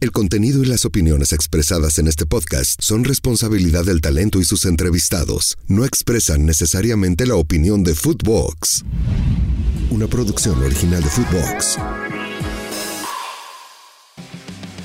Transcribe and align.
El 0.00 0.12
contenido 0.12 0.62
y 0.62 0.66
las 0.66 0.84
opiniones 0.84 1.32
expresadas 1.32 1.98
en 1.98 2.06
este 2.06 2.24
podcast 2.24 2.80
son 2.80 3.02
responsabilidad 3.02 3.84
del 3.84 4.00
talento 4.00 4.38
y 4.38 4.44
sus 4.44 4.64
entrevistados. 4.64 5.58
No 5.66 5.84
expresan 5.84 6.46
necesariamente 6.46 7.26
la 7.26 7.34
opinión 7.34 7.82
de 7.82 7.96
Footbox. 7.96 8.84
Una 9.90 10.06
producción 10.06 10.62
original 10.62 11.02
de 11.02 11.08
Footbox. 11.08 11.78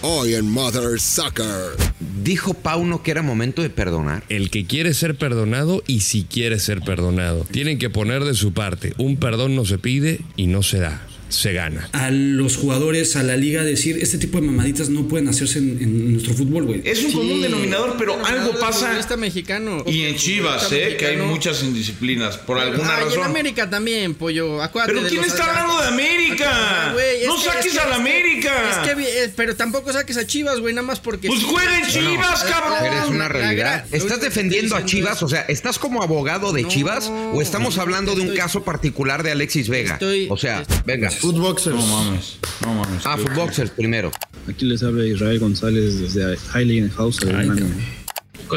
Hoy 0.02 0.34
en 0.34 0.50
Mother 0.50 1.00
Sucker. 1.00 1.78
Dijo 2.24 2.56
Pauno 2.56 3.04
que 3.04 3.12
era 3.12 3.22
momento 3.22 3.62
de 3.62 3.70
perdonar. 3.70 4.24
El 4.30 4.50
que 4.50 4.66
quiere 4.66 4.96
ser 4.96 5.16
perdonado 5.16 5.84
y 5.86 6.00
si 6.00 6.24
quiere 6.24 6.58
ser 6.58 6.82
perdonado. 6.82 7.46
Tienen 7.52 7.78
que 7.78 7.92
poner 7.92 8.24
de 8.24 8.34
su 8.34 8.52
parte. 8.52 8.96
Un 8.98 9.18
perdón 9.18 9.56
no 9.56 9.64
se 9.64 9.78
pide 9.78 10.22
y 10.38 10.48
no 10.48 10.64
se 10.64 10.80
da 10.80 11.06
se 11.34 11.54
gana. 11.54 11.90
A 11.92 12.12
los 12.12 12.58
jugadores, 12.58 13.16
a 13.16 13.24
la 13.24 13.36
liga, 13.36 13.64
decir, 13.64 13.98
este 14.02 14.18
tipo 14.18 14.40
de 14.40 14.48
mamaditas 14.48 14.90
no 14.90 15.08
pueden 15.08 15.28
hacerse 15.28 15.60
en, 15.60 16.14
nuestro 16.14 16.34
fútbol, 16.34 16.66
güey. 16.66 16.82
Es 16.86 17.04
un 17.04 17.12
común 17.12 17.42
denominador, 17.42 17.96
pero 17.98 18.24
algo 18.26 18.58
pasa. 18.60 18.98
Está 19.00 19.18
mexicano. 19.18 19.84
Y 19.88 20.04
en 20.04 20.16
Chivas, 20.16 20.72
¿eh? 20.72 20.96
Que 20.98 21.08
hay 21.08 21.18
muchas 21.18 21.64
indisciplinas, 21.64 22.38
por 22.38 22.58
alguna 22.58 22.96
razón. 22.98 23.12
Y 23.12 23.16
en 23.16 23.24
América 23.24 23.70
también, 23.70 24.14
pollo. 24.14 24.62
Acuérdate 24.62 24.94
pero 24.94 25.08
¿quién 25.10 25.24
está 25.24 25.46
hablando 25.50 25.82
de 25.82 25.88
América? 25.88 26.94
no 27.26 27.38
saques 27.38 27.78
a 27.78 27.88
la 27.90 27.96
América. 27.96 28.52
Es 28.72 28.90
que, 28.90 29.24
eh, 29.24 29.34
pero 29.36 29.56
tampoco 29.56 29.92
saques 29.92 30.18
a 30.18 30.26
Chivas, 30.26 30.60
güey, 30.60 30.74
nada 30.74 30.86
más 30.86 31.00
porque. 31.00 31.28
Pues 31.28 31.44
jueguen 31.44 31.88
Chivas, 31.88 32.44
cabrón. 32.44 32.86
Eres 32.86 33.08
una 33.08 33.28
realidad. 33.28 33.86
¿Estás 33.92 34.22
defendiendo 34.22 34.76
a 34.76 34.86
Chivas? 34.86 35.24
O 35.24 35.30
sea, 35.30 35.42
¿estás 35.42 35.80
como 35.80 36.04
abogado 36.04 36.52
de 36.54 36.68
Chivas? 36.68 37.10
¿O 37.34 37.42
estamos 37.42 37.78
hablando 37.78 38.16
de 38.16 38.22
un 38.22 38.36
caso 38.36 38.64
particular 38.64 39.24
de 39.24 39.32
Alexis 39.32 39.70
Vega? 39.70 40.00
O 40.30 40.38
sea, 40.38 40.64
venga. 40.86 41.10
Footboxers. 41.24 41.74
No 41.74 41.88
mames, 41.88 42.38
no 42.62 42.74
mames. 42.74 43.06
Ah, 43.06 43.16
Footboxers 43.18 43.70
primero. 43.72 44.12
Aquí 44.50 44.66
les 44.66 44.84
habla 44.84 45.06
Israel 45.06 45.40
González 45.40 45.98
desde 46.02 46.38
Highland 46.54 46.92
House, 46.98 47.22
Alemania. 47.22 47.66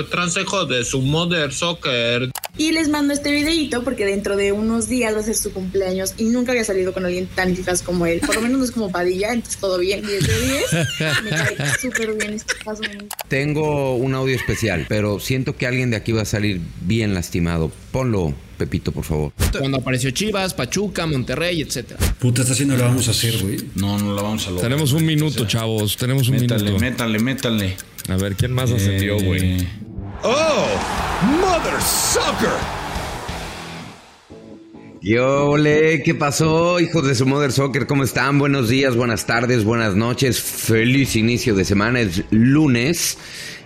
Consejo 0.04 0.66
de 0.66 0.84
su 0.84 1.00
Mother 1.00 1.52
Soccer. 1.52 2.30
Y 2.58 2.72
les 2.72 2.88
mando 2.88 3.14
este 3.14 3.30
videito 3.30 3.82
porque 3.82 4.04
dentro 4.04 4.36
de 4.36 4.52
unos 4.52 4.88
días 4.88 5.14
va 5.14 5.20
a 5.20 5.22
ser 5.22 5.34
su 5.34 5.52
cumpleaños 5.52 6.14
y 6.18 6.24
nunca 6.24 6.52
había 6.52 6.64
salido 6.64 6.92
con 6.92 7.04
alguien 7.06 7.26
tan 7.26 7.52
eficaz 7.52 7.82
como 7.82 8.06
él. 8.06 8.20
Por 8.20 8.34
lo 8.34 8.42
menos 8.42 8.58
no 8.58 8.64
es 8.64 8.70
como 8.70 8.90
Padilla, 8.90 9.32
entonces 9.32 9.58
todo 9.60 9.78
bien, 9.78 10.06
10 10.06 10.26
de 10.26 10.40
10. 10.40 10.72
Me 11.24 11.30
cae 11.30 11.56
súper 11.80 12.14
bien 12.14 12.34
este 12.34 12.54
caso. 12.62 12.82
Tengo 13.28 13.96
un 13.96 14.14
audio 14.14 14.36
especial, 14.36 14.86
pero 14.88 15.18
siento 15.18 15.56
que 15.56 15.66
alguien 15.66 15.90
de 15.90 15.96
aquí 15.96 16.12
va 16.12 16.22
a 16.22 16.26
salir 16.26 16.60
bien 16.82 17.14
lastimado. 17.14 17.70
Ponlo, 17.90 18.34
Pepito, 18.58 18.92
por 18.92 19.04
favor. 19.04 19.32
Cuando 19.58 19.78
apareció 19.78 20.10
Chivas, 20.10 20.54
Pachuca, 20.54 21.06
Monterrey, 21.06 21.60
etcétera. 21.60 22.00
Puta, 22.18 22.42
esta 22.42 22.54
haciendo 22.54 22.76
lo 22.76 22.84
vamos 22.84 23.08
a 23.08 23.10
hacer, 23.12 23.36
güey. 23.42 23.58
No, 23.74 23.98
no 23.98 24.14
la 24.14 24.22
vamos 24.22 24.46
a 24.46 24.50
lograr. 24.50 24.68
Tenemos 24.68 24.92
un 24.92 25.04
minuto, 25.04 25.46
chavos. 25.46 25.96
Tenemos 25.96 26.28
un 26.28 26.36
métale, 26.36 26.64
minuto. 26.64 26.80
Métale, 26.80 27.18
métale. 27.18 27.76
A 28.08 28.16
ver, 28.16 28.36
¿quién 28.36 28.52
más 28.52 28.70
ascendió, 28.70 29.18
güey? 29.18 29.60
Eh, 29.60 29.68
¡Oh! 30.22 30.66
¡Mother 31.40 31.80
Soccer! 31.80 32.50
Yole, 35.02 36.02
¿qué 36.04 36.14
pasó, 36.14 36.78
hijos 36.80 37.06
de 37.06 37.14
su 37.14 37.26
Mother 37.26 37.52
Soccer? 37.52 37.86
¿Cómo 37.86 38.04
están? 38.04 38.38
Buenos 38.38 38.68
días, 38.68 38.96
buenas 38.96 39.26
tardes, 39.26 39.64
buenas 39.64 39.96
noches. 39.96 40.40
Feliz 40.40 41.16
inicio 41.16 41.54
de 41.54 41.64
semana. 41.64 42.00
Es 42.00 42.22
lunes. 42.30 43.18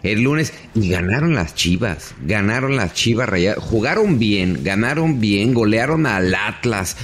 El 0.02 0.22
lunes. 0.22 0.52
Y 0.74 0.88
ganaron 0.91 1.34
las 1.34 1.55
chivas. 1.55 2.14
Ganaron 2.22 2.77
las 2.77 2.94
chivas 2.94 3.28
rayadas. 3.28 3.62
Jugaron 3.62 4.18
bien, 4.18 4.64
ganaron 4.64 5.20
bien, 5.20 5.52
golearon 5.52 6.06
al 6.06 6.34
Atlas. 6.34 6.96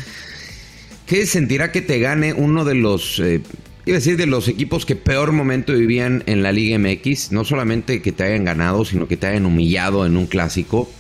¿Qué 1.07 1.27
sentirá 1.27 1.71
que 1.71 1.83
te 1.83 1.99
gane 1.99 2.33
uno 2.33 2.65
de 2.65 2.75
los 2.75 3.21
eh, 3.21 3.41
Iba 3.87 3.95
a 3.95 4.01
decir 4.01 4.17
de 4.17 4.27
los 4.27 4.49
equipos 4.49 4.85
que 4.85 4.97
peor 4.97 5.31
momento 5.31 5.73
vivían 5.73 6.25
en 6.27 6.43
la 6.43 6.51
Liga 6.51 6.77
MX, 6.77 7.31
no 7.31 7.45
solamente 7.45 8.03
que 8.03 8.11
te 8.11 8.25
hayan 8.25 8.45
ganado, 8.45 8.85
sino 8.85 9.07
que 9.07 9.17
te 9.17 9.29
hayan 9.29 9.47
humillado 9.47 10.05
en 10.05 10.17
un 10.17 10.27
clásico. 10.27 10.91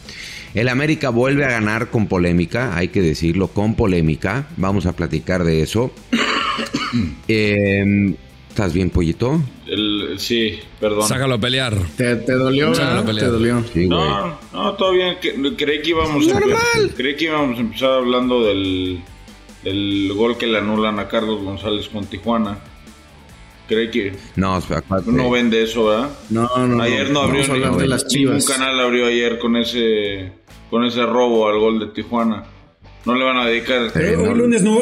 El 0.54 0.68
América 0.68 1.10
vuelve 1.10 1.44
a 1.44 1.48
ganar 1.48 1.90
con 1.90 2.06
polémica, 2.06 2.76
hay 2.76 2.86
que 2.86 3.02
decirlo, 3.02 3.48
con 3.48 3.74
polémica. 3.74 4.46
Vamos 4.56 4.86
a 4.86 4.94
platicar 4.94 5.42
de 5.42 5.62
eso. 5.62 5.90
Em, 7.28 8.14
¿Estás 8.48 8.72
bien, 8.72 8.88
pollito? 8.90 9.42
sí, 10.16 10.60
perdón. 10.78 11.08
Sácalo 11.08 11.34
a 11.34 11.40
pelear. 11.40 11.76
¿Te, 11.96 12.14
dolió? 12.14 12.72
Sácalo 12.72 13.00
a 13.00 13.04
pelear. 13.04 13.26
¿Te 13.26 13.32
dolió? 13.32 13.64
no, 13.88 14.38
no, 14.52 14.72
todo 14.74 14.92
bien. 14.92 15.16
Creí 15.56 15.82
que 15.82 15.90
íbamos 15.90 16.28
a 16.28 16.38
empezar, 16.38 16.94
creí 16.96 17.16
que 17.16 17.24
íbamos 17.24 17.58
a 17.58 17.60
empezar 17.60 17.90
hablando 17.90 18.44
del, 18.44 19.02
del 19.64 20.12
gol 20.14 20.38
que 20.38 20.46
le 20.46 20.58
anulan 20.58 21.00
a 21.00 21.08
Carlos 21.08 21.42
González 21.42 21.88
con 21.88 22.06
Tijuana. 22.06 22.60
Cree 23.68 23.90
que 23.90 24.12
no, 24.36 24.62
no 25.06 25.30
vende 25.30 25.62
eso, 25.62 25.86
¿verdad? 25.86 26.10
No, 26.30 26.48
no. 26.66 26.82
Ayer 26.82 27.10
no 27.10 27.22
abrió 27.22 27.42
ni, 27.52 27.86
las 27.88 28.06
ningún 28.12 28.40
canal 28.42 28.78
abrió 28.78 29.06
ayer 29.06 29.38
con 29.38 29.56
ese 29.56 30.32
con 30.70 30.84
ese 30.84 31.04
robo 31.04 31.48
al 31.48 31.58
gol 31.58 31.80
de 31.80 31.86
Tijuana. 31.88 32.44
No 33.04 33.14
le 33.14 33.24
van 33.24 33.36
a 33.36 33.46
dedicar. 33.46 33.92
hoy, 33.94 34.34
lunes 34.36 34.62
no, 34.62 34.78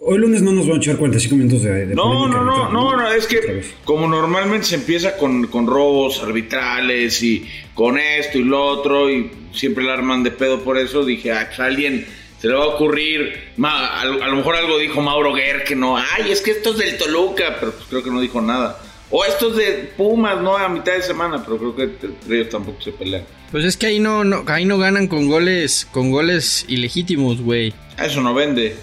hoy 0.00 0.18
lunes 0.18 0.40
no 0.40 0.52
nos 0.52 0.66
van 0.66 0.76
a 0.76 0.80
echar 0.80 0.96
45 0.96 1.36
minutos 1.36 1.62
de. 1.62 1.86
de 1.86 1.94
no, 1.94 2.26
no, 2.26 2.42
no, 2.42 2.70
no, 2.70 2.96
no, 2.96 3.12
es 3.12 3.26
que 3.26 3.62
como 3.84 4.08
normalmente 4.08 4.66
se 4.66 4.76
empieza 4.76 5.16
con, 5.18 5.46
con 5.48 5.66
robos 5.66 6.22
arbitrales 6.22 7.22
y 7.22 7.46
con 7.74 7.98
esto 7.98 8.38
y 8.38 8.44
lo 8.44 8.64
otro, 8.64 9.10
y 9.10 9.30
siempre 9.52 9.84
la 9.84 9.92
arman 9.92 10.22
de 10.22 10.30
pedo 10.30 10.60
por 10.60 10.78
eso, 10.78 11.04
dije, 11.04 11.32
ah, 11.32 11.44
pues 11.48 11.60
alguien 11.60 12.06
se 12.40 12.48
le 12.48 12.54
va 12.54 12.64
a 12.64 12.68
ocurrir, 12.68 13.52
a, 13.62 14.04
lo 14.04 14.36
mejor 14.36 14.56
algo 14.56 14.78
dijo 14.78 15.00
Mauro 15.00 15.32
Guerre 15.32 15.64
que 15.64 15.74
no, 15.74 15.96
ay, 15.96 16.30
es 16.30 16.40
que 16.40 16.50
esto 16.52 16.70
es 16.70 16.78
del 16.78 16.98
Toluca, 16.98 17.56
pero 17.58 17.72
pues 17.72 17.86
creo 17.88 18.02
que 18.02 18.10
no 18.10 18.20
dijo 18.20 18.40
nada. 18.40 18.78
O 19.10 19.24
esto 19.24 19.50
es 19.50 19.56
de 19.56 19.92
Pumas, 19.96 20.40
no 20.40 20.56
a 20.56 20.68
mitad 20.68 20.94
de 20.94 21.02
semana, 21.02 21.42
pero 21.44 21.58
creo 21.58 21.76
que 21.76 22.34
ellos 22.34 22.48
tampoco 22.48 22.80
se 22.82 22.92
pelean. 22.92 23.24
Pues 23.52 23.64
es 23.64 23.76
que 23.76 23.86
ahí 23.86 24.00
no, 24.00 24.24
no 24.24 24.44
ahí 24.48 24.64
no 24.64 24.78
ganan 24.78 25.06
con 25.06 25.28
goles, 25.28 25.86
con 25.92 26.10
goles 26.10 26.64
ilegítimos, 26.68 27.40
güey. 27.40 27.72
Eso 28.02 28.20
no 28.20 28.34
vende. 28.34 28.76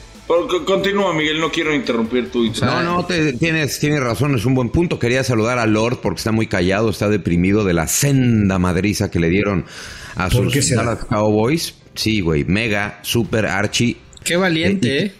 continúa, 0.65 1.13
Miguel, 1.13 1.39
no 1.41 1.51
quiero 1.51 1.75
interrumpir 1.75 2.31
tu 2.31 2.45
No, 2.61 2.81
no, 2.81 3.05
tienes, 3.05 3.79
tienes 3.79 3.99
razón, 3.99 4.35
es 4.35 4.45
un 4.45 4.55
buen 4.55 4.69
punto. 4.69 4.97
Quería 4.97 5.23
saludar 5.25 5.59
a 5.59 5.67
Lord 5.67 5.99
porque 6.01 6.19
está 6.19 6.31
muy 6.31 6.47
callado, 6.47 6.89
está 6.89 7.09
deprimido 7.09 7.65
de 7.65 7.73
la 7.73 7.87
senda 7.87 8.57
madriza 8.59 9.11
que 9.11 9.19
le 9.19 9.27
dieron 9.27 9.65
a 10.15 10.29
sus 10.29 10.69
Dallas 10.71 11.05
Cowboys. 11.05 11.75
Sí, 11.95 12.21
güey, 12.21 12.43
mega, 12.45 12.99
super 13.03 13.45
archi. 13.45 13.97
Qué 14.23 14.35
valiente, 14.35 14.99
¿eh? 14.99 15.11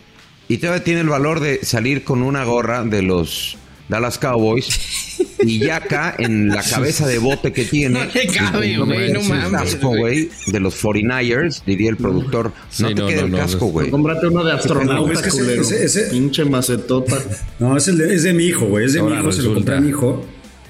Y 0.47 0.57
todavía 0.57 0.83
tiene 0.83 1.01
el 1.01 1.09
valor 1.09 1.39
de 1.39 1.63
salir 1.63 2.03
con 2.03 2.21
una 2.21 2.43
gorra 2.43 2.83
de 2.83 3.01
los 3.01 3.57
Dallas 3.89 4.17
Cowboys 4.17 5.19
y 5.39 5.59
ya 5.59 5.77
acá 5.77 6.15
en 6.17 6.49
la 6.49 6.63
cabeza 6.63 7.07
de 7.07 7.17
bote 7.17 7.53
que 7.53 7.65
tiene. 7.65 8.05
No 8.05 8.11
le 8.13 8.27
cabe, 8.27 8.77
güey, 8.77 9.11
no 9.11 9.21
mames. 9.23 9.51
casco, 9.51 9.89
güey, 9.89 10.29
de 10.47 10.59
los 10.59 10.81
49ers, 10.83 11.63
diría 11.65 11.89
el 11.89 11.97
productor. 11.97 12.51
No 12.79 12.87
te 12.89 13.05
queda 13.05 13.21
el 13.21 13.31
casco, 13.31 13.67
güey. 13.67 13.89
Cómprate 13.89 14.27
uno 14.27 14.43
de 14.43 14.53
astronauta, 14.53 15.19
es 15.19 15.33
culero. 15.33 15.61
Ese, 15.61 15.85
ese, 15.85 16.03
Pinche 16.11 16.45
macetota. 16.45 17.17
No, 17.59 17.77
es, 17.77 17.87
el 17.87 17.97
de, 17.97 18.13
es 18.13 18.23
de 18.23 18.33
mi 18.33 18.45
hijo, 18.45 18.65
güey. 18.65 18.85
Es 18.85 18.93
de 18.93 19.01
mi 19.01 19.13
hijo, 19.13 19.31
se 19.31 19.43
lo 19.43 19.53
compré 19.53 19.75
a 19.75 19.81
mi 19.81 19.89
hijo. 19.89 20.25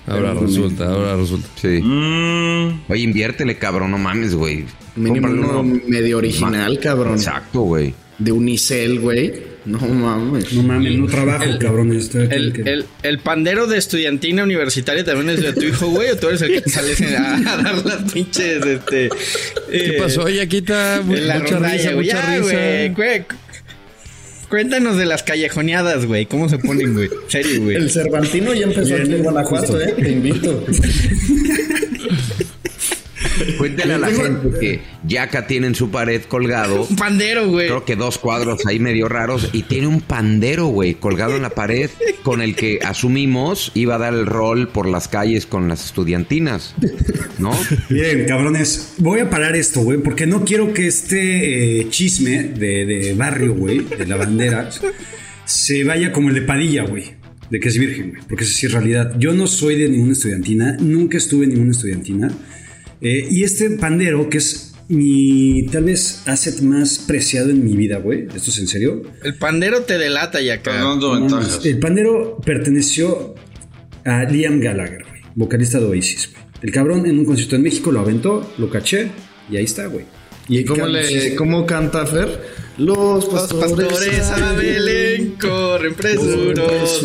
Ahora 0.05 0.33
resulta, 0.33 0.85
ahora 0.85 1.15
resulta. 1.15 1.47
Sí. 1.55 1.79
Mm. 1.81 2.83
Oye, 2.89 3.03
inviértele, 3.03 3.57
cabrón, 3.57 3.91
no 3.91 3.97
mames, 3.97 4.35
güey. 4.35 4.65
Mínimo 4.95 5.27
uno 5.27 5.63
medio 5.63 6.17
original, 6.17 6.79
cabrón. 6.79 7.15
Exacto, 7.15 7.61
güey. 7.61 7.93
De 8.19 8.31
Unicel, 8.31 8.99
güey. 8.99 9.53
No 9.65 9.79
mames. 9.79 10.51
No 10.53 10.63
mames, 10.63 10.97
no 10.97 11.07
trabajo, 11.07 11.45
cabrón. 11.59 11.91
el, 11.91 12.85
el, 13.01 13.19
pandero 13.19 13.65
de 13.65 13.77
estudiantina 13.77 14.43
universitaria 14.43 15.05
también 15.05 15.29
es 15.29 15.41
de 15.41 15.53
tu 15.53 15.61
hijo, 15.61 15.87
güey. 15.87 16.09
O 16.09 16.17
tú 16.17 16.27
eres 16.27 16.41
el 16.41 16.61
que 16.61 16.69
sales 16.69 17.01
a, 17.01 17.35
a 17.37 17.57
dar 17.63 17.85
las 17.85 18.11
pinches, 18.11 18.65
este. 18.65 19.09
¿Qué 19.71 19.95
eh, 19.95 19.97
pasó? 19.97 20.25
Aquí 20.25 20.57
está 20.57 21.01
mucha 21.03 21.59
risa, 21.59 21.91
mucha 21.91 22.39
risa. 22.39 22.93
Güey, 22.93 23.25
Cuéntanos 24.49 24.97
de 24.97 25.05
las 25.05 25.23
callejoneadas, 25.23 26.05
güey. 26.05 26.27
¿Cómo 26.27 26.47
se 26.47 26.59
ponen, 26.59 26.93
güey? 26.93 27.09
Serio, 27.27 27.63
güey. 27.63 27.75
El 27.77 27.89
Cervantino 27.89 28.53
ya 28.53 28.65
empezó 28.65 28.95
aquí 28.95 29.13
en 29.13 29.23
Guanajuato, 29.23 29.81
¿eh? 29.81 29.95
Te 29.97 30.11
invito. 30.11 30.63
Cuéntale 33.63 33.93
a 33.93 33.97
la 33.97 34.11
gente 34.11 34.59
que 34.59 34.81
Yaka 35.07 35.47
tiene 35.47 35.67
en 35.67 35.75
su 35.75 35.89
pared 35.89 36.21
colgado. 36.23 36.83
Un 36.89 36.97
pandero, 36.97 37.47
güey. 37.47 37.67
Creo 37.67 37.85
que 37.85 37.95
dos 37.95 38.17
cuadros 38.17 38.65
ahí 38.65 38.77
medio 38.77 39.07
raros. 39.07 39.51
Y 39.53 39.63
tiene 39.63 39.87
un 39.87 40.01
pandero, 40.01 40.65
güey, 40.65 40.95
colgado 40.95 41.37
en 41.37 41.43
la 41.43 41.51
pared 41.51 41.89
con 42.23 42.41
el 42.41 42.57
que 42.57 42.79
asumimos 42.83 43.71
iba 43.73 43.95
a 43.95 43.99
dar 43.99 44.13
el 44.13 44.25
rol 44.25 44.67
por 44.67 44.85
las 44.85 45.07
calles 45.07 45.45
con 45.45 45.69
las 45.69 45.85
estudiantinas. 45.85 46.75
¿No? 47.39 47.57
Bien, 47.89 48.25
cabrones. 48.25 48.95
Voy 48.97 49.21
a 49.21 49.29
parar 49.29 49.55
esto, 49.55 49.79
güey, 49.79 49.99
porque 49.99 50.25
no 50.25 50.43
quiero 50.43 50.73
que 50.73 50.87
este 50.87 51.79
eh, 51.79 51.89
chisme 51.89 52.43
de, 52.43 52.85
de 52.85 53.13
barrio, 53.13 53.55
güey, 53.55 53.79
de 53.79 54.05
la 54.05 54.17
bandera, 54.17 54.71
se 55.45 55.85
vaya 55.85 56.11
como 56.11 56.27
el 56.27 56.35
de 56.35 56.41
Padilla, 56.41 56.83
güey 56.83 57.23
de 57.49 57.59
que 57.59 57.69
es 57.69 57.77
virgen, 57.77 58.09
güey, 58.09 58.21
porque 58.27 58.43
eso 58.45 58.53
sí 58.53 58.65
es 58.65 58.73
realidad. 58.73 59.13
Yo 59.19 59.31
no 59.31 59.45
soy 59.47 59.75
de 59.75 59.87
ninguna 59.87 60.13
estudiantina, 60.13 60.75
nunca 60.79 61.17
estuve 61.17 61.45
en 61.45 61.51
ninguna 61.51 61.71
estudiantina. 61.71 62.31
Eh, 63.03 63.27
y 63.29 63.43
este 63.43 63.69
pandero, 63.71 64.29
que 64.29 64.37
es 64.37 64.73
mi 64.87 65.65
tal 65.71 65.83
vez 65.83 66.23
asset 66.25 66.61
más 66.61 66.99
preciado 66.99 67.49
en 67.49 67.63
mi 67.63 67.75
vida, 67.75 67.97
güey. 67.97 68.27
¿Esto 68.33 68.49
es 68.49 68.59
en 68.59 68.67
serio? 68.67 69.01
El 69.23 69.35
pandero 69.35 69.81
te 69.81 69.97
delata 69.97 70.39
ya 70.41 70.55
acá. 70.55 70.81
el 71.63 71.79
pandero 71.79 72.37
perteneció 72.45 73.35
a 74.05 74.23
Liam 74.23 74.59
Gallagher, 74.59 75.03
güey, 75.09 75.21
vocalista 75.35 75.79
de 75.79 75.85
Oasis, 75.85 76.29
güey. 76.31 76.43
El 76.61 76.71
cabrón 76.71 77.05
en 77.05 77.19
un 77.19 77.25
concierto 77.25 77.57
en 77.57 77.63
México 77.63 77.91
lo 77.91 77.99
aventó, 77.99 78.53
lo 78.57 78.69
caché 78.69 79.09
y 79.51 79.57
ahí 79.57 79.65
está, 79.65 79.87
güey. 79.87 80.05
¿Y 80.47 80.63
cómo, 80.63 80.87
le, 80.87 81.35
cómo 81.35 81.65
canta 81.65 82.05
Fer? 82.05 82.41
Los 82.77 83.25
pastores, 83.25 83.71
Los 83.71 83.87
pastores 83.87 84.19
a 84.29 84.53
Belén 84.53 85.02
corren 85.47 85.93
presurosos. 85.95 87.03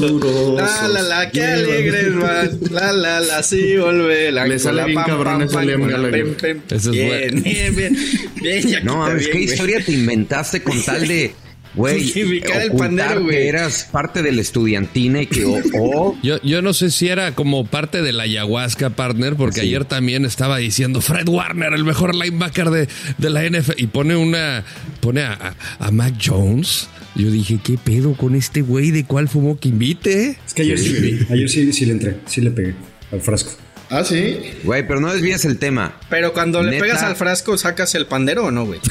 La 0.56 0.88
la 0.88 1.02
la, 1.02 1.30
qué 1.30 1.44
alegres 1.44 2.16
van. 2.16 2.58
La 2.70 2.92
la 2.92 3.20
la, 3.20 3.42
sí 3.42 3.76
volverán. 3.76 4.48
Le 4.48 4.58
sale 4.58 4.84
bien 4.84 5.02
cabrón 5.04 5.42
ese 5.42 5.64
Liam 5.64 5.86
Gallagher. 5.86 6.60
Ese 6.70 6.76
es 6.76 6.90
Bien, 6.90 7.42
bien, 7.42 7.76
bien. 7.76 7.96
Bien, 8.40 8.66
ya 8.66 8.80
No, 8.80 9.06
¿qué 9.32 9.40
historia 9.40 9.84
te 9.84 9.92
inventaste 9.92 10.62
con 10.62 10.82
tal 10.82 11.06
de, 11.06 11.32
güey, 11.78 12.42
el 12.62 12.72
pandero, 12.76 13.22
güey. 13.22 13.36
que 13.36 13.48
eras 13.48 13.88
parte 13.90 14.22
de 14.22 14.32
la 14.32 14.40
estudiantina 14.42 15.22
y 15.22 15.26
que, 15.26 15.40
Yo, 16.22 16.42
yo 16.42 16.62
no 16.62 16.72
sé 16.74 16.90
si 16.90 17.08
era 17.08 17.34
como 17.34 17.64
parte 17.64 18.02
de 18.02 18.12
la 18.12 18.24
ayahuasca 18.24 18.90
partner, 18.90 19.36
porque 19.36 19.60
ayer 19.62 19.84
también 19.84 20.24
estaba 20.24 20.58
diciendo 20.58 21.00
Fred 21.00 21.28
Warner, 21.28 21.72
el 21.72 21.84
mejor 21.84 22.14
linebacker 22.14 22.70
de, 22.70 22.88
de 23.18 23.30
la 23.30 23.44
NFL, 23.48 23.72
y 23.78 23.86
pone 23.86 24.16
una, 24.16 24.64
pone 25.00 25.22
a, 25.22 25.32
a- 25.78 25.86
a 25.86 25.90
Mac 25.90 26.14
Jones. 26.22 26.88
Yo 27.14 27.30
dije, 27.30 27.58
¿qué 27.64 27.78
pedo 27.82 28.12
con 28.14 28.34
este 28.36 28.60
güey? 28.60 28.90
¿De 28.90 29.04
cuál 29.04 29.28
fumó 29.28 29.58
que 29.58 29.68
invite? 29.70 30.38
Es 30.46 30.54
que 30.54 30.62
ayer 30.62 30.78
sí, 30.78 30.90
le 30.90 31.00
vi, 31.00 31.26
ayer 31.30 31.48
sí, 31.48 31.72
sí 31.72 31.86
le 31.86 31.92
entré, 31.92 32.16
sí 32.26 32.40
le 32.40 32.50
pegué 32.50 32.74
al 33.10 33.20
frasco. 33.20 33.52
Ah, 33.90 34.04
sí. 34.04 34.38
güey, 34.64 34.86
pero 34.86 35.00
no 35.00 35.12
desvías 35.12 35.44
el 35.46 35.58
tema. 35.58 35.96
Pero 36.10 36.32
cuando 36.32 36.62
le 36.62 36.78
pegas 36.78 37.02
al 37.02 37.16
frasco, 37.16 37.56
¿sacas 37.56 37.94
el 37.94 38.06
pandero 38.06 38.44
o 38.44 38.50
no, 38.50 38.66
güey? 38.66 38.80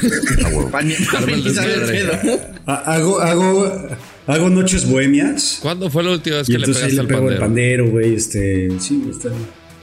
Pedo. 1.86 2.12
Ha- 2.66 2.94
Hago, 2.94 3.20
hago, 3.20 3.88
hago 4.26 4.48
noches 4.50 4.86
bohemias. 4.86 5.58
¿Cuándo 5.62 5.88
fue 5.90 6.02
la 6.02 6.10
última 6.12 6.36
vez 6.38 6.46
que 6.46 6.58
le 6.58 6.66
pegaste 6.66 6.92
le 6.92 7.00
al 7.00 7.06
pego 7.06 7.30
el 7.30 7.38
pandero? 7.38 7.40
pandero, 7.40 7.90
güey, 7.90 8.14
este, 8.14 8.68
sí, 8.80 9.08
está. 9.10 9.30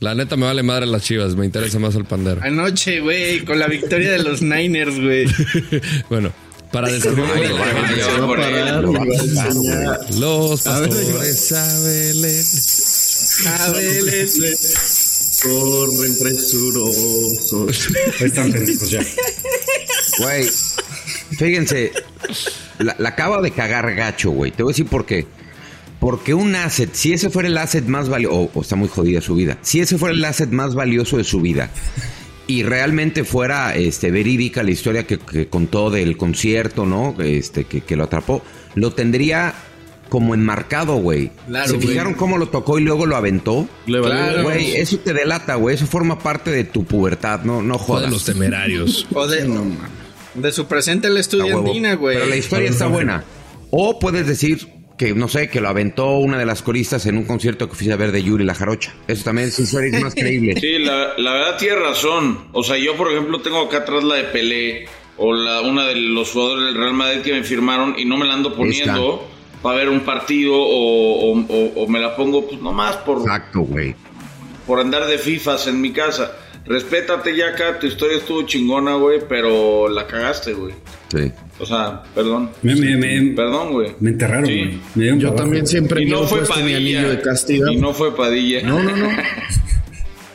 La 0.02 0.14
neta 0.14 0.36
me 0.36 0.46
vale 0.46 0.62
madre 0.62 0.86
las 0.86 1.04
chivas, 1.04 1.36
me 1.36 1.46
interesa 1.46 1.80
más 1.80 1.96
el 1.96 2.04
pandero. 2.06 2.42
Anoche, 2.44 3.00
güey, 3.00 3.46
con 3.46 3.58
la 3.58 3.68
victoria 3.68 4.12
de 4.12 4.20
los 4.20 4.42
Niners, 4.42 5.00
güey. 5.00 5.26
bueno, 6.10 6.34
para 6.72 6.92
desarrollar 6.92 8.84
los 10.20 10.62
pastores 10.62 11.52
a 11.54 11.80
Belén. 11.82 12.46
A 13.48 13.72
Belén. 13.72 14.30
Corren 15.42 16.18
presurosos. 16.20 17.90
Ahí 18.20 18.28
están 18.28 18.52
pendejos 18.52 18.90
ya. 18.90 19.06
Güey, 20.20 20.50
fíjense, 21.38 21.92
la, 22.80 22.96
la 22.98 23.10
acaba 23.10 23.42
de 23.42 23.52
cagar 23.52 23.94
gacho, 23.96 24.32
güey. 24.32 24.52
Te 24.52 24.64
voy 24.64 24.72
a 24.72 24.74
decir 24.74 24.88
por 24.88 25.06
qué. 25.06 25.26
Porque 26.00 26.34
un 26.34 26.56
asset, 26.56 26.94
si 26.94 27.14
ese 27.14 27.30
fuera 27.30 27.48
el 27.48 27.58
asset 27.58 27.86
más 27.86 28.10
valioso, 28.10 28.36
o, 28.36 28.52
o 28.54 28.62
está 28.62 28.76
muy 28.76 28.88
jodida 28.88 29.22
su 29.22 29.36
vida, 29.36 29.58
si 29.62 29.80
ese 29.80 29.98
fuera 29.98 30.14
el 30.14 30.24
asset 30.24 30.52
más 30.52 30.76
valioso 30.76 31.18
de 31.18 31.24
su 31.24 31.42
vida 31.42 31.70
y 32.48 32.64
realmente 32.64 33.24
fuera 33.24 33.76
este, 33.76 34.12
verídica 34.12 34.62
la 34.62 34.72
historia 34.72 35.08
que, 35.08 35.18
que 35.18 35.48
contó 35.48 35.90
del 35.90 36.16
concierto, 36.18 36.86
¿no? 36.86 37.16
Este, 37.20 37.64
que, 37.64 37.82
que 37.82 37.96
lo 37.96 38.04
atrapó, 38.04 38.44
lo 38.76 38.94
tendría 38.94 39.56
como 40.10 40.34
enmarcado, 40.34 40.96
güey. 40.98 41.32
Claro, 41.48 41.68
¿Se 41.70 41.80
fijaron 41.80 42.14
cómo 42.14 42.38
lo 42.38 42.48
tocó 42.50 42.80
y 42.80 42.84
luego 42.84 43.06
lo 43.06 43.16
aventó? 43.16 43.68
Claro. 43.86 44.44
Güey, 44.44 44.76
eso 44.76 44.98
te 45.00 45.14
delata, 45.14 45.56
güey. 45.56 45.76
Eso 45.76 45.88
forma 45.88 46.20
parte 46.20 46.52
de 46.52 46.64
tu 46.64 46.86
pubertad, 46.86 47.42
no, 47.44 47.62
no 47.62 47.78
Fue 47.80 47.98
de 48.02 48.08
jodas. 48.08 48.12
los 48.12 48.26
temerarios. 48.26 49.08
O 49.14 49.28
de, 49.28 49.50
de 50.36 50.52
su 50.52 50.68
presente 50.68 51.08
en 51.08 51.14
la 51.16 51.20
estudiantina, 51.20 51.96
güey. 51.96 52.18
Pero 52.18 52.30
la 52.30 52.36
historia 52.36 52.70
está 52.70 52.88
buena. 52.88 53.24
O 53.72 54.00
puedes 54.00 54.28
decir 54.28 54.68
que, 54.98 55.14
no 55.14 55.28
sé, 55.28 55.50
que 55.50 55.60
lo 55.60 55.68
aventó 55.70 56.18
una 56.18 56.38
de 56.38 56.46
las 56.46 56.62
coristas 56.62 57.06
en 57.06 57.18
un 57.18 57.26
concierto 57.26 57.68
que 57.70 57.76
fui 57.76 57.90
a 57.92 57.96
ver 57.98 58.12
de 58.12 58.24
Yuri 58.24 58.46
La 58.46 58.56
Jarocha. 58.56 58.94
Eso 59.08 59.26
también 59.26 59.50
es 59.50 59.60
historia 59.60 59.96
es 59.98 60.02
más 60.04 60.16
creíble. 60.16 60.60
Sí, 60.60 60.80
la, 60.80 61.10
la 61.18 61.34
verdad 61.34 61.58
tiene 61.58 61.76
razón. 61.78 62.46
O 62.54 62.64
sea, 62.64 62.78
yo, 62.78 62.96
por 62.96 63.12
ejemplo, 63.12 63.42
tengo 63.42 63.60
acá 63.62 63.78
atrás 63.78 64.04
la 64.04 64.16
de 64.16 64.24
Pelé 64.26 64.86
o 65.18 65.34
la, 65.34 65.62
una 65.62 65.88
de 65.88 65.96
los 65.96 66.32
jugadores 66.32 66.66
del 66.66 66.76
Real 66.76 66.94
Madrid 66.94 67.22
que 67.22 67.34
me 67.34 67.44
firmaron 67.44 67.96
y 67.98 68.06
no 68.06 68.18
me 68.18 68.26
la 68.26 68.34
ando 68.36 68.54
poniendo 68.56 69.28
para 69.66 69.78
ver 69.80 69.90
un 69.90 70.02
partido 70.02 70.54
o, 70.54 71.32
o- 71.32 71.40
o- 71.40 71.84
o 71.84 71.88
me 71.88 72.00
la 72.00 72.16
pongo 72.16 72.48
pues 72.48 72.62
nomás 72.62 72.98
por, 72.98 73.18
Exacto, 73.22 73.62
güey. 73.62 73.96
por 74.68 74.80
andar 74.80 75.08
de 75.08 75.18
fifas 75.18 75.66
en 75.66 75.82
mi 75.82 75.92
casa. 75.92 76.34
Respétate 76.68 77.36
ya 77.36 77.48
acá, 77.50 77.80
tu 77.80 77.88
historia 77.88 78.18
estuvo 78.18 78.44
chingona, 78.44 78.94
güey, 78.94 79.22
pero 79.28 79.88
la 79.90 80.06
cagaste, 80.06 80.54
güey. 80.54 80.76
Sí. 81.12 81.32
O 81.60 81.66
sea, 81.66 82.04
perdón. 82.14 82.52
Me, 82.62 82.76
me, 82.76 82.96
me, 82.96 83.34
Perdón, 83.36 83.72
güey. 83.72 83.92
me 84.00 84.12
enterraron, 84.12 84.46
güey. 84.46 85.20
Yo 85.20 85.34
también 85.34 85.66
siempre 85.66 86.04
Y 86.04 86.06
no 86.06 86.24
fue 86.28 86.42
mi 86.42 86.48
Padilla. 86.48 87.04
de. 87.08 87.72
Y 87.72 87.76
no 87.78 87.92
fue 87.94 88.16
Padilla. 88.16 88.62
No, 88.62 88.84
no, 88.84 88.96
no. 88.96 89.08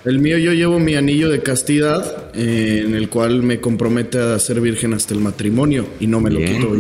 El 0.05 0.19
mío 0.19 0.39
yo 0.39 0.53
llevo 0.55 0.79
mi 0.79 0.95
anillo 0.95 1.29
de 1.29 1.43
castidad 1.43 2.31
eh, 2.35 2.85
en 2.87 2.95
el 2.95 3.09
cual 3.11 3.43
me 3.43 3.61
compromete 3.61 4.19
a 4.19 4.39
ser 4.39 4.61
virgen 4.61 4.95
hasta 4.95 5.13
el 5.13 5.21
matrimonio 5.21 5.87
y 6.01 6.07
no 6.07 6.21
me 6.21 6.31
lo 6.31 6.39
quito 6.41 6.73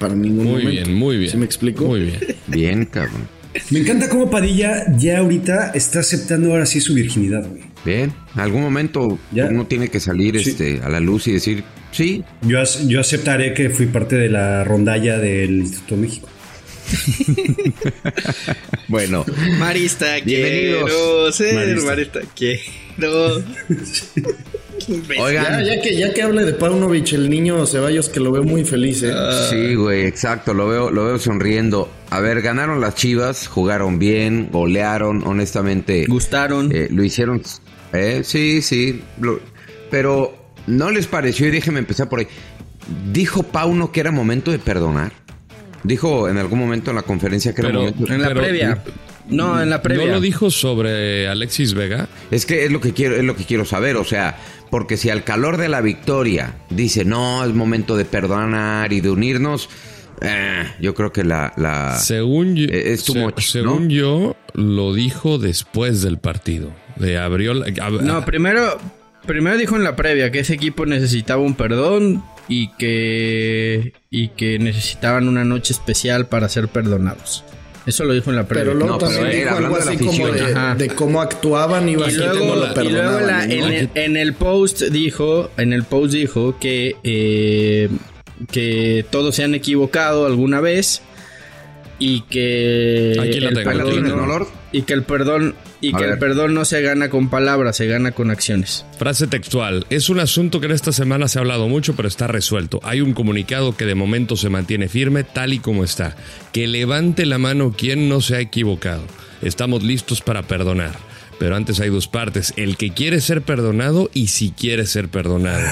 para 0.00 0.14
ningún 0.16 0.44
Muy 0.44 0.62
momento. 0.64 0.70
bien, 0.70 0.94
muy 0.94 1.16
bien. 1.18 1.30
¿Sí 1.30 1.36
me 1.36 1.44
explico? 1.44 1.84
Muy 1.86 2.00
bien. 2.00 2.18
Bien, 2.48 2.84
cabrón. 2.86 3.28
Me 3.70 3.78
encanta 3.80 4.08
cómo 4.08 4.28
Padilla 4.30 4.84
ya 4.98 5.18
ahorita 5.18 5.70
está 5.74 6.00
aceptando 6.00 6.50
ahora 6.50 6.66
sí 6.66 6.80
su 6.80 6.94
virginidad, 6.94 7.46
güey. 7.48 7.62
Bien. 7.84 8.12
En 8.34 8.40
algún 8.40 8.62
momento 8.62 9.18
Ya. 9.32 9.46
uno 9.46 9.66
tiene 9.66 9.88
que 9.88 10.00
salir 10.00 10.38
Sí. 10.42 10.50
este, 10.50 10.80
a 10.82 10.88
la 10.88 10.98
luz 11.00 11.28
y 11.28 11.32
decir, 11.32 11.62
sí, 11.92 12.24
Yo, 12.42 12.58
yo 12.86 13.00
aceptaré 13.00 13.54
que 13.54 13.70
fui 13.70 13.86
parte 13.86 14.16
de 14.16 14.28
la 14.28 14.64
rondalla 14.64 15.18
del 15.18 15.58
Instituto 15.60 15.94
de 15.94 16.00
México. 16.02 16.28
bueno. 18.88 19.24
Marista, 19.58 20.16
Bienvenidos. 20.24 20.84
quiero 20.90 21.32
ser 21.32 21.54
Marista. 21.54 21.86
Marista, 21.86 22.20
quiero. 22.34 23.42
Oigan. 25.20 25.64
Ya, 25.64 25.74
ya 25.76 25.82
que, 25.82 25.96
ya 25.96 26.14
que 26.14 26.22
hable 26.22 26.44
de 26.44 26.52
Paunovic, 26.54 27.12
el 27.12 27.28
niño 27.28 27.66
Ceballos, 27.66 28.08
que 28.08 28.20
lo 28.20 28.32
veo 28.32 28.42
muy 28.44 28.64
feliz, 28.64 29.02
¿eh? 29.02 29.12
Sí, 29.50 29.74
güey, 29.74 30.06
exacto, 30.06 30.54
lo 30.54 30.68
veo, 30.68 30.90
lo 30.90 31.04
veo 31.04 31.18
sonriendo. 31.18 31.90
A 32.10 32.20
ver, 32.20 32.40
ganaron 32.42 32.80
las 32.80 32.94
Chivas, 32.94 33.48
jugaron 33.48 33.98
bien, 33.98 34.48
golearon, 34.50 35.26
honestamente. 35.26 36.06
Gustaron. 36.06 36.74
Eh, 36.74 36.88
lo 36.90 37.04
hicieron. 37.04 37.42
eh, 37.92 38.22
sí, 38.24 38.62
sí. 38.62 39.02
lo- 39.20 39.40
pero 39.90 40.52
no 40.66 40.90
les 40.90 41.06
pareció, 41.06 41.48
y 41.48 41.50
déjeme 41.50 41.80
empezar 41.80 42.08
por 42.08 42.20
ahí. 42.20 42.28
Dijo 43.12 43.42
Pauno 43.42 43.92
que 43.92 44.00
era 44.00 44.10
momento 44.10 44.50
de 44.50 44.58
perdonar. 44.58 45.12
Dijo 45.84 46.28
en 46.28 46.38
algún 46.38 46.58
momento 46.58 46.90
en 46.90 46.96
la 46.96 47.02
conferencia 47.02 47.54
que 47.54 47.60
era 47.62 47.70
momento. 47.72 48.12
en 48.12 48.20
la 48.22 48.28
pero- 48.28 48.40
previa. 48.40 48.78
No, 49.28 49.60
en 49.62 49.68
la 49.68 49.82
previa. 49.82 50.06
¿No 50.06 50.12
lo 50.12 50.20
dijo 50.22 50.50
sobre 50.50 51.28
Alexis 51.28 51.74
Vega? 51.74 52.08
Es 52.30 52.46
que 52.46 52.64
es 52.64 52.72
lo 52.72 52.80
que 52.80 52.94
quiero, 52.94 53.14
es 53.14 53.24
lo 53.24 53.36
que 53.36 53.44
quiero 53.44 53.66
saber, 53.66 53.96
o 53.96 54.04
sea, 54.04 54.38
porque 54.70 54.96
si 54.96 55.10
al 55.10 55.22
calor 55.22 55.58
de 55.58 55.68
la 55.68 55.82
victoria 55.82 56.54
dice 56.70 57.04
no, 57.04 57.44
es 57.44 57.52
momento 57.52 57.96
de 57.98 58.06
perdonar 58.06 58.90
y 58.92 59.02
de 59.02 59.10
unirnos, 59.10 59.68
eh, 60.22 60.64
yo 60.80 60.94
creo 60.94 61.12
que 61.12 61.24
la, 61.24 61.52
la 61.58 61.98
Según, 61.98 62.56
yo, 62.56 62.64
Eh, 62.72 62.94
es 62.94 63.02
se- 63.02 63.18
much, 63.18 63.34
¿no? 63.36 63.42
según 63.42 63.90
yo, 63.90 64.34
lo 64.54 64.94
dijo 64.94 65.36
después 65.38 66.00
del 66.00 66.16
partido. 66.18 66.72
Le 66.98 67.18
abrió 67.18 67.52
la- 67.52 67.66
ab- 67.66 68.00
No, 68.00 68.24
primero, 68.24 68.78
primero 69.28 69.56
dijo 69.56 69.76
en 69.76 69.84
la 69.84 69.94
previa 69.94 70.32
que 70.32 70.40
ese 70.40 70.54
equipo 70.54 70.84
necesitaba 70.86 71.40
un 71.40 71.54
perdón 71.54 72.24
y 72.48 72.68
que 72.72 73.92
y 74.10 74.28
que 74.30 74.58
necesitaban 74.58 75.28
una 75.28 75.44
noche 75.44 75.72
especial 75.72 76.26
para 76.26 76.48
ser 76.48 76.66
perdonados. 76.66 77.44
Eso 77.86 78.04
lo 78.04 78.12
dijo 78.12 78.28
en 78.30 78.36
la 78.36 78.46
previa. 78.46 78.64
Pero 78.64 78.74
luego 78.78 78.92
No, 78.94 78.98
pero 78.98 79.12
también 79.12 79.44
dijo 79.44 79.56
algo 79.56 79.76
de 79.76 79.82
así 79.82 79.96
como 80.04 80.28
de, 80.76 80.88
cómo 80.90 81.20
actuaban 81.22 81.88
y 81.88 81.92
y 81.92 82.02
así 82.02 82.16
luego, 82.16 82.38
cómo 82.40 82.54
lo 82.56 82.82
y 82.84 82.88
luego 82.90 83.20
la- 83.20 83.46
¿no? 83.46 83.52
en, 83.52 83.72
el, 83.72 83.90
en 83.94 84.16
el 84.16 84.34
post 84.34 84.82
dijo, 84.82 85.50
en 85.56 85.72
el 85.72 85.84
post 85.84 86.12
dijo 86.12 86.58
que 86.58 86.96
eh, 87.04 87.88
que 88.50 89.06
todos 89.10 89.34
se 89.36 89.44
han 89.44 89.54
equivocado 89.54 90.26
alguna 90.26 90.60
vez 90.60 91.00
y 91.98 92.22
que 92.22 93.16
Aquí 93.20 93.40
la 93.40 93.48
el 93.50 93.62
perdón 93.62 94.02
no- 94.08 94.26
¿no, 94.26 94.46
y 94.70 94.82
que 94.82 94.92
el 94.92 95.02
perdón 95.02 95.54
y 95.80 95.94
A 95.94 95.98
que 95.98 96.04
el 96.04 96.10
ver. 96.10 96.18
perdón 96.18 96.54
no 96.54 96.64
se 96.64 96.80
gana 96.82 97.08
con 97.08 97.28
palabras, 97.30 97.76
se 97.76 97.86
gana 97.86 98.12
con 98.12 98.30
acciones. 98.30 98.84
Frase 98.98 99.26
textual. 99.26 99.86
Es 99.90 100.08
un 100.08 100.18
asunto 100.20 100.60
que 100.60 100.66
en 100.66 100.72
esta 100.72 100.92
semana 100.92 101.28
se 101.28 101.38
ha 101.38 101.42
hablado 101.42 101.68
mucho, 101.68 101.94
pero 101.94 102.08
está 102.08 102.26
resuelto. 102.26 102.80
Hay 102.82 103.00
un 103.00 103.12
comunicado 103.12 103.76
que 103.76 103.84
de 103.86 103.94
momento 103.94 104.36
se 104.36 104.48
mantiene 104.48 104.88
firme 104.88 105.24
tal 105.24 105.52
y 105.52 105.58
como 105.58 105.84
está. 105.84 106.16
Que 106.52 106.66
levante 106.66 107.26
la 107.26 107.38
mano 107.38 107.74
quien 107.76 108.08
no 108.08 108.20
se 108.20 108.36
ha 108.36 108.40
equivocado. 108.40 109.02
Estamos 109.42 109.82
listos 109.82 110.20
para 110.20 110.42
perdonar. 110.42 110.96
Pero 111.38 111.54
antes 111.54 111.78
hay 111.78 111.90
dos 111.90 112.08
partes. 112.08 112.52
El 112.56 112.76
que 112.76 112.90
quiere 112.92 113.20
ser 113.20 113.42
perdonado 113.42 114.10
y 114.12 114.26
si 114.26 114.50
quiere 114.50 114.86
ser 114.86 115.08
perdonado. 115.08 115.64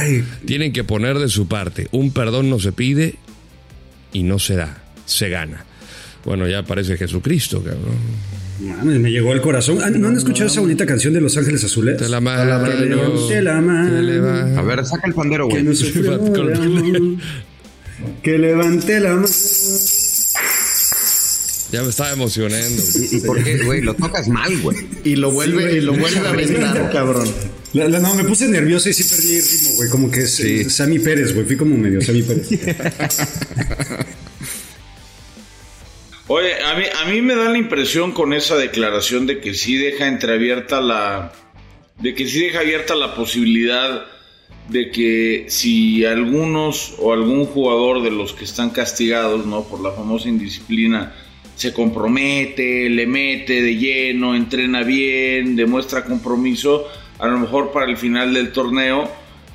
Tienen 0.47 0.73
que 0.73 0.85
poner 0.85 1.19
de 1.19 1.29
su 1.29 1.49
parte. 1.49 1.89
Un 1.91 2.13
perdón 2.13 2.49
no 2.49 2.61
se 2.61 2.71
pide 2.71 3.17
y 4.13 4.23
no 4.23 4.39
se 4.39 4.55
da. 4.55 4.79
Se 5.07 5.29
gana. 5.29 5.65
Bueno, 6.25 6.47
ya 6.47 6.61
aparece 6.61 6.97
Jesucristo, 6.97 7.63
cabrón. 7.65 7.97
Mames, 8.61 9.01
me 9.01 9.11
llegó 9.11 9.33
al 9.33 9.43
corazón. 9.43 9.79
Ah, 9.83 9.91
¿No 9.91 10.09
han 10.09 10.17
escuchado 10.17 10.49
esa 10.49 10.61
bonita 10.61 10.87
canción 10.87 11.13
de 11.13 11.21
Los 11.21 11.37
Ángeles 11.37 11.63
Azules? 11.65 11.99
Te 11.99 12.09
la 12.09 12.21
mano. 12.21 12.65
Que 12.65 12.87
levante 12.87 13.43
la 13.43 13.61
mano. 13.61 14.55
Que 14.55 14.59
A 14.59 14.63
ver, 14.63 14.87
saca 14.87 15.07
el 15.07 15.15
pandero, 15.15 15.47
Que 15.49 15.61
güey. 15.63 15.65
no 15.65 15.73
de 15.73 16.55
amor. 16.57 17.19
Que 18.23 18.39
levante 18.39 19.01
la 19.01 19.15
mano. 19.15 19.27
Ya 21.73 21.83
me 21.83 21.89
estaba 21.91 22.13
emocionando. 22.13 22.83
¿Y, 22.95 23.17
y 23.17 23.21
por 23.21 23.43
qué, 23.43 23.59
güey? 23.65 23.83
Lo 23.83 23.93
tocas 23.95 24.29
mal, 24.29 24.57
güey. 24.61 24.79
Y 25.05 25.17
lo 25.17 25.33
vuelve, 25.33 25.73
Sí, 25.73 25.79
y 25.79 25.81
lo 25.81 25.95
vuelve 25.95 26.21
a 26.27 26.31
aventar, 26.31 26.91
cabrón. 26.93 27.29
La- 27.73 27.89
la- 27.89 27.99
no, 27.99 28.15
me 28.15 28.25
puse 28.25 28.49
nervioso 28.49 28.89
y 28.89 28.93
sí 28.95 29.03
perdí 29.05 29.37
el 29.37 29.43
ritmo, 29.43 29.71
güey. 29.75 29.89
Como 29.91 30.11
que 30.11 30.21
es 30.21 30.41
eh, 30.41 30.71
Sammy 30.71 30.99
Pérez, 31.01 31.35
güey. 31.35 31.45
Fui 31.45 31.57
como 31.57 31.77
medio 31.77 32.01
Sammy 32.01 32.23
Pérez. 32.23 32.49
Oye, 36.29 36.55
a 36.61 36.75
mí, 36.75 36.85
a 37.21 37.23
me 37.23 37.37
da 37.37 37.49
la 37.49 37.59
impresión 37.59 38.11
con 38.11 38.33
esa 38.33 38.57
declaración 38.57 39.29
de 39.29 39.39
que 39.39 39.55
sí 39.55 39.77
deja 39.77 40.09
entreabierta 40.09 40.81
la. 40.81 41.33
de 42.01 42.15
que 42.17 42.27
sí 42.27 42.41
deja 42.41 42.61
abierta 42.61 42.97
la 42.97 43.15
posibilidad 43.15 44.07
de 44.69 44.91
que 44.91 45.47
si 45.49 46.05
algunos 46.05 46.97
o 46.99 47.13
algún 47.13 47.45
jugador 47.45 48.03
de 48.03 48.11
los 48.11 48.33
que 48.33 48.45
están 48.45 48.71
castigados, 48.71 49.47
¿no? 49.47 49.63
Por 49.63 49.81
la 49.81 49.93
famosa 49.93 50.29
indisciplina, 50.29 51.15
se 51.55 51.73
compromete, 51.73 52.91
le 52.91 53.07
mete 53.07 53.63
de 53.63 53.77
lleno, 53.77 54.35
entrena 54.35 54.83
bien, 54.83 55.55
demuestra 55.55 56.05
compromiso, 56.05 56.89
a 57.21 57.29
lo 57.29 57.39
mejor 57.39 57.71
para 57.71 57.87
el 57.87 57.97
final 57.97 58.35
del 58.35 58.51
torneo, 58.51 59.09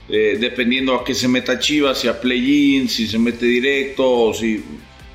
eh, 0.08 0.38
dependiendo 0.40 0.96
a 0.96 1.04
qué 1.04 1.14
se 1.14 1.28
meta 1.28 1.60
Chivas, 1.60 2.00
si 2.00 2.08
a 2.08 2.22
play-in, 2.22 2.88
si 2.88 3.08
se 3.08 3.20
mete 3.20 3.46
directo, 3.46 4.10
o 4.10 4.34
si, 4.34 4.64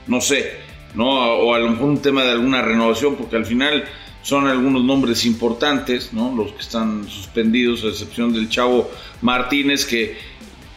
no 0.07 0.21
sé, 0.21 0.66
¿no? 0.97 1.09
O 1.11 1.55
a 1.55 1.59
lo 1.59 1.71
mejor 1.71 1.87
un 1.91 2.03
tema 2.03 2.25
de 2.25 2.33
alguna 2.33 2.63
renovación, 2.63 3.15
porque 3.17 3.37
al 3.37 3.47
final 3.47 3.85
son 4.23 4.49
algunos 4.49 4.83
nombres 4.83 5.25
importantes, 5.25 6.13
¿no? 6.13 6.35
Los 6.35 6.53
que 6.53 6.63
están 6.63 7.09
suspendidos, 7.09 7.85
a 7.85 7.89
excepción 7.89 8.33
del 8.33 8.49
chavo 8.49 8.91
Martínez, 9.23 9.85
que 9.87 10.17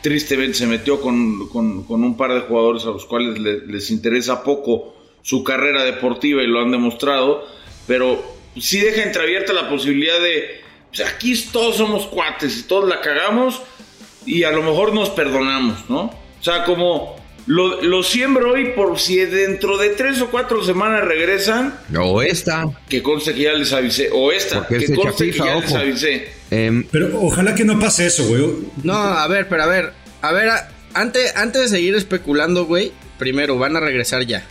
tristemente 0.01 0.53
se 0.53 0.67
metió 0.67 1.01
con, 1.01 1.15
un 1.49 2.17
par 2.17 2.33
de 2.33 2.41
jugadores 2.41 2.83
a 2.85 2.89
los 2.89 3.05
cuales 3.05 3.39
le- 3.39 3.65
les 3.65 3.89
interesa 3.91 4.43
poco 4.43 4.93
su 5.21 5.43
carrera 5.43 5.83
deportiva 5.83 6.41
y 6.43 6.47
lo 6.47 6.61
han 6.61 6.71
demostrado, 6.71 7.45
pero 7.87 8.23
sí 8.57 8.79
deja 8.79 9.03
entreabierta 9.03 9.51
la 9.51 9.67
posibilidad 9.67 10.19
de, 10.21 10.61
pues 10.89 11.01
aquí 11.07 11.33
todos 11.51 11.75
somos 11.75 12.05
cuates 12.05 12.57
y 12.59 12.63
todos 12.63 12.87
la 12.87 13.01
cagamos 13.01 13.61
y 14.25 14.43
a 14.43 14.51
lo 14.51 14.61
mejor 14.63 14.93
nos 14.93 15.09
perdonamos, 15.09 15.89
¿no? 15.89 16.01
O 16.03 16.43
sea, 16.43 16.63
como 16.63 17.15
lo, 17.49 17.81
lo 17.81 18.03
siembro 18.03 18.51
hoy 18.53 18.73
por 18.75 18.99
si 18.99 19.17
dentro 19.17 19.77
de 19.79 19.89
tres 19.89 20.21
o 20.21 20.29
cuatro 20.29 20.63
semanas 20.63 21.03
regresan, 21.03 21.73
O 21.99 22.21
esta. 22.21 22.67
que 22.87 23.01
conste 23.01 23.33
que 23.33 23.41
ya 23.41 23.53
les 23.53 23.73
avisé, 23.73 24.09
o 24.13 24.31
esta, 24.31 24.59
Porque 24.67 24.85
que 24.85 24.93
conste 24.95 25.31
que 25.31 25.37
ya 25.39 25.55
les 25.55 25.73
avisé. 25.73 26.29
Em, 26.51 26.83
Pero 26.91 27.19
ojalá 27.19 27.55
que 27.55 27.65
no 27.65 27.79
pase 27.79 28.05
eso, 28.05 28.23
güey. 28.27 28.45
No, 28.83 28.93
a 28.93 29.27
ver, 29.27 29.47
pero 29.49 29.63
a 29.63 29.65
ver, 29.65 29.93
a 30.21 30.31
ver, 30.31 30.49
a- 30.49 30.69
antes, 30.93 31.35
antes 31.35 31.63
de 31.63 31.67
seguir 31.77 31.95
especulando, 31.95 32.65
güey, 32.65 32.91
primero 33.17 33.57
van 33.57 33.75
a 33.75 33.79
regresar 33.79 34.23
ya. 34.27 34.45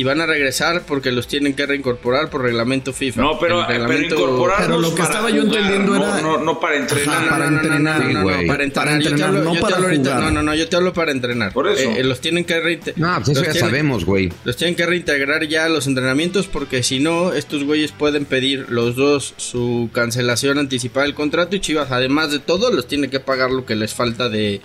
Y 0.00 0.04
van 0.04 0.18
a 0.22 0.24
regresar 0.26 0.84
porque 0.86 1.12
los 1.12 1.28
tienen 1.28 1.52
que 1.54 1.66
reincorporar 1.66 2.30
por 2.30 2.40
reglamento 2.42 2.94
FIFA. 2.94 3.20
No, 3.20 3.38
pero, 3.38 3.64
pero 3.68 3.80
reglamento- 3.80 4.14
incorporarlos 4.14 4.66
Pero 4.66 4.80
lo 4.80 4.90
que 4.94 4.96
para 5.02 5.08
estaba 5.10 5.30
yo 5.30 5.42
jugar, 5.42 5.56
entendiendo 5.58 5.92
no, 5.98 6.06
era- 6.06 6.20
No, 6.22 6.38
no 6.38 6.58
para 6.60 6.76
entrenar. 6.76 7.16
Ajá, 7.18 7.28
para 7.28 7.44
no, 7.44 7.50
no, 7.50 7.50
no, 7.50 7.62
entrenar, 7.62 7.98
no, 8.00 8.04
no, 8.06 8.12
no, 8.12 8.22
güey. 8.22 8.46
para 8.46 8.64
entrenar, 8.64 9.02
Para 9.02 9.26
hablo- 9.28 9.42
no 9.54 9.60
para 9.60 9.76
hablo 9.76 9.88
ahorita- 9.88 10.10
jugar. 10.14 10.20
No, 10.22 10.30
no, 10.30 10.42
no, 10.42 10.54
yo 10.54 10.68
te 10.70 10.76
hablo 10.76 10.92
para 10.94 11.12
entrenar. 11.12 11.52
Por 11.52 11.68
eso. 11.68 11.90
Eh, 11.90 12.00
eh, 12.00 12.04
los 12.04 12.20
tienen 12.22 12.46
que 12.46 12.58
reintegrar. 12.60 12.98
no, 13.18 13.24
pues 13.24 13.36
eso 13.36 13.44
ya 13.44 13.54
sabemos, 13.60 14.06
güey. 14.06 14.32
Los 14.44 14.56
tienen 14.56 14.74
que 14.74 14.86
reintegrar 14.86 15.46
ya 15.46 15.66
a 15.66 15.68
los 15.68 15.86
entrenamientos 15.86 16.46
porque 16.46 16.82
si 16.82 16.98
no, 16.98 17.34
estos 17.34 17.64
güeyes 17.64 17.92
pueden 17.92 18.24
pedir 18.24 18.66
los 18.70 18.96
dos 18.96 19.34
su 19.36 19.90
cancelación 19.92 20.58
anticipada 20.58 21.04
del 21.04 21.14
contrato 21.14 21.56
y 21.56 21.60
Chivas, 21.60 21.90
además 21.90 22.30
de 22.32 22.38
todo, 22.38 22.72
los 22.72 22.88
tiene 22.88 23.10
que 23.10 23.20
pagar 23.20 23.50
lo 23.50 23.66
que 23.66 23.76
les 23.76 23.92
falta 23.92 24.30
de, 24.30 24.62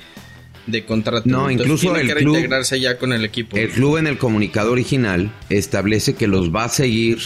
de 0.68 0.86
contrato. 0.86 1.24
No, 1.26 1.50
incluso 1.52 1.96
el 1.96 2.08
que 2.08 2.14
club- 2.16 2.34
reintegrarse 2.34 2.80
ya 2.80 2.98
con 2.98 3.14
el 3.14 3.24
equipo. 3.26 3.56
El 3.58 3.70
club 3.70 3.98
en 3.98 4.08
el 4.08 4.18
comunicado 4.18 4.72
original 4.72 5.32
establece 5.50 6.16
que 6.16 6.28
los 6.28 6.54
va 6.54 6.66
a 6.66 6.70
seguir 6.70 7.20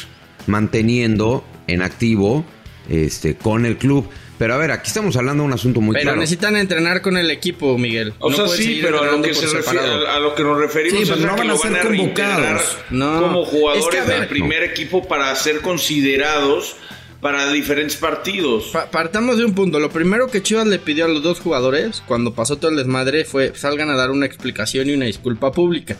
manteniendo 0.48 1.43
en 1.67 1.81
activo 1.81 2.46
este, 2.89 3.36
con 3.36 3.65
el 3.65 3.77
club. 3.77 4.10
Pero 4.38 4.53
a 4.53 4.58
ver, 4.58 4.72
aquí 4.72 4.88
estamos 4.88 5.17
hablando 5.17 5.43
de 5.43 5.48
un 5.48 5.53
asunto 5.53 5.81
muy 5.81 5.93
Pero 5.93 6.03
claro. 6.03 6.17
necesitan 6.22 6.55
entrenar 6.55 7.01
con 7.01 7.17
el 7.17 7.29
equipo, 7.29 7.77
Miguel. 7.77 8.13
O 8.19 8.29
No 8.29 8.36
sea, 8.38 8.48
sí, 8.48 8.79
pero 8.81 9.01
a 9.03 9.05
lo 9.05 9.22
que, 9.22 9.34
se 9.34 9.48
refiere, 9.48 9.79
a, 10.08 10.17
lo 10.19 10.34
que 10.34 10.43
nos 10.43 10.58
referimos 10.58 10.98
Sí, 10.98 11.03
es 11.03 11.10
pero 11.10 11.24
a 11.24 11.31
no 11.31 11.38
van 11.38 11.50
a 11.50 11.53
van 11.55 11.62
ser 11.74 11.88
convocados. 11.88 12.77
No. 12.89 13.22
como 13.22 13.43
Es 13.43 13.50
que, 13.50 13.58
jugadores 13.58 14.08
ver, 14.08 14.19
del 14.22 14.27
primer 14.29 14.63
equipo 14.63 15.05
para 15.08 15.36
ser 15.36 15.60
considerados 15.60 16.77
para 17.21 17.51
diferentes 17.51 17.95
partidos. 17.97 18.65
Pa- 18.71 18.89
partamos 18.91 19.38
de 19.38 19.45
un 19.45 19.53
punto. 19.53 19.79
Lo 19.79 19.89
primero 19.89 20.27
que 20.27 20.41
Chivas 20.41 20.67
le 20.67 20.79
pidió 20.79 21.05
a 21.05 21.07
los 21.07 21.21
dos 21.23 21.39
jugadores 21.39 22.01
cuando 22.07 22.33
pasó 22.33 22.57
todo 22.57 22.71
el 22.71 22.77
desmadre 22.77 23.25
fue 23.25 23.51
salgan 23.55 23.89
a 23.89 23.95
dar 23.95 24.11
una 24.11 24.25
explicación 24.25 24.89
y 24.89 24.93
una 24.93 25.05
disculpa 25.05 25.51
pública. 25.51 25.97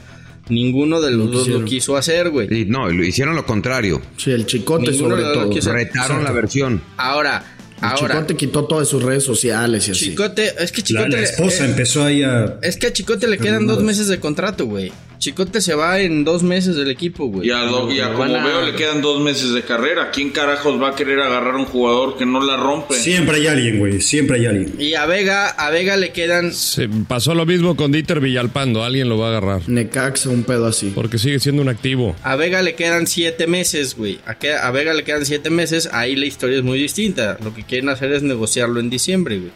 Ninguno 0.50 1.00
de 1.00 1.12
los 1.12 1.32
dos 1.32 1.48
lo 1.48 1.64
quiso 1.66 1.96
hacer, 1.96 2.30
güey. 2.32 2.48
Y 2.52 2.66
no, 2.66 2.90
lo 2.90 3.04
hicieron 3.06 3.36
lo 3.36 3.46
contrario. 3.46 4.02
Sí, 4.18 4.32
el 4.32 4.46
chicote 4.48 4.92
Ninguno 4.92 5.16
sobre 5.18 5.24
todo. 5.34 5.50
quiso- 5.52 5.72
Retaron 5.74 6.24
la 6.24 6.32
versión. 6.32 6.82
Ahora, 6.98 7.44
El 7.78 7.86
ahora, 7.86 8.16
chicote 8.16 8.36
quitó 8.36 8.66
todas 8.66 8.88
sus 8.88 9.04
redes 9.04 9.24
sociales 9.24 9.88
y 9.88 9.92
así. 9.92 10.06
Chicote, 10.10 10.54
es 10.58 10.72
que 10.72 10.82
La, 10.82 10.86
Chicote. 10.88 11.10
la 11.10 11.20
esposa 11.22 11.66
eh, 11.66 11.70
empezó 11.70 12.04
ahí 12.04 12.24
a. 12.24 12.58
es 12.64 12.78
que 12.78 12.88
a 12.88 12.94
Chicote 12.94 13.28
le 13.28 13.38
quedan 13.38 13.68
dos 13.68 13.84
meses 13.84 14.08
de 14.08 14.20
contrato, 14.20 14.66
güey. 14.66 14.92
Chicote 15.20 15.60
se 15.60 15.76
va 15.76 16.00
en 16.00 16.24
dos 16.24 16.44
meses 16.44 16.78
del 16.78 16.90
equipo, 16.90 17.26
güey. 17.28 17.50
Y 17.50 17.52
a, 17.52 17.64
lo- 17.64 17.92
y 17.92 18.00
a 18.00 18.08
Lo 18.10 18.16
como 18.18 18.36
a- 18.36 18.42
veo 18.44 18.62
le 18.66 18.74
quedan 18.74 19.02
dos 19.02 19.20
meses 19.22 19.54
de 19.54 19.64
carrera. 19.64 20.12
¿Quién 20.12 20.30
carajos 20.30 20.82
va 20.82 20.92
a 20.92 20.96
querer 20.96 21.20
agarrar 21.20 21.56
a 21.56 21.58
un 21.58 21.66
jugador 21.66 22.18
que 22.18 22.26
no 22.26 22.42
la 22.42 22.56
rompe? 22.56 22.96
Siempre 22.96 23.36
hay 23.38 23.48
alguien, 23.48 23.80
güey. 23.80 24.00
Siempre 24.00 24.38
hay 24.38 24.46
alguien. 24.46 24.76
Y 24.80 24.94
a 24.94 25.06
Vega, 25.06 25.50
a 25.50 25.70
Vega 25.72 25.98
le 25.98 26.12
quedan. 26.14 26.54
Se 26.54 26.88
pasó 27.08 27.36
lo 27.36 27.46
mismo 27.46 27.76
con 27.76 27.92
Dieter 27.92 28.22
Villalpando. 28.22 28.82
Alguien 28.84 29.10
lo 29.10 29.18
va 29.18 29.28
a 29.28 29.30
agarrar. 29.38 29.68
Necaxa, 29.68 30.30
un 30.30 30.44
pedo 30.44 30.68
así. 30.68 30.92
Porque 30.96 31.18
sigue 31.18 31.40
siendo 31.42 31.62
un 31.62 31.68
activo. 31.68 32.16
A 32.24 32.38
Vega 32.38 32.62
le 32.62 32.76
quedan 32.76 33.06
siete 33.06 33.46
meses, 33.46 33.98
güey. 33.98 34.20
A, 34.26 34.36
que- 34.36 34.54
a 34.54 34.72
Vega 34.72 34.94
le 34.94 35.04
quedan 35.04 35.26
siete 35.26 35.50
meses. 35.50 35.90
Ahí 35.92 36.16
la 36.16 36.28
historia 36.28 36.58
es 36.60 36.64
muy 36.64 36.80
distinta. 36.80 37.38
Lo 37.44 37.54
que 37.54 37.64
quieren 37.64 37.90
hacer 37.90 38.14
es 38.14 38.24
negociarlo 38.24 38.80
en 38.80 38.90
diciembre, 38.90 39.38
güey. 39.40 39.52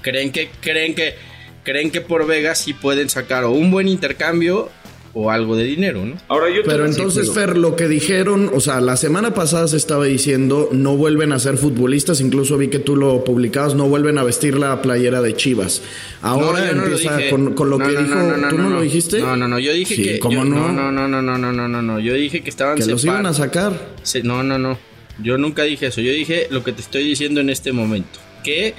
Creen 0.00 0.32
que, 0.32 0.48
creen 0.62 0.94
que, 0.94 1.16
creen 1.64 1.90
que 1.90 2.00
por 2.00 2.26
Vega 2.26 2.54
sí 2.54 2.72
pueden 2.72 3.10
sacar 3.10 3.44
o 3.44 3.50
un 3.50 3.70
buen 3.70 3.88
intercambio 3.88 4.70
o 5.14 5.30
algo 5.30 5.56
de 5.56 5.64
dinero, 5.64 6.04
¿no? 6.06 6.14
Ahora 6.28 6.48
yo 6.48 6.62
te 6.62 6.68
Pero 6.70 6.86
entonces, 6.86 7.30
Fer, 7.32 7.58
lo 7.58 7.76
que 7.76 7.86
dijeron, 7.86 8.50
o 8.54 8.60
sea, 8.60 8.80
la 8.80 8.96
semana 8.96 9.34
pasada 9.34 9.68
se 9.68 9.76
estaba 9.76 10.06
diciendo, 10.06 10.70
no 10.72 10.96
vuelven 10.96 11.32
a 11.32 11.38
ser 11.38 11.58
futbolistas, 11.58 12.20
incluso 12.22 12.56
vi 12.56 12.68
que 12.68 12.78
tú 12.78 12.96
lo 12.96 13.22
publicabas, 13.22 13.74
no 13.74 13.88
vuelven 13.88 14.16
a 14.16 14.24
vestir 14.24 14.56
la 14.56 14.80
playera 14.80 15.20
de 15.20 15.34
Chivas. 15.36 15.82
Ahora 16.22 16.60
No, 16.60 16.66
yo 16.66 16.72
no 16.74 16.80
lo 16.82 16.88
empieza 16.88 17.16
dije. 17.18 17.30
con, 17.30 17.52
con 17.54 17.68
lo 17.70 17.78
No, 17.78 17.86
que 17.86 17.92
no, 17.92 18.00
dijo, 18.02 18.14
no, 18.14 18.36
no, 18.38 18.48
¿tú 18.48 18.56
no, 18.56 18.62
no, 18.62 18.68
no. 18.70 18.76
lo 18.76 18.82
dijiste? 18.82 19.20
No, 19.20 19.36
no, 19.36 19.48
no, 19.48 19.58
yo 19.58 19.72
dije 19.72 19.94
Sí, 19.96 20.02
que. 20.02 20.18
¿cómo 20.18 20.38
yo- 20.38 20.44
no? 20.44 20.72
No, 20.72 20.90
no, 20.90 21.06
no, 21.08 21.20
no, 21.20 21.36
no, 21.38 21.52
no, 21.52 21.68
no, 21.68 21.82
no. 21.82 22.00
Yo 22.00 22.14
dije 22.14 22.40
que 22.42 22.48
estaban 22.50 22.76
Que 22.78 22.86
los 22.86 23.04
iban 23.04 23.26
a 23.26 23.34
sacar. 23.34 23.72
Se- 24.02 24.22
no, 24.22 24.42
no, 24.42 24.58
no. 24.58 24.78
Yo 25.22 25.36
nunca 25.36 25.64
dije 25.64 25.88
eso. 25.88 26.00
Yo 26.00 26.10
dije 26.10 26.46
lo 26.50 26.64
que 26.64 26.72
te 26.72 26.80
estoy 26.80 27.04
diciendo 27.04 27.40
en 27.42 27.50
este 27.50 27.72
momento. 27.72 28.18
Que 28.42 28.74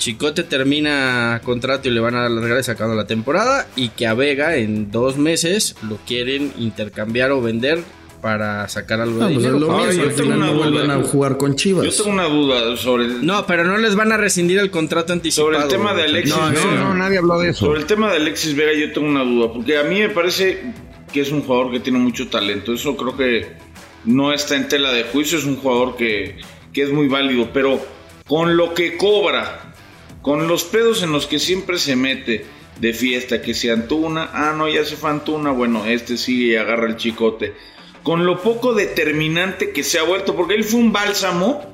Chicote 0.00 0.44
termina 0.44 1.42
contrato 1.44 1.88
y 1.88 1.92
le 1.92 2.00
van 2.00 2.14
a 2.14 2.22
dar 2.22 2.30
las 2.30 2.42
regalas 2.42 2.64
sacando 2.66 2.94
la 2.94 3.06
temporada. 3.06 3.66
Y 3.76 3.90
que 3.90 4.06
a 4.06 4.14
Vega 4.14 4.56
en 4.56 4.90
dos 4.90 5.18
meses 5.18 5.76
lo 5.86 5.96
quieren 6.06 6.54
intercambiar 6.58 7.30
o 7.32 7.42
vender 7.42 7.80
para 8.22 8.66
sacar 8.68 9.00
algo 9.00 9.18
No, 9.20 9.28
de 9.28 9.34
pues 9.34 9.46
dinero. 9.46 9.70
Ahora, 9.70 9.92
yo 9.92 10.02
al 10.04 10.08
tengo 10.14 10.22
final 10.22 10.36
una 10.38 10.46
no 10.46 10.52
duda. 10.54 10.70
vuelven 10.70 10.90
a 10.90 11.02
jugar 11.04 11.36
con 11.36 11.54
Chivas. 11.54 11.84
Yo 11.84 11.92
tengo 11.92 12.10
una 12.10 12.24
duda 12.24 12.76
sobre 12.78 13.04
el, 13.04 13.26
No, 13.26 13.46
pero 13.46 13.64
no 13.64 13.76
les 13.76 13.94
van 13.94 14.10
a 14.12 14.16
rescindir 14.16 14.58
el 14.58 14.70
contrato 14.70 15.12
anticipado. 15.12 15.52
sobre 15.52 15.62
el 15.64 15.68
tema 15.70 15.92
de. 15.94 16.02
Alexis 16.04 16.34
No, 16.34 16.48
Vega. 16.48 16.64
no, 16.64 16.76
no, 16.88 16.94
nadie 16.94 17.18
habló 17.18 17.38
de 17.38 17.50
eso. 17.50 17.66
Sobre 17.66 17.80
el 17.80 17.86
tema 17.86 18.10
de 18.10 18.16
Alexis 18.16 18.56
Vega 18.56 18.72
yo 18.72 18.92
tengo 18.94 19.06
una 19.06 19.22
duda, 19.22 19.52
porque 19.52 19.76
a 19.76 19.84
mí 19.84 20.00
me 20.00 20.08
parece 20.08 20.62
que 21.12 21.20
es 21.20 21.30
un 21.30 21.42
jugador 21.42 21.72
que 21.72 21.80
tiene 21.80 21.98
mucho 21.98 22.26
talento. 22.28 22.72
Eso 22.72 22.96
creo 22.96 23.16
que 23.18 23.52
no 24.06 24.32
está 24.32 24.56
en 24.56 24.66
tela 24.68 24.92
de 24.92 25.04
juicio, 25.04 25.36
es 25.38 25.44
un 25.44 25.56
jugador 25.56 25.96
que, 25.96 26.38
que 26.72 26.82
es 26.84 26.90
muy 26.90 27.06
válido, 27.08 27.50
pero 27.52 27.78
con 28.26 28.56
lo 28.56 28.72
que 28.74 28.96
cobra, 28.96 29.69
con 30.22 30.48
los 30.48 30.64
pedos 30.64 31.02
en 31.02 31.12
los 31.12 31.26
que 31.26 31.38
siempre 31.38 31.78
se 31.78 31.96
mete 31.96 32.46
de 32.78 32.92
fiesta, 32.92 33.42
que 33.42 33.54
se 33.54 33.70
Antuna, 33.70 34.30
ah 34.32 34.54
no, 34.56 34.68
ya 34.68 34.84
se 34.84 34.96
fue 34.96 35.10
Antuna, 35.10 35.50
bueno, 35.50 35.84
este 35.86 36.16
sigue 36.16 36.52
y 36.52 36.56
agarra 36.56 36.86
el 36.86 36.96
chicote. 36.96 37.54
Con 38.02 38.24
lo 38.24 38.40
poco 38.40 38.72
determinante 38.72 39.72
que 39.72 39.82
se 39.82 39.98
ha 39.98 40.02
vuelto, 40.02 40.34
porque 40.34 40.54
él 40.54 40.64
fue 40.64 40.80
un 40.80 40.92
bálsamo 40.92 41.70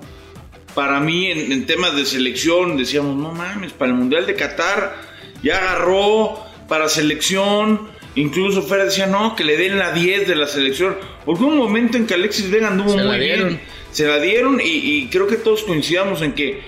para 0.75 1.01
mí 1.01 1.27
en, 1.31 1.53
en 1.53 1.67
temas 1.67 1.97
de 1.97 2.05
selección 2.05 2.77
decíamos, 2.77 3.17
no 3.17 3.33
mames, 3.33 3.73
para 3.73 3.93
el 3.93 3.97
Mundial 3.97 4.27
de 4.27 4.35
Qatar 4.35 4.95
ya 5.43 5.59
agarró 5.59 6.45
para 6.69 6.89
selección. 6.89 7.89
Incluso 8.15 8.63
Fer 8.63 8.85
decía, 8.85 9.07
no, 9.07 9.37
que 9.37 9.45
le 9.45 9.57
den 9.57 9.79
la 9.79 9.93
10 9.93 10.29
de 10.29 10.37
la 10.37 10.47
selección. 10.47 10.97
Porque 11.25 11.45
hubo 11.45 11.53
un 11.53 11.59
momento 11.59 11.97
en 11.97 12.07
que 12.07 12.15
Alexis 12.15 12.51
Vega 12.51 12.69
anduvo 12.69 12.91
Se 12.91 13.05
muy 13.05 13.19
bien. 13.19 13.61
Se 13.91 14.07
la 14.07 14.19
dieron 14.19 14.61
y, 14.61 14.65
y 14.65 15.09
creo 15.09 15.27
que 15.27 15.37
todos 15.37 15.63
coincidamos 15.65 16.23
en 16.23 16.33
que, 16.33 16.63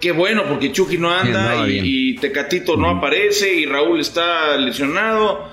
qué 0.00 0.12
bueno, 0.12 0.44
porque 0.48 0.72
Chucky 0.72 0.98
no 0.98 1.10
anda 1.10 1.66
y, 1.66 1.72
bien. 1.72 1.84
y 1.86 2.14
Tecatito 2.16 2.76
no 2.76 2.88
aparece 2.90 3.54
y 3.54 3.66
Raúl 3.66 4.00
está 4.00 4.56
lesionado. 4.56 5.48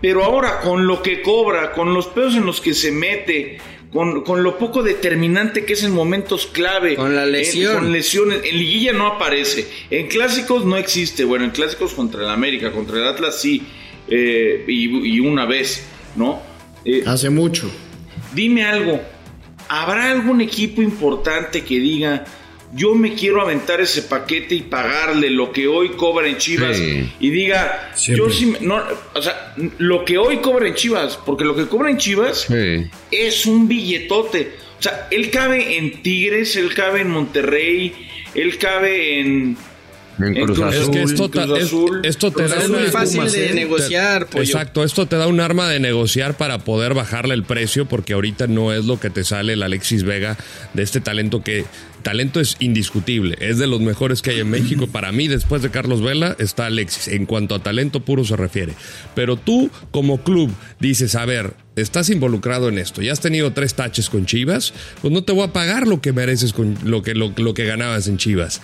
Pero 0.00 0.24
ahora 0.24 0.60
con 0.60 0.86
lo 0.86 1.02
que 1.02 1.20
cobra, 1.22 1.72
con 1.72 1.92
los 1.92 2.06
pedos 2.06 2.34
en 2.34 2.46
los 2.46 2.60
que 2.60 2.72
se 2.72 2.90
mete, 2.90 3.58
con, 3.92 4.22
con 4.22 4.42
lo 4.42 4.56
poco 4.56 4.82
determinante 4.82 5.64
que 5.66 5.74
es 5.74 5.82
en 5.84 5.92
momentos 5.92 6.46
clave. 6.46 6.94
Con 6.96 7.14
la 7.14 7.24
en- 7.24 7.32
lesión. 7.32 7.74
con 7.74 7.92
lesiones. 7.92 8.40
En 8.44 8.56
liguilla 8.56 8.92
no 8.94 9.06
aparece. 9.06 9.68
En 9.90 10.06
clásicos 10.08 10.64
no 10.64 10.76
existe. 10.78 11.24
Bueno, 11.24 11.44
en 11.44 11.50
clásicos 11.50 11.92
contra 11.92 12.22
el 12.22 12.30
América, 12.30 12.72
contra 12.72 12.96
el 12.98 13.06
Atlas 13.08 13.40
sí. 13.40 13.62
eh, 14.08 14.64
y, 14.66 15.16
y 15.16 15.20
una 15.20 15.44
vez, 15.44 15.86
¿no? 16.16 16.40
Eh, 16.84 17.02
Hace 17.06 17.28
mucho. 17.28 17.70
dime 18.34 18.64
algo, 18.64 19.02
¿habrá 19.68 20.10
algún 20.12 20.40
equipo 20.40 20.80
importante 20.80 21.62
que 21.62 21.78
diga, 21.78 22.24
yo 22.72 22.94
me 22.94 23.14
quiero 23.14 23.40
aventar 23.42 23.80
ese 23.80 24.02
paquete 24.02 24.54
y 24.54 24.60
pagarle 24.62 25.28
lo 25.30 25.52
que 25.52 25.66
hoy 25.66 25.90
cobra 25.90 26.28
en 26.28 26.36
Chivas 26.38 26.76
Sí. 26.76 27.08
y 27.18 27.30
diga, 27.30 27.90
Siempre. 27.94 28.24
yo 28.26 28.30
sí, 28.32 28.46
me- 28.46 28.60
no, 28.60 28.82
o 29.14 29.22
sea, 29.22 29.54
lo 29.78 30.04
que 30.04 30.18
hoy 30.18 30.38
cobra 30.38 30.68
en 30.68 30.74
Chivas, 30.74 31.18
porque 31.26 31.44
lo 31.44 31.56
que 31.56 31.66
cobra 31.66 31.90
en 31.90 31.98
Chivas 31.98 32.46
Sí. 32.48 32.88
es 33.10 33.46
un 33.46 33.66
billetote. 33.66 34.52
O 34.78 34.82
sea, 34.82 35.08
él 35.10 35.30
cabe 35.30 35.76
en 35.78 36.00
Tigres, 36.02 36.56
él 36.56 36.72
cabe 36.74 37.00
en 37.02 37.10
Monterrey, 37.10 37.92
él 38.34 38.56
cabe 38.56 39.20
en... 39.20 39.56
En 40.28 40.34
Cruz 40.34 40.58
Cruz 40.58 40.74
Azul. 40.74 40.80
Es 40.82 40.88
que 40.90 41.02
esto, 41.02 41.30
Cruz 41.30 41.46
ta- 41.48 41.58
es- 41.58 41.64
Azul. 41.64 42.00
esto 42.04 42.30
te 42.30 42.48
da 42.48 42.56
una- 42.66 42.78
muy 42.78 42.88
fácil 42.88 43.18
Pumas, 43.18 43.32
de 43.32 43.50
¿eh? 43.50 43.54
negociar, 43.54 44.24
Te-. 44.26 44.38
Exacto, 44.40 44.84
esto 44.84 45.06
te 45.06 45.16
da 45.16 45.26
un 45.26 45.40
arma 45.40 45.68
de 45.68 45.80
negociar 45.80 46.36
para 46.36 46.58
poder 46.58 46.94
bajarle 46.94 47.34
el 47.34 47.44
precio 47.44 47.86
porque 47.86 48.12
ahorita 48.12 48.46
no 48.46 48.72
es 48.72 48.84
lo 48.84 48.98
que 49.00 49.10
te 49.10 49.24
sale 49.24 49.54
el 49.54 49.62
Alexis 49.62 50.02
Vega 50.04 50.36
de 50.74 50.82
este 50.82 51.00
talento 51.00 51.42
que 51.42 51.64
talento 52.02 52.40
es 52.40 52.56
indiscutible, 52.60 53.36
es 53.40 53.58
de 53.58 53.66
los 53.66 53.80
mejores 53.82 54.22
que 54.22 54.30
hay 54.30 54.40
en 54.40 54.48
México. 54.48 54.86
Para 54.86 55.12
mí, 55.12 55.28
después 55.28 55.60
de 55.60 55.70
Carlos 55.70 56.00
Vela, 56.00 56.34
está 56.38 56.64
Alexis. 56.66 57.08
En 57.08 57.26
cuanto 57.26 57.54
a 57.54 57.62
talento 57.62 58.00
puro 58.00 58.24
se 58.24 58.36
refiere. 58.36 58.72
Pero 59.14 59.36
tú, 59.36 59.70
como 59.90 60.22
club, 60.22 60.50
dices, 60.78 61.14
a 61.14 61.26
ver, 61.26 61.52
estás 61.76 62.08
involucrado 62.08 62.70
en 62.70 62.78
esto, 62.78 63.02
ya 63.02 63.12
has 63.12 63.20
tenido 63.20 63.52
tres 63.52 63.74
taches 63.74 64.08
con 64.08 64.24
Chivas, 64.24 64.72
pues 65.02 65.12
no 65.12 65.24
te 65.24 65.32
voy 65.32 65.44
a 65.44 65.52
pagar 65.52 65.86
lo 65.86 66.00
que 66.00 66.12
mereces 66.14 66.54
con 66.54 66.74
lo 66.84 67.02
que, 67.02 67.14
lo, 67.14 67.34
lo 67.36 67.52
que 67.52 67.66
ganabas 67.66 68.08
en 68.08 68.16
Chivas. 68.16 68.62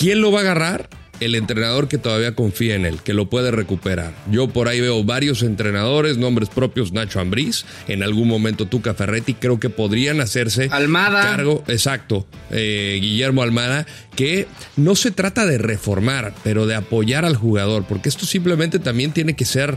¿Quién 0.00 0.22
lo 0.22 0.32
va 0.32 0.38
a 0.38 0.42
agarrar? 0.44 0.88
El 1.20 1.34
entrenador 1.34 1.86
que 1.86 1.98
todavía 1.98 2.34
confía 2.34 2.74
en 2.74 2.86
él, 2.86 3.02
que 3.02 3.12
lo 3.12 3.28
puede 3.28 3.50
recuperar. 3.50 4.14
Yo 4.30 4.48
por 4.48 4.66
ahí 4.66 4.80
veo 4.80 5.04
varios 5.04 5.42
entrenadores, 5.42 6.16
nombres 6.16 6.48
propios, 6.48 6.92
Nacho 6.92 7.20
Ambriz, 7.20 7.66
en 7.86 8.02
algún 8.02 8.26
momento 8.26 8.64
Tuca 8.64 8.94
Ferretti, 8.94 9.34
creo 9.34 9.60
que 9.60 9.68
podrían 9.68 10.22
hacerse 10.22 10.70
Almada. 10.72 11.20
cargo, 11.20 11.62
exacto, 11.68 12.26
eh, 12.50 12.96
Guillermo 12.98 13.42
Almada, 13.42 13.84
que 14.16 14.48
no 14.76 14.96
se 14.96 15.10
trata 15.10 15.44
de 15.44 15.58
reformar, 15.58 16.32
pero 16.42 16.66
de 16.66 16.76
apoyar 16.76 17.26
al 17.26 17.36
jugador, 17.36 17.84
porque 17.86 18.08
esto 18.08 18.24
simplemente 18.24 18.78
también 18.78 19.12
tiene 19.12 19.36
que 19.36 19.44
ser, 19.44 19.76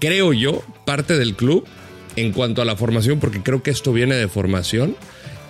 creo 0.00 0.32
yo, 0.32 0.64
parte 0.84 1.16
del 1.16 1.36
club 1.36 1.64
en 2.16 2.32
cuanto 2.32 2.60
a 2.60 2.64
la 2.64 2.74
formación, 2.74 3.20
porque 3.20 3.40
creo 3.40 3.62
que 3.62 3.70
esto 3.70 3.92
viene 3.92 4.16
de 4.16 4.26
formación, 4.26 4.96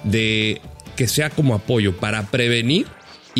de 0.05 0.61
que 0.95 1.09
sea 1.09 1.31
como 1.31 1.55
apoyo 1.55 1.97
para 1.97 2.31
prevenir 2.31 2.87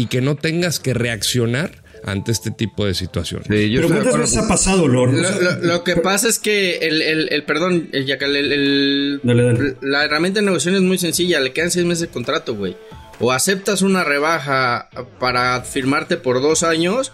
y 0.01 0.07
que 0.07 0.21
no 0.21 0.37
tengas 0.37 0.79
que 0.81 0.95
reaccionar 0.95 1.83
ante 2.05 2.33
este 2.33 2.51
tipo 2.51 2.87
de 2.87 2.95
situaciones. 2.95 3.47
Sí, 3.49 3.71
yo 3.71 3.83
Pero 3.83 3.87
estoy 3.89 3.89
de 3.89 3.89
¿cuántas 3.89 4.07
acuerdo 4.07 4.23
veces 4.23 4.39
ha 4.39 4.49
pasado, 4.49 4.89
Lord? 4.89 5.13
Lo, 5.15 5.29
sea, 5.29 5.39
lo- 5.39 5.67
lo 5.67 5.85
que 5.85 5.97
pasa 5.97 6.29
es 6.29 6.39
que 6.39 6.79
el, 6.79 7.03
el- 7.03 7.29
el- 7.31 7.43
perdón, 7.45 7.91
el, 7.93 8.07
Yacal, 8.07 8.35
el- 8.37 8.53
el- 8.53 9.21
Dale, 9.23 9.43
dale. 9.45 9.77
la 9.83 10.05
herramienta 10.05 10.41
de 10.41 10.47
negociación 10.47 10.77
es 10.77 10.89
muy 10.89 10.97
sencilla, 10.99 11.41
le 11.41 11.53
quedan 11.53 11.71
seis 11.71 11.85
meses 11.85 12.03
de 12.03 12.09
contrato, 12.09 12.55
güey. 12.55 12.75
O 13.19 13.33
aceptas 13.33 13.83
una 13.83 14.03
rebaja 14.03 14.89
para 15.19 15.61
firmarte 15.61 16.17
por 16.17 16.41
dos 16.41 16.63
años, 16.63 17.13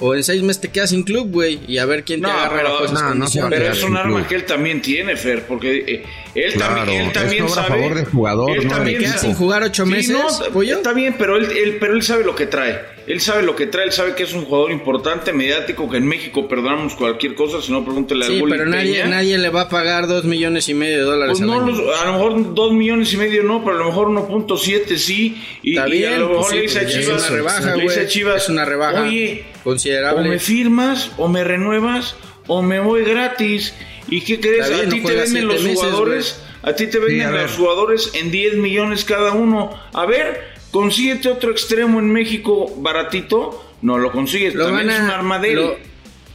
o 0.00 0.14
en 0.14 0.22
seis 0.22 0.42
meses 0.42 0.60
te 0.60 0.68
quedas 0.68 0.90
sin 0.90 1.02
club, 1.02 1.30
güey, 1.30 1.60
y 1.66 1.78
a 1.78 1.86
ver 1.86 2.04
quién 2.04 2.20
te 2.20 2.26
No, 2.28 2.32
agarra 2.32 2.56
pero- 2.56 2.84
esas 2.84 3.02
no, 3.02 3.14
no. 3.14 3.26
Pero 3.50 3.72
es 3.72 3.82
un 3.82 3.96
arma 3.96 4.16
club. 4.18 4.26
que 4.28 4.34
él 4.36 4.44
también 4.44 4.80
tiene, 4.82 5.16
Fer, 5.16 5.42
porque 5.42 5.84
eh, 5.86 6.04
él 6.34 6.52
Claro, 6.54 6.76
también, 6.76 7.00
él 7.02 7.06
es 7.08 7.12
también 7.12 7.42
obra 7.44 7.52
a 7.52 7.54
sabe. 7.66 7.68
favor 7.68 7.94
del 7.96 8.04
jugador, 8.06 8.56
él 8.58 8.64
no 8.66 8.74
también. 8.74 8.98
¿Quedas 9.00 9.20
sin 9.20 9.34
jugar 9.34 9.62
ocho 9.62 9.84
Sí, 9.84 9.90
meses, 9.90 10.16
no, 10.16 10.52
pollo? 10.52 10.76
Está 10.76 10.92
bien, 10.92 11.14
pero 11.18 11.36
él, 11.36 11.48
él- 11.50 11.76
pero 11.80 11.94
él 11.94 12.02
sabe 12.02 12.24
lo 12.24 12.34
que 12.34 12.46
trae. 12.46 12.97
Él 13.08 13.20
sabe 13.20 13.42
lo 13.42 13.56
que 13.56 13.66
trae, 13.66 13.86
él 13.86 13.92
sabe 13.92 14.14
que 14.14 14.22
es 14.22 14.32
un 14.34 14.44
jugador 14.44 14.70
importante, 14.70 15.32
mediático, 15.32 15.88
que 15.90 15.96
en 15.96 16.06
México 16.06 16.46
perdonamos 16.46 16.94
cualquier 16.94 17.34
cosa, 17.34 17.62
si 17.62 17.72
no 17.72 17.84
pregúntele 17.84 18.26
al 18.26 18.30
Sí, 18.32 18.42
pero 18.48 18.66
nadie, 18.66 19.04
nadie 19.06 19.38
le 19.38 19.48
va 19.50 19.62
a 19.62 19.68
pagar 19.68 20.06
dos 20.06 20.24
millones 20.24 20.68
y 20.68 20.74
medio 20.74 20.98
de 20.98 21.04
dólares 21.04 21.38
Pues 21.38 21.40
al 21.42 21.46
no, 21.46 21.54
año. 21.64 21.66
los- 21.76 22.00
a 22.00 22.04
lo 22.04 22.12
mejor 22.12 22.54
dos 22.54 22.72
millones 22.72 23.12
y 23.12 23.16
medio 23.16 23.42
no, 23.42 23.64
pero 23.64 23.76
a 23.76 23.78
lo 23.80 23.84
mejor 23.86 24.08
1.7 24.08 24.96
sí. 24.98 25.42
Y, 25.62 25.76
Está 25.76 25.88
y 25.88 25.92
bien, 25.92 26.12
a 26.12 26.18
lo 26.18 26.28
mejor 26.28 26.36
pues 26.42 26.50
sí, 26.50 26.56
le 26.56 26.62
dice 26.62 26.78
a 26.78 26.82
pues 26.82 26.92
ya 26.94 26.98
es 27.00 27.06
Chivas, 27.06 27.20
una 27.30 27.36
rebaja, 27.36 27.60
le 27.76 27.82
dice 27.82 27.94
a 27.94 27.96
güey. 28.02 28.08
Chivas, 28.08 28.42
Es 28.44 28.48
una 28.50 28.64
rebaja 28.64 29.02
Oye, 29.02 29.44
considerable. 29.64 30.28
o 30.28 30.32
me 30.32 30.38
firmas, 30.38 31.10
o 31.16 31.28
me 31.28 31.44
renuevas, 31.44 32.16
o 32.46 32.62
me 32.62 32.80
voy 32.80 33.04
gratis. 33.04 33.74
¿Y 34.10 34.20
qué 34.22 34.40
crees? 34.40 34.68
Bien, 34.68 34.86
a 34.86 34.88
ti 34.90 35.00
no 35.00 35.08
te 35.08 35.14
venden 35.16 35.48
los 35.48 35.62
meses, 35.62 35.78
jugadores, 35.80 36.42
a 36.62 36.72
ti 36.74 36.86
te 36.86 36.98
venden 36.98 37.26
a 37.26 37.30
ver. 37.30 37.42
los 37.42 37.52
jugadores 37.52 38.10
en 38.14 38.30
10 38.30 38.54
millones 38.56 39.04
cada 39.04 39.32
uno. 39.32 39.70
A 39.92 40.06
ver, 40.06 40.57
consíguete 40.70 41.28
otro 41.28 41.50
extremo 41.50 41.98
en 42.00 42.10
México 42.12 42.72
baratito. 42.78 43.64
No 43.82 43.96
lo 43.98 44.10
consigues, 44.10 44.54
Lo 44.54 44.66
también 44.66 44.88
van, 44.88 44.96
es 44.96 45.02
un 45.02 45.10
a, 45.10 45.22
lo, 45.56 45.76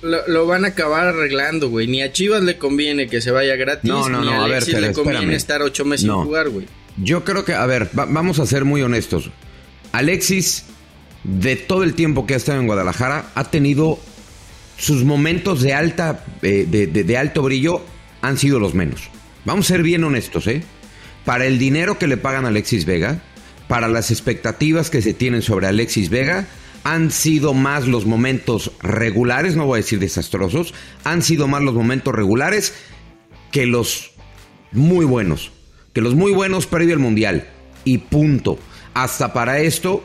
lo- 0.01 0.27
lo 0.27 0.45
van 0.47 0.63
a 0.65 0.69
acabar 0.69 1.07
arreglando, 1.07 1.69
güey. 1.69 1.87
Ni 1.87 2.01
a 2.01 2.11
Chivas 2.13 2.41
le 2.41 2.57
conviene 2.57 3.07
que 3.07 3.19
se 3.21 3.31
vaya 3.31 3.55
gratis, 3.57 3.89
No, 3.89 4.07
no, 4.09 4.21
ni 4.21 4.27
no, 4.27 4.41
a 4.41 4.45
a 4.45 4.47
ver, 4.47 4.63
le 4.67 4.93
conviene 4.93 5.17
espérame. 5.19 5.31
estar 5.35 5.61
ocho 5.61 5.83
meses 5.85 6.05
No. 6.05 6.15
sin 6.19 6.25
jugar, 6.25 6.49
güey. 6.49 6.65
Yo 6.97 7.23
creo 7.25 7.43
que, 7.43 7.53
a 7.53 7.65
ver, 7.65 7.89
va- 7.97 8.05
vamos 8.05 8.39
a 8.39 8.45
ser 8.45 8.63
muy 8.65 8.81
honestos. 8.81 9.29
Alexis, 9.91 10.65
de 11.23 11.55
todo 11.55 11.83
el 11.83 11.93
tiempo 11.95 12.25
que 12.25 12.33
ha 12.33 12.37
estado 12.37 12.59
en 12.59 12.67
Guadalajara, 12.67 13.25
ha 13.35 13.43
tenido 13.51 13.99
sus 14.77 15.03
momentos 15.03 15.61
de 15.61 15.73
alta, 15.73 16.23
eh, 16.41 16.65
de, 16.67 16.87
de- 16.87 17.03
de 17.03 17.17
alto 17.17 17.41
brillo, 17.41 17.81
han 18.21 18.37
sido 18.37 18.59
los 18.59 18.73
menos. 18.73 19.09
Vamos 19.45 19.65
a 19.65 19.73
ser 19.73 19.83
bien 19.83 20.03
honestos, 20.03 20.47
¿eh? 20.47 20.63
Para 21.25 21.45
el 21.45 21.57
dinero 21.59 21.97
que 21.97 22.07
le 22.07 22.17
pagan 22.17 22.45
a 22.45 22.49
Alexis 22.49 22.85
Vega, 22.85 23.21
para 23.73 23.87
las 23.87 24.11
expectativas 24.11 24.91
que 24.91 25.01
se 25.01 25.15
tienen 25.15 25.41
sobre 25.41 25.65
Alexis 25.65 26.11
Vega, 26.11 26.45
han 26.83 27.09
sido 27.09 27.55
más 27.55 27.87
los 27.87 28.05
momentos 28.05 28.71
regulares, 28.83 29.55
no 29.55 29.65
voy 29.65 29.79
a 29.79 29.81
decir 29.81 29.97
desastrosos, 29.97 30.75
han 31.03 31.23
sido 31.23 31.47
más 31.47 31.63
los 31.63 31.73
momentos 31.73 32.13
regulares 32.13 32.75
que 33.51 33.65
los 33.65 34.11
muy 34.73 35.05
buenos. 35.05 35.51
Que 35.91 36.01
los 36.01 36.13
muy 36.13 36.31
buenos 36.31 36.67
previo 36.67 36.93
al 36.93 36.99
mundial. 36.99 37.47
Y 37.83 37.97
punto. 37.97 38.59
Hasta 38.93 39.33
para 39.33 39.57
esto, 39.57 40.03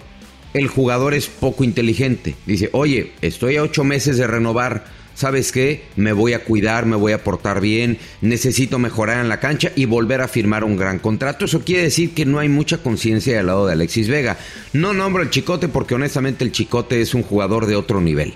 el 0.55 0.69
jugador 0.69 1.13
es 1.13 1.27
poco 1.27 1.63
inteligente. 1.63 2.37
Dice, 2.47 2.71
oye, 2.73 3.13
estoy 3.21 3.59
a 3.59 3.63
ocho 3.63 3.85
meses 3.85 4.17
de 4.17 4.27
renovar. 4.27 4.87
¿Sabes 5.19 5.51
qué? 5.51 5.83
Me 5.97 6.13
voy 6.13 6.33
a 6.33 6.45
cuidar, 6.45 6.87
me 6.87 6.95
voy 6.95 7.11
a 7.11 7.25
portar 7.25 7.61
bien, 7.61 7.99
necesito 8.21 8.79
mejorar 8.79 9.19
en 9.21 9.29
la 9.29 9.41
cancha 9.41 9.73
y 9.75 9.85
volver 9.85 10.21
a 10.21 10.29
firmar 10.29 10.63
un 10.63 10.77
gran 10.77 11.01
contrato. 11.01 11.45
Eso 11.45 11.63
quiere 11.65 11.83
decir 11.83 12.15
que 12.15 12.25
no 12.25 12.39
hay 12.39 12.49
mucha 12.49 12.79
conciencia 12.79 13.37
del 13.37 13.47
lado 13.47 13.67
de 13.67 13.73
Alexis 13.73 14.07
Vega. 14.07 14.39
No 14.73 14.95
nombro 14.95 15.25
al 15.25 15.31
Chicote 15.31 15.67
porque 15.67 15.97
honestamente 15.97 16.45
el 16.45 16.53
Chicote 16.53 17.01
es 17.01 17.15
un 17.15 17.25
jugador 17.25 17.67
de 17.67 17.75
otro 17.75 18.01
nivel, 18.01 18.35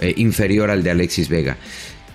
eh, 0.00 0.12
inferior 0.16 0.70
al 0.70 0.82
de 0.82 0.90
Alexis 0.90 1.28
Vega. 1.28 1.56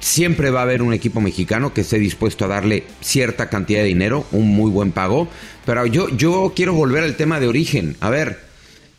Siempre 0.01 0.49
va 0.49 0.59
a 0.59 0.63
haber 0.63 0.81
un 0.81 0.91
equipo 0.91 1.21
mexicano 1.21 1.73
que 1.73 1.79
esté 1.79 1.97
dispuesto 1.97 2.43
a 2.43 2.49
darle 2.49 2.83
cierta 2.99 3.47
cantidad 3.47 3.79
de 3.79 3.85
dinero, 3.85 4.25
un 4.33 4.49
muy 4.49 4.69
buen 4.69 4.91
pago. 4.91 5.29
Pero 5.65 5.85
yo, 5.85 6.09
yo 6.09 6.51
quiero 6.53 6.73
volver 6.73 7.05
al 7.05 7.15
tema 7.15 7.39
de 7.39 7.47
origen. 7.47 7.95
A 8.01 8.09
ver, 8.09 8.37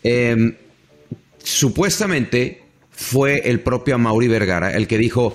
em, 0.03 0.55
supuestamente 1.45 2.70
fue 3.01 3.49
el 3.49 3.61
propio 3.61 3.99
Mauri 3.99 4.29
Vergara 4.29 4.73
el 4.77 4.87
que 4.87 4.99
dijo, 4.99 5.35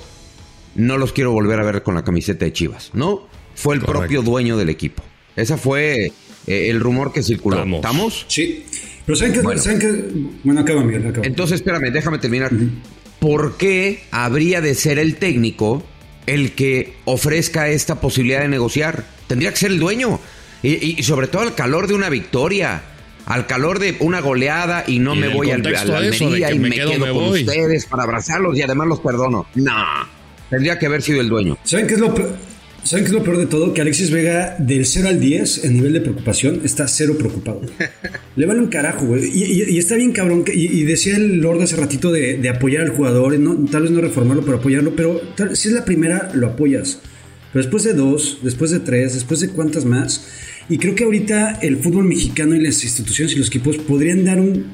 no 0.76 1.00
los 1.00 1.14
quiero 1.14 1.32
volver 1.32 1.60
a 1.60 1.64
ver 1.64 1.82
con 1.82 1.96
la 1.96 2.04
camiseta 2.04 2.46
de 2.46 2.54
Chivas, 2.54 2.92
¿no? 2.94 3.28
Fue 3.56 3.74
el 3.74 3.82
Correcto. 3.82 4.02
propio 4.02 4.22
dueño 4.22 4.56
del 4.56 4.70
equipo. 4.70 5.02
Ese 5.36 5.58
fue 5.58 6.12
eh, 6.46 6.70
el 6.70 6.80
rumor 6.80 7.12
que 7.12 7.24
circuló. 7.24 7.56
Estamos. 7.58 7.78
¿Estamos? 7.78 8.26
Sí. 8.28 8.64
Pero 9.06 9.16
¿saben 9.16 9.34
qué? 9.34 9.42
Bueno. 9.42 9.62
¿saben 9.62 9.80
qué? 9.80 10.04
Bueno, 10.44 10.62
acaba, 10.62 10.84
Miguel, 10.84 11.08
acaba. 11.08 11.26
Entonces, 11.26 11.56
espérame, 11.56 11.92
déjame 11.92 12.20
terminar. 12.20 12.52
¿Por 13.20 13.58
qué 13.58 14.04
habría 14.12 14.62
de 14.62 14.76
ser 14.76 15.00
el 15.00 15.16
técnico 15.16 15.84
el 16.28 16.52
que 16.52 16.94
ofrezca 17.06 17.68
esta 17.70 18.00
posibilidad 18.00 18.42
de 18.42 18.48
negociar? 18.48 19.06
Tendría 19.28 19.50
que 19.50 19.58
ser 19.58 19.72
el 19.72 19.80
dueño. 19.80 20.20
Y, 20.62 21.00
y 21.00 21.04
sobre 21.04 21.28
todo 21.28 21.42
al 21.42 21.56
calor 21.56 21.88
de 21.88 21.96
una 21.96 22.10
victoria. 22.10 22.84
Al 23.26 23.48
calor 23.48 23.80
de 23.80 23.96
una 24.02 24.22
goleada 24.22 24.84
y 24.88 25.00
no 25.00 25.16
Y 25.16 25.20
me 25.20 25.30
voy 25.30 25.50
al, 25.52 25.66
al 25.66 25.92
Almería 25.96 26.52
y 26.52 26.60
me 26.60 26.70
me 26.70 26.76
quedo, 26.76 26.92
quedo, 26.92 27.06
me 27.08 27.12
con 27.12 27.24
voy. 27.30 27.40
ustedes 27.44 27.86
para 27.88 28.04
abrazarlos 28.04 28.56
y 28.58 28.62
además 28.62 28.88
los 28.88 29.00
perdono. 29.00 29.48
No. 29.56 29.74
Tendría 30.50 30.78
que 30.78 30.86
haber 30.86 31.02
sido 31.02 31.22
el 31.22 31.30
dueño. 31.30 31.58
¿Saben 31.64 31.88
qué 31.88 31.96
es 31.96 32.00
lo 32.00 32.14
peor? 32.14 32.36
¿Saben 32.84 33.04
qué 33.04 33.08
es 33.08 33.14
lo 33.16 33.24
peor 33.24 33.38
de 33.40 33.48
todo? 33.48 33.74
Que 33.74 33.82
Alexis 33.82 34.12
Vega, 34.12 34.56
del 34.60 34.86
0 34.86 35.08
al 35.10 35.20
10, 35.20 35.64
en 35.66 35.74
nivel 35.74 35.94
de 35.94 36.02
preocupación, 36.02 36.62
está 36.64 36.88
cero 36.88 37.16
preocupado. 37.18 37.62
Le 38.36 38.46
vale 38.46 38.60
un 38.60 38.68
carajo, 38.68 39.08
güey. 39.08 39.26
Y, 39.26 39.44
y- 39.44 39.70
y 39.76 39.78
está 39.80 39.96
bien 39.96 40.12
cabrón. 40.12 40.44
que- 40.44 40.54
y, 40.54 40.66
y 40.68 40.84
decía 40.84 41.16
el 41.16 41.38
Lord 41.42 41.64
hace 41.64 41.78
ratito 41.78 42.12
de, 42.12 42.38
de 42.38 42.50
apoyar 42.50 42.84
al 42.84 42.90
jugador, 42.90 43.40
no, 43.40 43.56
tal 43.72 43.82
vez 43.82 43.92
no 43.92 44.02
reformarlo, 44.02 44.46
pero 44.46 44.58
apoyarlo. 44.58 44.96
Pero 44.96 45.20
tal- 45.36 45.58
si 45.58 45.70
es 45.70 45.74
la 45.74 45.84
primera, 45.84 46.30
lo 46.36 46.46
apoyas. 46.46 47.00
Pero 47.52 47.64
después 47.64 47.84
de 47.86 47.94
dos, 47.96 48.38
después 48.44 48.70
de 48.70 48.82
tres, 48.82 49.16
después 49.16 49.40
de 49.40 49.50
cuántas 49.50 49.84
más. 49.86 50.28
Y 50.70 50.78
creo 50.78 50.96
que 50.96 51.04
ahorita 51.04 51.60
el 51.62 51.78
fútbol 51.78 52.06
mexicano 52.06 52.56
y 52.56 52.62
las 52.62 52.84
instituciones 52.84 53.36
y 53.36 53.40
los 53.40 53.48
equipos 53.48 53.78
podrían 53.78 54.26
dar 54.26 54.40
un 54.40 54.66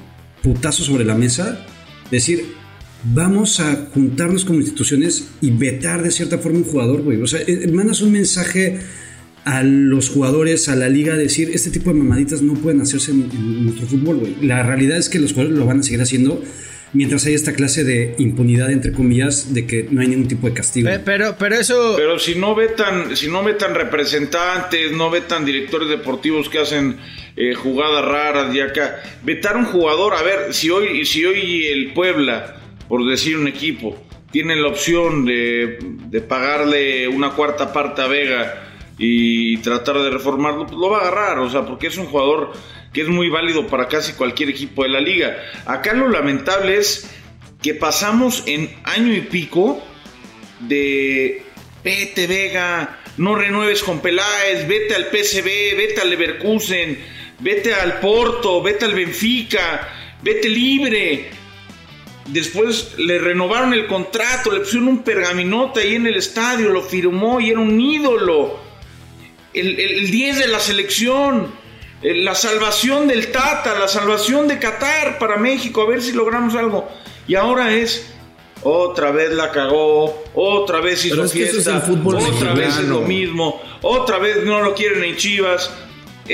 putazo 0.41 0.83
sobre 0.83 1.03
la 1.03 1.15
mesa. 1.15 1.65
Decir, 2.09 2.45
vamos 3.03 3.59
a 3.59 3.87
juntarnos 3.93 4.45
como 4.45 4.59
instituciones 4.59 5.29
y 5.41 5.51
vetar 5.51 6.01
de 6.01 6.11
cierta 6.11 6.37
forma 6.37 6.59
un 6.59 6.63
jugador, 6.63 7.01
güey. 7.01 7.21
O 7.21 7.27
sea, 7.27 7.41
eh, 7.45 7.69
mandas 7.71 8.01
un 8.01 8.13
mensaje 8.13 8.79
a 9.43 9.63
los 9.63 10.09
jugadores, 10.09 10.69
a 10.69 10.75
la 10.75 10.87
liga, 10.87 11.15
decir, 11.15 11.51
este 11.53 11.71
tipo 11.71 11.91
de 11.91 11.97
mamaditas 11.97 12.41
no 12.41 12.53
pueden 12.53 12.81
hacerse 12.81 13.11
en, 13.11 13.29
en 13.31 13.65
nuestro 13.65 13.87
fútbol, 13.87 14.17
güey. 14.17 14.35
La 14.41 14.63
realidad 14.63 14.97
es 14.97 15.09
que 15.09 15.19
los 15.19 15.33
jugadores 15.33 15.57
lo 15.57 15.65
van 15.65 15.79
a 15.79 15.83
seguir 15.83 16.01
haciendo, 16.01 16.41
mientras 16.93 17.25
hay 17.25 17.33
esta 17.33 17.53
clase 17.53 17.83
de 17.83 18.15
impunidad, 18.17 18.71
entre 18.71 18.91
comillas, 18.91 19.53
de 19.53 19.65
que 19.65 19.87
no 19.89 20.01
hay 20.01 20.07
ningún 20.07 20.27
tipo 20.27 20.47
de 20.47 20.53
castigo. 20.53 20.89
Pe- 20.89 20.99
Pero, 20.99 21.35
pero 21.39 21.55
eso. 21.55 21.93
Pero 21.97 22.19
si 22.19 22.35
no 22.35 22.53
vetan, 22.55 23.15
si 23.15 23.27
no 23.27 23.43
vetan 23.43 23.73
representantes, 23.75 24.91
no 24.91 25.09
vetan 25.09 25.45
directores 25.45 25.89
deportivos 25.89 26.49
que 26.49 26.59
hacen 26.59 26.97
eh, 27.35 27.53
jugadas 27.53 28.05
raras 28.05 28.53
y 28.55 28.59
acá, 28.59 29.01
vetar 29.23 29.55
un 29.57 29.65
jugador, 29.65 30.15
a 30.15 30.21
ver, 30.21 30.53
si 30.53 30.69
hoy, 30.69 31.05
si 31.05 31.23
hoy 31.25 31.65
el 31.67 31.93
Puebla, 31.93 32.57
por 32.87 33.07
decir 33.09 33.37
un 33.37 33.47
equipo, 33.47 33.97
tiene 34.31 34.55
la 34.55 34.67
opción 34.67 35.25
de, 35.25 35.77
de 36.09 36.21
pagarle 36.21 37.07
una 37.07 37.31
cuarta 37.31 37.71
parte 37.73 38.01
a 38.01 38.07
Vega 38.07 38.63
y 38.97 39.57
tratar 39.57 39.97
de 39.99 40.09
reformarlo, 40.09 40.65
pues 40.67 40.77
lo 40.77 40.89
va 40.89 40.99
a 40.99 41.01
agarrar, 41.07 41.39
o 41.39 41.49
sea, 41.49 41.65
porque 41.65 41.87
es 41.87 41.97
un 41.97 42.05
jugador 42.05 42.51
que 42.93 43.01
es 43.01 43.07
muy 43.07 43.29
válido 43.29 43.67
para 43.67 43.87
casi 43.87 44.13
cualquier 44.13 44.49
equipo 44.49 44.83
de 44.83 44.89
la 44.89 44.99
liga. 44.99 45.37
Acá 45.65 45.93
lo 45.93 46.09
lamentable 46.09 46.77
es 46.77 47.09
que 47.61 47.73
pasamos 47.73 48.43
en 48.47 48.75
año 48.83 49.13
y 49.13 49.21
pico 49.21 49.81
de 50.59 51.43
vete 51.83 52.27
Vega, 52.27 52.99
no 53.17 53.35
renueves 53.35 53.81
con 53.83 54.01
Peláez, 54.01 54.67
vete 54.67 54.95
al 54.95 55.05
PSV, 55.05 55.45
vete 55.77 56.01
al 56.01 56.09
Leverkusen, 56.09 56.97
vete 57.39 57.73
al 57.73 57.99
Porto, 57.99 58.61
vete 58.61 58.85
al 58.85 58.93
Benfica, 58.93 59.87
vete 60.21 60.49
libre. 60.49 61.29
Después 62.27 62.93
le 62.97 63.19
renovaron 63.19 63.73
el 63.73 63.87
contrato, 63.87 64.51
le 64.51 64.59
pusieron 64.61 64.87
un 64.87 65.03
pergaminote 65.03 65.81
ahí 65.81 65.95
en 65.95 66.07
el 66.07 66.15
estadio, 66.15 66.69
lo 66.69 66.81
firmó 66.83 67.39
y 67.41 67.49
era 67.49 67.59
un 67.59 67.79
ídolo. 67.79 68.59
El, 69.53 69.79
el- 69.79 69.91
el 69.99 70.11
10 70.11 70.39
de 70.39 70.47
la 70.47 70.59
selección, 70.59 71.51
la 72.01 72.35
salvación 72.35 73.07
del 73.07 73.31
Tata, 73.31 73.77
la 73.77 73.87
salvación 73.87 74.47
de 74.47 74.59
Qatar 74.59 75.19
para 75.19 75.37
México, 75.37 75.81
a 75.81 75.87
ver 75.87 76.01
si 76.01 76.11
logramos 76.13 76.55
algo. 76.55 76.87
Y 77.27 77.35
ahora 77.35 77.73
es, 77.73 78.11
otra 78.63 79.11
vez 79.11 79.31
la 79.31 79.51
cagó, 79.51 80.23
otra 80.33 80.81
vez 80.81 81.05
hizo 81.05 81.15
Pero 81.15 81.25
es 81.25 81.31
que 81.31 81.43
ese 81.43 81.57
es 81.57 81.63
fiesta, 81.63 81.75
el 81.75 81.81
fútbol 81.81 82.15
otra 82.15 82.53
vez 82.53 82.77
es 82.77 82.87
lo 82.87 83.01
mismo, 83.01 83.61
otra 83.81 84.17
vez 84.17 84.43
no 84.43 84.61
lo 84.61 84.73
quieren 84.73 85.03
en 85.03 85.15
Chivas. 85.15 85.71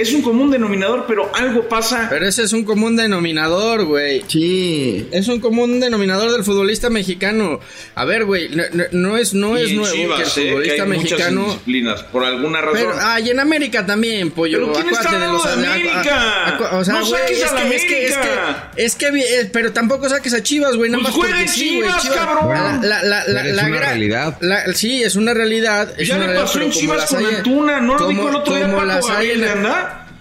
Es 0.02 0.14
un 0.14 0.22
común 0.22 0.52
denominador, 0.52 1.06
pero 1.08 1.30
algo 1.34 1.68
pasa. 1.68 2.08
Pero 2.10 2.28
ese 2.28 2.44
es 2.44 2.54
un 2.54 2.64
común 2.64 2.96
denominador, 2.96 3.86
güey. 3.86 4.24
Sí. 4.28 5.08
Es 5.12 5.28
un 5.28 5.40
común 5.40 5.80
denominador 5.80 6.32
del 6.32 6.44
futbolista 6.44 6.90
mexicano. 6.90 7.60
A 7.96 8.06
ver, 8.06 8.26
güey, 8.26 8.50
no, 8.92 9.18
es, 9.18 9.34
no 9.34 9.58
Y 9.58 9.62
es 9.64 9.72
nuevo 9.74 9.94
Chivas, 9.96 10.34
que 10.34 10.42
el 10.42 10.48
eh, 10.48 10.50
futbolista 10.52 10.76
que 10.76 10.82
hay 10.82 10.88
mexicano. 10.88 11.42
indisciplinas, 11.42 12.04
por 12.04 12.24
alguna 12.26 12.62
razón. 12.62 12.78
Pero, 12.80 12.94
ah, 13.00 13.20
y 13.20 13.30
en 13.30 13.40
América 13.40 13.86
también, 13.86 14.32
pollo. 14.32 14.60
¿Pero 14.60 14.74
quién 14.74 14.90
está 14.90 15.10
Acuérdate 15.10 15.26
hablando 15.26 15.62
de 15.62 15.68
América? 15.68 16.58
o 16.74 16.84
sea, 16.84 16.94
No 16.96 17.06
güey, 17.06 17.22
saques 17.22 17.38
es 17.44 17.52
a 17.52 17.54
la 17.56 17.62
que, 17.70 17.76
es 17.76 17.84
que, 17.86 18.06
es 18.08 18.18
que, 18.18 18.84
es 18.84 18.96
que, 18.96 19.08
eh, 19.08 19.50
pero 19.52 19.74
tampoco 19.74 20.08
saques 20.10 20.34
a 20.34 20.44
Chivas, 20.44 20.76
güey, 20.76 20.90
nada 20.92 21.04
Pues 21.04 21.16
más 21.16 21.16
juega 21.16 21.38
porque 21.38 21.52
en 21.52 21.58
sí, 21.58 21.78
güey. 21.82 21.90
Chivas, 22.02 22.16
cabrón. 22.18 22.48
La, 22.82 23.04
la, 23.04 23.24
la, 23.28 23.48
es 23.48 23.56
la 23.56 23.64
una 23.66 23.78
gra- 23.78 23.80
realidad. 23.80 24.38
la- 24.42 24.74
sí, 24.74 25.04
es 25.04 25.16
una 25.16 25.34
realidad. 25.34 25.94
es 25.98 26.08
Ya 26.08 26.16
una 26.16 26.28
le 26.28 26.34
realidad, 26.34 26.44
pasó 26.46 26.54
pero 26.60 26.66
en 26.66 26.72
Chivas 26.72 27.06
con 27.06 27.26
Antuna, 27.26 27.80
¿no 27.82 27.98
lo 27.98 28.08
dijo 28.08 28.30
el 28.30 28.36
otro 28.36 28.56
día 28.56 28.66
Paco 28.76 29.08
Gabriel 29.08 29.42
de 29.42 29.48
como- 29.48 29.62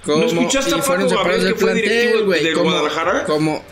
¿No 0.06 0.24
escuchaste 0.24 0.74
a 0.74 0.78
Paco 0.78 1.08
Gabriel 1.08 1.44
del 1.44 1.52
que 1.54 1.58
fue 1.60 1.70
plantel, 1.72 1.90
directivo 1.90 2.24
güey, 2.26 2.44
de 2.44 2.52
como, 2.52 2.70
Guadalajara? 2.70 3.24
como, 3.24 3.64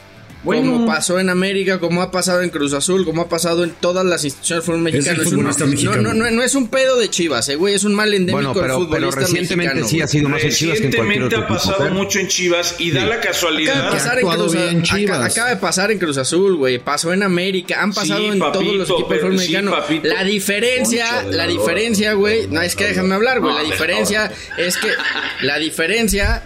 Bueno. 0.44 0.72
como 0.72 0.86
pasó 0.86 1.18
en 1.18 1.30
América, 1.30 1.78
como 1.80 2.02
ha 2.02 2.10
pasado 2.10 2.42
en 2.42 2.50
Cruz 2.50 2.72
Azul, 2.74 3.04
como 3.04 3.22
ha 3.22 3.28
pasado 3.28 3.64
en 3.64 3.70
todas 3.70 4.04
las 4.04 4.24
instituciones 4.24 4.64
del 4.64 4.74
fútbol 4.74 4.82
mexicano. 4.82 5.20
el 5.22 5.26
un- 5.26 5.32
futbolista 5.32 5.64
no, 5.64 5.70
mexicano. 5.70 6.02
no, 6.02 6.14
no, 6.14 6.30
no 6.30 6.42
es 6.42 6.54
un 6.54 6.68
pedo 6.68 6.98
de 6.98 7.08
Chivas, 7.10 7.48
eh, 7.48 7.56
güey, 7.56 7.74
es 7.74 7.84
un 7.84 7.94
mal 7.94 8.12
endémico 8.12 8.36
Bueno, 8.36 8.52
del 8.54 8.62
pero, 8.62 8.74
futbolista 8.76 9.20
recientemente 9.20 9.56
mexicano, 9.74 9.88
sí 9.88 10.00
ha 10.02 10.06
sido 10.06 10.28
más 10.28 10.42
en 10.44 10.50
Chivas 10.50 10.78
que 10.80 10.86
en 10.86 10.92
cualquier 10.92 11.22
Recientemente 11.22 11.24
otro 11.36 11.38
ha 11.38 11.58
equipo. 11.58 11.72
pasado 11.72 11.94
mucho 11.94 12.18
en 12.18 12.28
Chivas 12.28 12.74
y 12.78 12.90
da 12.90 13.00
la 13.00 13.06
Acaba 13.06 13.20
de 13.20 13.26
casualidad. 13.28 13.90
pasar 13.90 14.12
en 14.12 14.18
actuado 14.18 14.42
Cruz 14.44 14.52
bien 14.54 14.68
Azul. 14.68 14.82
Chivas. 14.82 15.10
Acaba, 15.16 15.26
acaba 15.26 15.48
de 15.50 15.56
pasar 15.56 15.90
en 15.90 15.98
Cruz 15.98 16.18
Azul, 16.18 16.56
güey. 16.56 16.78
Pasó 16.78 17.12
en 17.12 17.22
América. 17.22 17.82
Han 17.82 17.92
pasado 17.92 18.20
Sí, 18.20 18.26
en 18.26 18.38
todos 18.38 18.64
los 18.64 18.90
equipos 18.90 19.10
del 19.10 19.20
fútbol 19.20 19.32
sí, 19.32 19.38
mexicano. 19.38 19.70
papito. 19.70 20.08
la 20.08 20.24
diferencia, 20.24 21.22
la 21.30 21.46
diferencia, 21.46 22.12
güey. 22.12 22.46
No, 22.48 22.60
es 22.60 22.76
que 22.76 22.84
déjame 22.84 23.14
hablar, 23.14 23.40
güey. 23.40 23.52
No, 23.54 23.62
La 23.62 23.64
diferencia 23.70 24.30
es 24.58 24.76
que. 24.76 24.88
La 25.42 25.58
diferencia. 25.58 26.42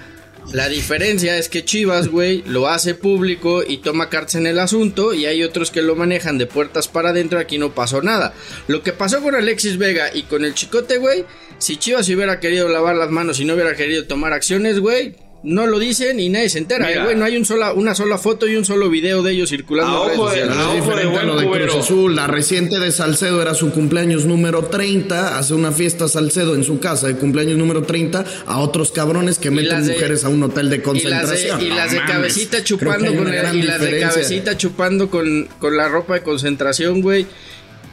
La 0.52 0.68
diferencia 0.68 1.36
es 1.36 1.50
que 1.50 1.64
Chivas, 1.64 2.08
güey, 2.08 2.42
lo 2.46 2.68
hace 2.68 2.94
público 2.94 3.62
y 3.66 3.78
toma 3.78 4.08
cartas 4.08 4.36
en 4.36 4.46
el 4.46 4.58
asunto 4.58 5.12
y 5.12 5.26
hay 5.26 5.42
otros 5.42 5.70
que 5.70 5.82
lo 5.82 5.94
manejan 5.94 6.38
de 6.38 6.46
puertas 6.46 6.88
para 6.88 7.10
adentro, 7.10 7.38
aquí 7.38 7.58
no 7.58 7.74
pasó 7.74 8.00
nada. 8.00 8.32
Lo 8.66 8.82
que 8.82 8.94
pasó 8.94 9.20
con 9.20 9.34
Alexis 9.34 9.76
Vega 9.76 10.10
y 10.12 10.22
con 10.22 10.46
el 10.46 10.54
Chicote, 10.54 10.96
güey, 10.96 11.26
si 11.58 11.76
Chivas 11.76 12.08
hubiera 12.08 12.40
querido 12.40 12.68
lavar 12.68 12.96
las 12.96 13.10
manos 13.10 13.40
y 13.40 13.44
no 13.44 13.54
hubiera 13.54 13.76
querido 13.76 14.06
tomar 14.06 14.32
acciones, 14.32 14.80
güey, 14.80 15.16
no 15.44 15.66
lo 15.66 15.78
dicen 15.78 16.18
y 16.18 16.28
nadie 16.28 16.48
se 16.48 16.58
entera, 16.58 16.86
Mira. 16.88 17.00
eh, 17.00 17.04
güey, 17.04 17.16
no 17.16 17.24
hay 17.24 17.36
un 17.36 17.44
sola, 17.44 17.72
una 17.72 17.94
sola 17.94 18.18
foto 18.18 18.48
y 18.48 18.56
un 18.56 18.64
solo 18.64 18.90
video 18.90 19.22
de 19.22 19.32
ellos 19.32 19.50
circulando 19.50 19.92
A 19.96 20.00
en 20.02 20.06
redes 20.08 20.18
ojo 20.18 20.30
de- 20.30 20.40
sociales. 20.40 20.56
a 20.56 20.60
Es 20.60 20.66
ojo 20.66 20.72
de 20.72 20.80
diferente 20.80 21.06
a 21.06 21.10
buen 21.10 21.26
lo 21.26 21.36
de 21.36 21.66
Cruz. 21.68 21.84
Azul. 21.84 22.16
La 22.16 22.26
reciente 22.26 22.78
de 22.80 22.90
Salcedo 22.92 23.40
era 23.40 23.54
su 23.54 23.70
cumpleaños 23.70 24.24
número 24.24 24.64
30. 24.64 25.38
Hace 25.38 25.54
una 25.54 25.70
fiesta 25.72 26.08
Salcedo 26.08 26.54
en 26.56 26.64
su 26.64 26.80
casa 26.80 27.06
de 27.06 27.14
cumpleaños 27.16 27.56
número 27.56 27.82
30 27.82 28.24
a 28.46 28.58
otros 28.58 28.90
cabrones 28.90 29.38
que 29.38 29.50
meten 29.50 29.86
de- 29.86 29.92
mujeres 29.92 30.24
a 30.24 30.28
un 30.28 30.42
hotel 30.42 30.70
de 30.70 30.76
Y 30.76 30.78
las 30.78 30.82
de, 30.82 30.82
concentración. 30.82 31.62
y 31.62 31.68
las 31.68 31.92
de 31.92 31.98
cabecita 32.04 32.64
chupando 32.64 33.06
hay 33.06 33.12
con 33.14 33.20
una 33.26 33.30
el- 33.30 33.36
gran 33.42 33.56
y 33.56 33.62
las 33.62 33.80
de 33.80 33.86
diferencia. 33.86 34.10
cabecita 34.10 34.56
chupando 34.56 35.08
con, 35.10 35.48
con 35.60 35.76
la 35.76 35.88
ropa 35.88 36.14
de 36.14 36.22
concentración, 36.22 37.00
güey. 37.00 37.26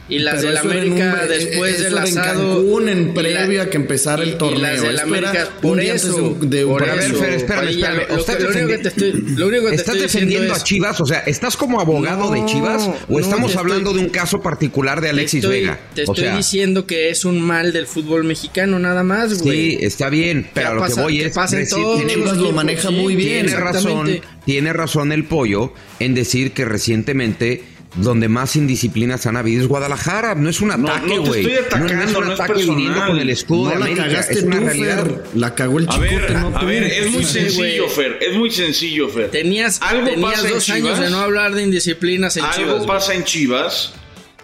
Y 0.08 0.20
las 0.20 0.40
del 0.40 0.52
en 0.52 0.58
América 0.58 1.20
un- 1.24 1.28
después 1.28 1.82
del 1.82 1.92
en 1.94 1.98
asado. 1.98 2.56
Cancún, 2.62 2.88
en 2.88 3.08
la- 3.08 3.14
previa 3.14 3.62
a 3.62 3.70
que 3.70 3.76
empezara 3.76 4.22
el 4.22 4.28
y- 4.28 4.32
y 4.32 4.36
torneo. 4.36 4.60
las 4.62 4.82
del 4.82 4.98
América, 5.00 5.48
por 5.60 5.80
eso. 5.80 6.14
de 6.14 6.22
un- 6.22 6.50
de 6.50 6.64
un 6.64 6.72
por. 6.72 6.88
A 6.88 6.94
ver, 6.94 7.14
Fer, 7.16 7.30
espérame, 7.32 7.68
espérame. 7.70 7.96
lo- 7.96 8.08
lo 8.14 8.16
Estás 8.20 8.36
que- 8.36 8.42
lo 8.44 8.48
único 8.50 8.68
que 8.68 8.78
te 8.78 8.88
estoy, 8.88 9.12
lo 9.36 9.46
único 9.48 9.64
que 9.64 9.70
te 9.70 9.74
¿Estás 9.76 9.94
estoy 9.96 10.00
defendiendo 10.02 10.54
es- 10.54 10.60
a 10.60 10.64
Chivas? 10.64 11.00
O 11.00 11.06
sea, 11.06 11.18
¿estás 11.26 11.56
como 11.56 11.80
abogado 11.80 12.30
de 12.30 12.38
No, 12.40 12.46
Chivas? 12.46 12.82
¿O 13.08 13.12
no, 13.14 13.18
estamos 13.18 13.52
te 13.52 13.58
hablando 13.58 13.90
estoy- 13.90 14.00
de 14.02 14.06
un 14.06 14.12
caso 14.12 14.40
particular 14.40 15.00
de 15.00 15.08
Te 15.08 15.10
Alexis 15.10 15.42
estoy, 15.42 15.60
Vega? 15.62 15.80
Te 15.94 16.02
o 16.02 16.04
estoy 16.04 16.24
sea, 16.24 16.36
diciendo 16.36 16.86
que 16.86 17.10
es 17.10 17.24
un 17.24 17.40
mal 17.40 17.72
del 17.72 17.88
fútbol 17.88 18.22
mexicano, 18.22 18.78
nada 18.78 19.02
más, 19.02 19.42
güey. 19.42 19.72
sí, 19.72 19.78
está 19.80 20.08
bien, 20.08 20.48
pero 20.54 20.68
a 20.68 20.74
lo 20.74 20.82
que 20.82 20.88
pasado- 20.88 21.02
voy 21.02 21.18
que 21.18 21.26
es... 21.26 21.34
pasa 21.34 21.56
en 21.58 21.64
reci- 21.66 21.70
todos 21.70 22.06
Chivas 22.06 22.36
lo 22.36 22.52
maneja 22.52 22.90
muy 22.92 23.16
bien. 23.16 23.46
Tiene 23.46 23.60
razón, 23.60 24.20
tiene 24.44 24.72
razón 24.72 25.10
el 25.10 25.24
pollo 25.24 25.72
en 25.98 26.14
decir 26.14 26.52
que 26.52 26.64
recientemente 26.64 27.62
donde 27.96 28.28
más 28.28 28.56
indisciplinas 28.56 29.26
han 29.26 29.36
habido 29.36 29.62
es 29.62 29.68
Guadalajara. 29.68 30.34
No 30.34 30.48
es 30.50 30.60
un 30.60 30.68
No, 30.68 30.74
ataque, 30.74 31.06
no 31.16 31.22
te 31.22 31.28
güey. 31.28 31.40
estoy 31.40 31.56
atacando, 31.58 31.94
no, 31.94 32.02
es 32.02 32.14
un 32.14 32.24
no 32.26 32.32
es 32.32 32.40
ataque 32.40 32.52
personal. 32.54 32.76
viniendo 32.76 33.06
con 33.06 33.18
el 33.18 33.30
escudo 33.30 33.64
No 33.64 33.70
la 33.70 33.76
América. 33.86 34.02
cagaste 34.04 34.32
Es 34.34 34.42
una 34.44 34.56
tú, 34.58 34.64
realidad. 34.64 35.04
Fer. 35.06 35.22
La 35.34 35.54
cagó 35.54 35.78
el 35.78 35.88
A 35.88 35.92
chicote, 35.92 36.08
ver, 36.16 36.30
no 36.32 36.56
a 36.58 36.64
ver, 36.64 36.82
es 36.84 37.10
muy 37.10 37.24
sencillo. 37.24 37.88
Fer. 37.88 38.18
Es 38.20 38.36
muy 38.36 38.50
sencillo, 38.50 39.08
Fer. 39.08 39.30
Tenías, 39.30 39.80
Algo 39.82 40.08
tenías 40.08 40.30
pasa 40.32 40.46
en 40.48 40.54
dos 40.54 40.70
años 40.70 40.98
de 41.00 41.10
no 41.10 41.18
hablar 41.18 41.54
de 41.54 41.62
indisciplinas 41.62 42.36
en 42.36 42.44
Algo 42.44 42.56
Chivas. 42.56 42.74
güey. 42.76 42.86
pasa 42.86 43.14
en 43.14 43.24
Chivas 43.24 43.94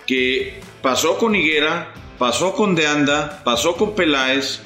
que 0.07 0.61
pasó 0.83 1.19
con 1.19 1.35
Higuera, 1.35 1.93
pasó 2.19 2.55
con 2.55 2.75
De 2.75 2.87
Anda, 2.87 3.43
pasó 3.45 3.77
con 3.77 3.95
Peláez 3.95 4.61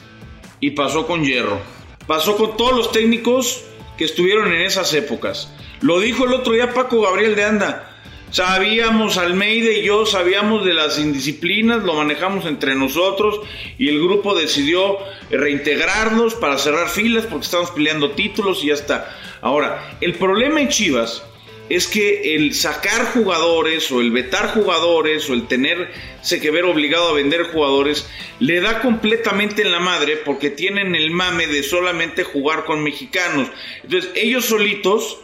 y 0.60 0.70
pasó 0.70 1.06
con 1.06 1.24
Hierro. 1.24 1.60
Pasó 2.06 2.36
con 2.36 2.56
todos 2.56 2.76
los 2.76 2.92
técnicos 2.92 3.62
que 3.98 4.04
estuvieron 4.04 4.52
en 4.52 4.62
esas 4.62 4.92
épocas. 4.94 5.48
Lo 5.80 5.98
dijo 6.00 6.24
el 6.24 6.32
otro 6.34 6.52
día 6.52 6.72
Paco 6.72 7.02
Gabriel 7.02 7.34
de 7.34 7.44
Anda. 7.44 7.95
Sabíamos, 8.30 9.18
Almeida 9.18 9.70
y 9.70 9.84
yo 9.84 10.04
sabíamos 10.04 10.64
de 10.64 10.74
las 10.74 10.98
indisciplinas, 10.98 11.84
lo 11.84 11.94
manejamos 11.94 12.44
entre 12.44 12.74
nosotros 12.74 13.40
y 13.78 13.88
el 13.88 14.00
grupo 14.00 14.34
decidió 14.34 14.98
reintegrarnos 15.30 16.34
para 16.34 16.58
cerrar 16.58 16.88
filas 16.88 17.24
porque 17.26 17.44
estamos 17.44 17.70
peleando 17.70 18.10
títulos 18.10 18.62
y 18.64 18.68
ya 18.68 18.74
está. 18.74 19.16
Ahora, 19.40 19.96
el 20.00 20.14
problema 20.14 20.60
en 20.60 20.68
Chivas 20.68 21.22
es 21.68 21.88
que 21.88 22.36
el 22.36 22.54
sacar 22.54 23.12
jugadores 23.12 23.90
o 23.90 24.00
el 24.00 24.10
vetar 24.12 24.52
jugadores 24.54 25.28
o 25.28 25.34
el 25.34 25.46
tenerse 25.46 26.40
que 26.40 26.50
ver 26.50 26.64
obligado 26.64 27.08
a 27.08 27.14
vender 27.14 27.44
jugadores 27.44 28.08
le 28.38 28.60
da 28.60 28.82
completamente 28.82 29.62
en 29.62 29.72
la 29.72 29.80
madre 29.80 30.16
porque 30.16 30.50
tienen 30.50 30.94
el 30.94 31.10
mame 31.10 31.46
de 31.46 31.62
solamente 31.62 32.22
jugar 32.22 32.64
con 32.64 32.82
mexicanos. 32.82 33.48
Entonces 33.82 34.10
ellos 34.14 34.44
solitos, 34.44 35.18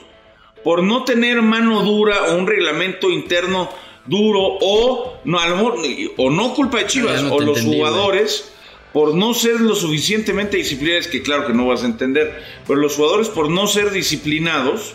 por 0.65 0.83
no 0.83 1.05
tener 1.05 1.43
mano 1.43 1.83
dura 1.83 2.25
o 2.31 2.37
un 2.37 2.47
reglamento 2.47 3.11
interno 3.11 3.69
duro 4.07 4.41
o 4.61 5.21
no, 5.25 5.39
a 5.39 5.49
lo 5.49 5.57
mejor, 5.57 5.77
o 6.17 6.31
no 6.31 6.55
culpa 6.55 6.79
de 6.79 6.87
Chivas 6.87 7.23
no 7.23 7.35
o 7.35 7.41
los 7.41 7.59
entendí, 7.59 7.79
güey. 7.79 7.79
jugadores 7.79 8.53
por 8.93 9.15
no 9.15 9.33
ser 9.33 9.61
lo 9.61 9.75
suficientemente 9.75 10.59
disciplinados, 10.59 11.07
que 11.07 11.23
claro 11.23 11.47
que 11.47 11.55
no 11.55 11.67
vas 11.67 11.83
a 11.83 11.87
entender, 11.87 12.43
pero 12.67 12.79
los 12.79 12.97
jugadores 12.97 13.29
por 13.29 13.49
no 13.49 13.67
ser 13.67 13.91
disciplinados, 13.91 14.95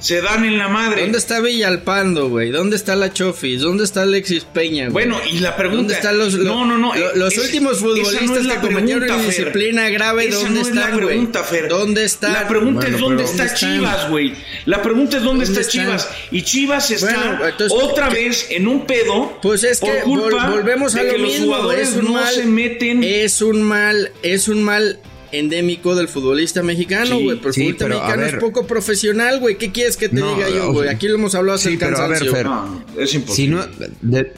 se 0.00 0.20
dan 0.20 0.44
en 0.44 0.58
la 0.58 0.68
madre. 0.68 1.02
¿Dónde 1.02 1.18
está 1.18 1.40
Villalpando, 1.40 2.28
güey? 2.28 2.50
¿Dónde 2.50 2.76
está 2.76 2.96
la 2.96 3.12
Chofis? 3.12 3.60
¿Dónde 3.60 3.84
está 3.84 4.02
Alexis 4.02 4.44
Peña, 4.44 4.88
güey? 4.88 5.06
Bueno, 5.06 5.20
y 5.30 5.38
la 5.38 5.56
pregunta... 5.56 5.76
¿Dónde 5.82 5.94
están 5.94 6.18
los, 6.18 6.34
no, 6.38 6.64
no, 6.64 6.76
no. 6.78 6.94
lo- 6.94 7.14
los 7.16 7.32
es- 7.34 7.44
últimos 7.44 7.80
no 7.82 7.88
futbolistas 7.88 8.38
es 8.38 8.46
la 8.46 8.60
que 8.60 8.66
cometieron 8.68 9.02
pregunta, 9.04 9.22
indisciplina 9.24 9.88
grave? 9.90 10.28
Esa 10.28 10.38
¿Dónde 10.38 10.54
no 10.54 10.60
es 10.62 10.68
están, 10.68 10.82
la 10.82 10.90
güey? 10.96 11.06
pregunta, 11.06 11.44
Fer. 11.44 11.68
¿Dónde 11.68 12.04
están? 12.04 12.32
La 12.32 12.48
pregunta 12.48 12.80
Bueno, 12.80 12.96
es 12.96 13.00
dónde 13.00 13.24
está. 13.24 13.54
Chivas, 13.54 14.08
güey. 14.10 14.34
La 14.66 14.82
pregunta 14.82 15.16
es 15.18 15.22
dónde, 15.22 15.44
¿Dónde 15.44 15.60
está 15.60 15.60
están? 15.60 15.84
Chivas. 15.86 16.08
Y 16.30 16.42
Chivas 16.42 16.90
está 16.90 17.14
Bueno, 17.16 17.46
entonces, 17.46 17.78
otra 17.82 18.08
vez 18.08 18.46
en 18.50 18.66
un 18.68 18.86
pedo. 18.86 19.38
Pues 19.42 19.64
es 19.64 19.78
por 19.80 19.90
que 19.94 20.00
culpa 20.02 20.46
vol- 20.46 20.50
volvemos 20.52 20.94
a 20.94 20.98
de 20.98 21.04
lo 21.06 21.12
que 21.12 21.18
los 21.18 21.30
mismo, 21.32 21.46
jugadores 21.46 21.88
Es 21.90 21.96
un 21.96 22.04
no 22.04 22.12
mal, 22.12 22.34
se 22.34 22.46
meten. 22.46 23.04
es 23.04 23.42
un 23.42 23.62
mal, 23.62 24.12
es 24.22 24.48
un 24.48 24.62
mal 24.62 24.98
endémico 25.32 25.94
del 25.94 26.08
futbolista 26.08 26.62
mexicano, 26.62 27.16
Sí, 27.18 27.24
güey. 27.24 27.36
pero 27.38 27.48
el 27.48 27.54
sí, 27.54 27.60
futbolista 27.60 27.84
pero, 27.86 27.98
a 27.98 28.02
mexicano 28.16 28.26
es 28.26 28.34
poco 28.42 28.66
profesional, 28.66 29.40
güey. 29.40 29.56
¿Qué 29.58 29.70
quieres 29.72 29.96
que 29.96 30.08
te 30.08 30.16
No, 30.16 30.34
diga 30.34 30.48
yo, 30.50 30.72
güey? 30.72 30.88
Aquí 30.88 31.08
lo 31.08 31.14
hemos 31.14 31.34
hablado 31.34 31.56
hasta 31.56 31.68
sí, 31.68 31.74
el 31.74 31.78
pero 31.80 31.96
a 31.98 32.08
ver, 32.08 32.18
cansancio. 32.18 32.32
Fer, 32.36 32.46
No, 32.46 32.84
es 32.98 33.10
Si 33.10 33.16
imposible. 33.16 33.56
no, 33.56 33.66
de- 34.02 34.32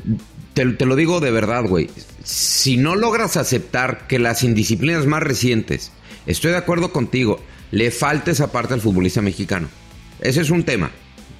te, 0.55 0.67
te 0.67 0.87
lo 0.87 0.97
digo 0.97 1.21
de 1.21 1.31
verdad, 1.31 1.65
güey. 1.65 1.89
Si 2.25 2.77
no 2.77 2.95
logras 2.95 3.37
aceptar 3.37 4.07
que 4.07 4.19
las 4.19 4.45
indisciplinas 4.45 5.07
más 5.07 5.23
recientes, 5.23 5.93
estoy 6.27 6.51
de 6.53 6.59
acuerdo 6.59 6.93
contigo, 6.93 7.43
le 7.71 7.91
falta 7.91 8.31
esa 8.31 8.53
parte 8.53 8.75
al 8.75 8.81
futbolista 8.81 9.23
mexicano. 9.23 9.69
Ese 10.21 10.41
es 10.43 10.51
un 10.51 10.63
tema. 10.65 10.91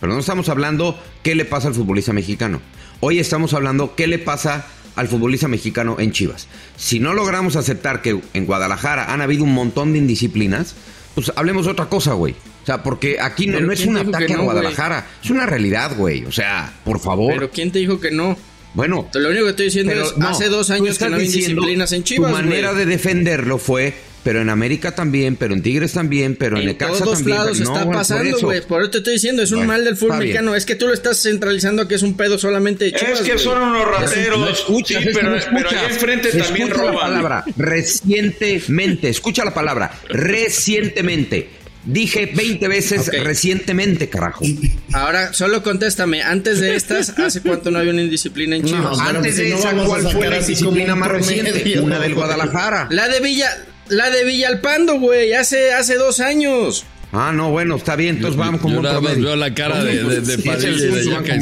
Pero 0.01 0.15
no 0.15 0.19
estamos 0.21 0.49
hablando 0.49 0.99
qué 1.23 1.35
le 1.37 1.45
pasa 1.45 1.69
al 1.69 1.75
futbolista 1.75 2.13
mexicano. 2.13 2.61
Hoy 3.01 3.21
estamos 3.21 3.55
hablando 3.55 3.95
qué 3.95 4.07
le 4.09 4.19
pasa 4.19 4.67
al 4.97 5.09
futbolista 5.09 5.49
mexicano 5.49 5.97
en 5.99 6.13
Chivas. 6.13 6.49
Si 6.77 7.01
no 7.01 7.15
logramos 7.15 7.57
aceptar 7.57 8.03
que 8.03 8.21
en 8.35 8.47
Guadalajara 8.47 9.13
han 9.13 9.21
habido 9.21 9.45
un 9.45 9.55
montón 9.55 9.93
de 9.93 9.99
indisciplinas, 9.99 10.75
pues 11.15 11.33
hablemos 11.37 11.67
de 11.67 11.73
otra 11.73 11.87
cosa, 11.87 12.15
güey. 12.15 12.35
O 12.63 12.67
sea, 12.67 12.83
porque 12.83 13.19
aquí 13.21 13.47
no, 13.47 13.73
es 13.73 13.81
¿quién 13.81 13.91
un 13.91 13.97
ataque 13.99 14.35
a 14.35 14.37
no? 14.37 14.45
Guadalajara, 14.45 15.07
es 15.23 15.31
una 15.31 15.47
realidad, 15.47 15.97
güey. 15.97 16.25
O 16.25 16.33
sea, 16.33 16.73
por 16.85 17.01
favor. 17.01 17.35
Pero 17.35 17.51
¿quién 17.51 17.73
te 17.73 17.81
dijo 17.81 18.01
que 18.01 18.11
no? 18.11 18.37
Bueno, 18.75 19.09
Lo 19.13 19.29
único 19.29 19.45
que 19.45 19.51
estoy 19.51 19.67
diciendo 19.67 19.93
es, 19.93 20.17
no, 20.17 20.29
hace 20.29 20.49
dos 20.49 20.71
años 20.71 20.99
que 20.99 21.09
no 21.09 21.17
hay 21.17 21.27
diciendo, 21.27 21.61
disciplinas 21.61 21.93
en 21.93 22.05
Chivas, 22.05 22.31
Tu 22.31 22.37
manera 22.39 22.73
de 22.73 22.87
defenderlo 22.87 23.59
fue, 23.59 23.95
pero 24.23 24.41
en 24.41 24.51
América 24.51 24.95
también, 24.95 25.37
pero 25.37 25.53
en 25.55 25.63
Tigres 25.63 25.93
también, 25.93 26.37
pero 26.37 26.57
en 26.57 26.63
En 26.63 26.69
Necaxa 26.69 27.05
todos 27.05 27.19
también. 27.19 27.39
lados 27.39 27.59
pero 27.59 27.65
no, 27.71 27.73
está 27.75 27.85
bueno, 27.85 27.99
pasando, 28.01 28.31
por 28.39 28.45
güey. 28.47 28.61
Por 28.63 28.83
eso 28.83 28.91
te 28.91 28.99
estoy 28.99 29.13
diciendo, 29.15 29.43
es 29.43 29.51
un 29.51 29.59
Bueno, 29.59 29.73
mal 29.73 29.85
del 29.85 29.97
fútbol 29.97 30.19
bien. 30.19 30.29
mexicano. 30.29 30.55
Es 30.55 30.65
que 30.67 30.75
tú 30.77 30.87
lo 30.87 30.95
estás 30.95 31.21
centralizando 31.21 31.83
a 31.83 31.89
que 31.89 31.97
es 31.97 32.03
un 32.03 32.17
pedo 32.17 32.39
solamente 32.39 32.85
de 32.85 32.93
Chivas, 32.93 33.21
Es 33.21 33.27
que 33.27 33.33
güey. 33.33 33.45
son 33.45 33.61
unos 33.63 33.87
rateros. 33.89 34.39
No 34.39 34.49
escuchas, 34.49 35.03
sí, 35.03 35.11
pero, 35.13 35.31
no 35.31 35.37
pero 35.37 35.59
escuchas. 35.69 35.73
allá 35.73 35.89
enfrente 35.95 36.29
también 36.31 36.69
Escucha 36.69 36.85
la 36.85 36.91
roban. 36.93 37.09
palabra 37.09 37.45
recientemente. 37.57 39.09
Escucha 39.09 39.45
la 39.45 39.55
palabra 39.55 39.91
recientemente. 40.09 41.49
Dije 41.85 42.31
20 42.33 42.69
veces 42.69 43.09
Ok. 43.09 43.15
recientemente, 43.25 44.09
carajo. 44.09 44.45
Ahora, 44.93 45.33
solo 45.33 45.65
contéstame, 45.65 46.23
antes 46.23 46.61
de 46.61 46.77
estas, 46.77 47.19
¿hace 47.19 47.41
cuánto 47.41 47.73
no 47.73 47.81
había 47.81 47.91
una 47.91 48.03
indisciplina 48.03 48.55
en 48.55 48.63
Chivas? 48.65 48.99
pero 49.05 49.19
Antes 49.19 49.35
si 49.35 49.43
de 49.43 49.51
no 49.51 49.57
esa, 49.59 49.73
¿cuál 49.75 50.03
fue 50.13 50.29
la 50.31 50.37
así 50.37 50.55
como 50.55 50.71
disciplina 50.71 50.95
un 50.95 51.01
más 51.01 51.09
reciente? 51.11 51.81
Una 51.81 51.99
del. 51.99 52.15
Guadalajara. 52.15 52.87
La 52.91 53.09
de 53.09 53.19
Villa, 53.19 53.49
la 53.89 54.11
de 54.11 54.25
Villalpando, 54.25 54.99
güey, 54.99 55.33
hace, 55.33 55.73
hace 55.73 55.97
dos 55.97 56.21
años. 56.21 56.85
Ah, 57.15 57.31
no, 57.31 57.51
bueno, 57.51 57.77
está 57.77 57.95
bien. 57.95 58.17
Entonces 58.17 58.39
vamos 58.39 58.61
como 58.63 58.73
Yo 58.75 58.79
un 58.81 58.85
nada 58.85 59.01
más 59.01 59.11
promedio. 59.13 59.29
veo 59.29 59.37
la 59.37 59.53
cara 59.55 59.85
de, 59.85 60.03
de, 60.03 60.21
de 60.23 60.37
Sí, 60.37 60.43
Padilla 60.49 60.71
de 60.71 60.79
sí, 61.03 61.09
ella 61.11 61.23
que 61.23 61.33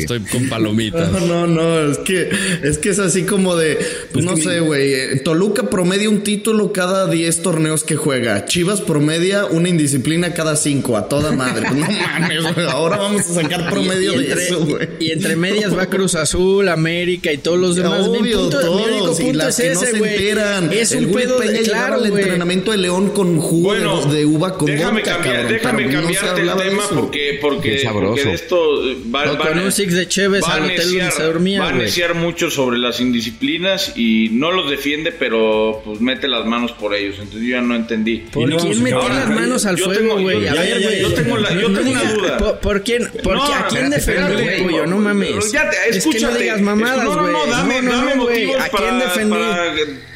estoy, 0.00 0.20
con 0.20 0.48
palomitas. 0.48 1.10
No, 1.10 1.20
no, 1.26 1.46
no, 1.48 1.90
es 1.90 1.98
que 1.98 2.30
es 2.62 2.78
que 2.78 2.90
es 2.90 2.98
así 3.00 3.24
como 3.24 3.56
de, 3.56 3.76
pues 4.12 4.24
no 4.24 4.36
sé, 4.36 4.60
güey. 4.60 4.94
eh, 4.94 5.20
Toluca 5.24 5.68
promedia 5.68 6.08
un 6.08 6.22
título 6.22 6.72
cada 6.72 7.08
10 7.08 7.42
torneos 7.42 7.82
que 7.82 7.96
juega. 7.96 8.44
Chivas 8.44 8.80
promedia 8.80 9.46
una 9.46 9.68
indisciplina 9.68 10.32
cada 10.32 10.54
5, 10.54 10.96
a 10.96 11.08
toda 11.08 11.32
madre. 11.32 11.66
Pues 11.68 11.74
no 11.80 11.86
mames, 11.90 12.54
güey. 12.54 12.66
Ahora 12.68 12.96
vamos 12.98 13.22
a 13.28 13.34
sacar 13.42 13.68
promedio 13.68 14.14
y, 14.14 14.18
de 14.18 14.24
entre, 14.28 14.44
eso, 14.46 14.64
güey. 14.64 14.88
y 15.00 15.10
entre 15.10 15.34
medias 15.34 15.76
va 15.76 15.86
Cruz 15.86 16.14
Azul, 16.14 16.68
América 16.68 17.32
y 17.32 17.38
todos 17.38 17.58
los 17.58 17.74
demás. 17.74 18.02
Mi 18.08 18.18
Obvio, 18.18 18.22
mi 18.22 18.32
único 18.32 18.48
todos. 18.60 19.20
Y 19.20 19.32
las 19.32 19.58
es 19.58 19.68
que 19.68 19.74
no 19.74 19.80
se 19.80 19.90
enteran. 19.90 20.72
Es 20.72 20.92
El 20.92 21.06
un 21.06 21.10
Guri 21.12 21.24
pedo 21.24 21.38
Peña 21.38 21.50
de 21.52 21.62
claro, 21.62 21.98
güey. 21.98 22.12
entrenamiento 22.22 22.70
de 22.70 22.76
León 22.78 23.10
con 23.10 23.40
jugo 23.40 23.74
de- 23.74 23.84
Bueno, 23.84 24.04
de, 24.12 24.24
uva 24.24 24.56
con 24.56 24.66
déjame 24.66 25.00
vodka, 25.00 25.15
cambiar, 25.16 25.34
cabrón, 25.36 25.52
déjame 25.52 25.78
pero 25.84 25.92
no 25.92 26.02
cambiarte 26.02 26.40
el 26.40 26.52
tema 26.70 26.82
porque, 26.94 27.38
porque, 27.40 27.88
porque 27.92 28.24
de 28.24 28.32
esto 28.34 28.90
eh, 28.90 28.96
va, 29.14 29.32
O 29.32 29.38
va- 29.38 29.48
con 29.48 29.58
un 29.58 29.72
six 29.72 29.94
de 29.94 30.08
Cheves 30.08 30.42
va 30.44 30.48
a 30.48 30.54
al 30.54 30.64
hotel 30.64 30.76
donde 30.78 30.92
neciar- 31.02 31.12
se 31.12 31.22
dormía, 31.24 31.60
va 31.60 31.68
a 31.68 31.72
neciar 31.72 32.14
mucho 32.14 32.50
sobre 32.50 32.78
las 32.78 33.00
indisciplinas 33.00 33.92
y 33.96 34.28
no 34.32 34.52
los 34.52 34.70
defiende, 34.70 35.12
pero 35.12 35.82
pues 35.84 36.00
mete 36.00 36.28
las 36.28 36.44
manos 36.46 36.72
por 36.72 36.94
ellos. 36.94 37.16
Entonces 37.18 37.42
yo 37.42 37.56
ya 37.56 37.60
no 37.62 37.74
entendí. 37.76 38.18
¿Por 38.32 38.48
no, 38.48 38.56
quién 38.58 38.74
sí, 38.74 38.80
metió 38.82 39.08
las 39.08 39.28
manos 39.30 39.66
al 39.66 39.76
yo 39.76 39.84
fuego, 39.86 40.00
tengo- 40.00 40.20
güey? 40.22 40.40
yo- 40.42 40.50
A 40.50 40.54
ver, 40.54 40.82
güey. 40.82 41.00
yo 41.02 41.14
tengo 41.14 41.36
la- 41.36 41.52
yo 41.54 41.68
no 41.68 41.78
tengo 41.78 41.90
una 41.92 42.12
duda. 42.12 42.36
¿Por, 42.38 42.58
por 42.60 42.82
quién? 42.82 43.10
¿Por 43.22 43.36
No, 43.36 43.46
qué- 43.46 43.54
¿A 43.54 43.66
quién 43.68 43.90
defendió, 43.90 44.38
güey? 44.64 44.86
No 44.86 44.98
mames. 44.98 45.52
Ya 45.52 45.68
te- 45.70 45.76
es 45.76 45.82
que 45.84 45.90
no 45.90 45.96
escúchate. 46.16 46.42
digas 46.42 46.60
mamadas, 46.60 47.04
no, 47.04 47.14
no, 47.16 47.20
güey. 47.22 47.32
no, 47.32 47.46
dame, 47.46 47.82
no, 47.82 47.92
dame 47.92 48.14
no, 48.16 48.22
güey. 48.24 48.46
motivos 48.46 48.62
¿A 48.64 48.68
quién 48.70 48.98
defendí? 48.98 49.36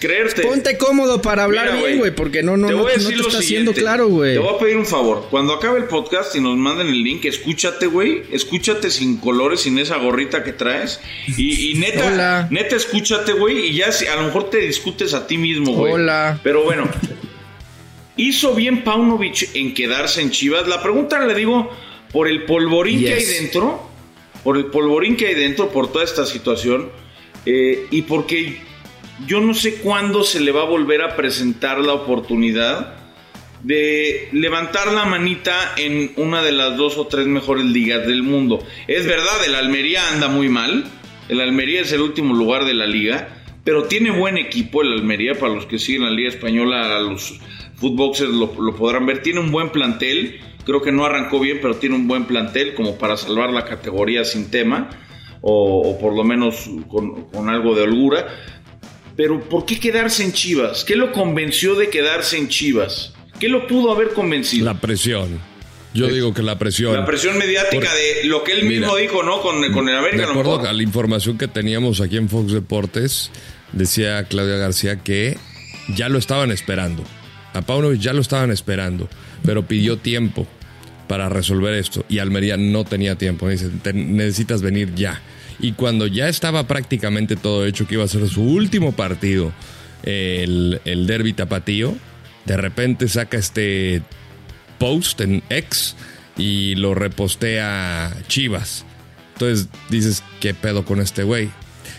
creerte. 0.00 0.42
Ponte 0.42 0.76
cómodo 0.78 1.20
para 1.22 1.44
hablar 1.44 1.76
bien, 1.76 1.98
güey, 1.98 2.10
porque 2.14 2.42
no, 2.42 2.56
no, 2.56 2.66
te 2.68 2.72
no, 2.72 2.78
no 2.80 2.86
te 2.88 3.16
lo 3.16 3.26
está 3.28 3.38
haciendo 3.38 3.72
claro, 3.72 4.08
güey. 4.08 4.34
Te 4.34 4.38
voy 4.38 4.54
a 4.54 4.58
pedir 4.58 4.76
un 4.76 4.86
favor. 4.90 5.26
Cuando 5.30 5.54
acabe 5.54 5.78
el 5.78 5.84
podcast 5.86 6.36
y 6.36 6.40
nos 6.40 6.56
manden 6.58 6.88
el 6.88 7.02
link, 7.02 7.24
escúchate, 7.24 7.86
güey. 7.86 8.22
Escúchate 8.30 8.90
sin 8.90 9.16
colores, 9.16 9.60
sin 9.60 9.78
esa 9.78 9.96
gorrita 9.96 10.44
que 10.44 10.52
traes. 10.52 11.00
Y, 11.38 11.70
y 11.70 11.74
neta, 11.74 12.06
Hola. 12.06 12.48
neta, 12.50 12.76
escúchate, 12.76 13.32
güey. 13.32 13.68
Y 13.68 13.74
ya 13.76 13.90
si- 13.92 14.06
a 14.06 14.16
lo 14.16 14.22
mejor 14.24 14.50
te 14.50 14.58
discutes 14.58 15.14
a 15.14 15.26
ti 15.26 15.38
mismo, 15.38 15.72
güey. 15.72 15.94
Hola. 15.94 16.38
Pero 16.42 16.64
bueno. 16.64 16.86
¿Hizo 18.16 18.54
bien 18.54 18.84
Paunovic 18.84 19.54
en 19.54 19.72
quedarse 19.72 20.20
en 20.20 20.30
Chivas? 20.30 20.68
La 20.68 20.82
pregunta 20.82 21.24
le 21.24 21.34
digo 21.34 21.70
por 22.12 22.28
el 22.28 22.44
polvorín 22.44 23.00
que 23.00 23.14
hay 23.14 23.24
dentro. 23.24 23.88
Por 24.44 24.56
el 24.56 24.66
polvorín 24.66 25.16
que 25.16 25.28
hay 25.28 25.34
dentro, 25.34 25.70
por 25.70 25.90
toda 25.92 26.04
esta 26.04 26.26
situación. 26.26 26.90
eh, 27.46 27.86
y 27.90 28.02
porque 28.02 28.60
yo 29.26 29.40
no 29.40 29.54
sé 29.54 29.76
cuándo 29.76 30.22
se 30.24 30.40
le 30.40 30.52
va 30.52 30.62
a 30.62 30.66
volver 30.66 31.00
a 31.02 31.16
presentar 31.16 31.78
la 31.78 31.94
oportunidad 31.94 32.94
de 33.62 34.28
levantar 34.32 34.92
la 34.92 35.04
manita 35.04 35.74
en 35.76 36.12
una 36.16 36.42
de 36.42 36.52
las 36.52 36.76
dos 36.76 36.96
o 36.96 37.06
tres 37.06 37.26
mejores 37.26 37.64
ligas 37.64 38.06
del 38.06 38.22
mundo. 38.22 38.64
Es 38.86 39.06
verdad, 39.06 39.44
el 39.46 39.54
Almería 39.54 40.08
anda 40.12 40.28
muy 40.28 40.48
mal. 40.48 40.84
El 41.28 41.40
Almería 41.40 41.82
es 41.82 41.92
el 41.92 42.00
último 42.00 42.34
lugar 42.34 42.64
de 42.64 42.74
la 42.74 42.86
liga. 42.86 43.36
Pero 43.62 43.84
tiene 43.84 44.10
buen 44.10 44.38
equipo 44.38 44.82
el 44.82 44.92
Almería. 44.92 45.34
Para 45.34 45.54
los 45.54 45.66
que 45.66 45.78
siguen 45.78 46.04
la 46.04 46.10
Liga 46.10 46.30
Española, 46.30 47.00
los 47.00 47.38
footboxers 47.76 48.30
lo, 48.30 48.50
podrán 48.74 49.06
ver. 49.06 49.22
Tiene 49.22 49.40
un 49.40 49.52
buen 49.52 49.70
plantel. 49.70 50.40
Creo 50.64 50.80
que 50.80 50.92
no 50.92 51.04
arrancó 51.04 51.38
bien, 51.40 51.58
pero 51.60 51.76
tiene 51.76 51.96
un 51.96 52.08
buen 52.08 52.24
plantel 52.24 52.74
como 52.74 52.96
para 52.96 53.16
salvar 53.16 53.50
la 53.50 53.64
categoría 53.64 54.24
sin 54.24 54.50
tema. 54.50 54.88
O, 55.42 55.98
por 56.00 56.14
lo 56.14 56.24
menos 56.24 56.68
con 56.88 57.48
algo 57.48 57.74
de 57.74 57.82
holgura. 57.82 58.26
Pero 59.16 59.40
¿por 59.40 59.66
qué 59.66 59.78
quedarse 59.78 60.24
en 60.24 60.32
Chivas? 60.32 60.84
¿Qué 60.84 60.96
lo 60.96 61.12
convenció 61.12 61.74
de 61.74 61.90
quedarse 61.90 62.38
en 62.38 62.48
Chivas? 62.48 63.12
¿Qué 63.40 63.48
lo 63.48 63.66
pudo 63.66 63.92
haber 63.92 64.10
convencido? 64.10 64.66
La 64.66 64.80
presión. 64.80 65.40
Yo 65.92 66.06
digo 66.06 66.32
que 66.32 66.42
la 66.42 66.56
presión. 66.56 66.94
La 66.94 67.04
presión 67.04 67.36
mediática 67.36 67.88
Por- 67.88 67.96
de 67.96 68.24
lo 68.28 68.44
que 68.44 68.52
él 68.52 68.62
mismo 68.64 68.94
Mira, 68.94 69.00
dijo, 69.00 69.22
¿no? 69.24 69.40
Con, 69.42 69.72
con 69.72 69.88
el 69.88 69.96
América. 69.96 70.24
De 70.26 70.30
acuerdo 70.30 70.60
a 70.68 70.72
la 70.72 70.82
información 70.84 71.36
que 71.36 71.48
teníamos 71.48 72.00
aquí 72.00 72.16
en 72.16 72.28
Fox 72.28 72.52
Deportes, 72.52 73.32
decía 73.72 74.22
Claudia 74.24 74.54
García 74.56 75.00
que 75.02 75.36
ya 75.96 76.08
lo 76.08 76.18
estaban 76.18 76.52
esperando. 76.52 77.02
A 77.54 77.62
Paunovic 77.62 78.00
ya 78.00 78.12
lo 78.12 78.20
estaban 78.20 78.52
esperando, 78.52 79.08
pero 79.44 79.66
pidió 79.66 79.96
tiempo 79.96 80.46
para 81.08 81.28
resolver 81.28 81.74
esto 81.74 82.04
y 82.08 82.18
Almería 82.20 82.56
no 82.56 82.84
tenía 82.84 83.16
tiempo. 83.16 83.48
Dice, 83.48 83.68
"Te- 83.82 83.92
necesitas 83.92 84.62
venir 84.62 84.94
ya. 84.94 85.20
Y 85.58 85.72
cuando 85.72 86.06
ya 86.06 86.28
estaba 86.28 86.68
prácticamente 86.68 87.34
todo 87.34 87.66
hecho, 87.66 87.88
que 87.88 87.94
iba 87.96 88.04
a 88.04 88.08
ser 88.08 88.28
su 88.28 88.42
último 88.42 88.92
partido, 88.92 89.52
el, 90.04 90.80
el 90.84 91.06
derby 91.08 91.32
tapatío, 91.32 91.96
de 92.44 92.56
repente 92.56 93.08
saca 93.08 93.36
este 93.36 94.02
post 94.78 95.20
en 95.20 95.42
X 95.50 95.96
y 96.36 96.74
lo 96.76 96.94
repostea 96.94 98.14
Chivas. 98.28 98.84
Entonces 99.34 99.68
dices, 99.88 100.22
¿qué 100.40 100.54
pedo 100.54 100.84
con 100.84 101.00
este 101.00 101.22
güey? 101.22 101.50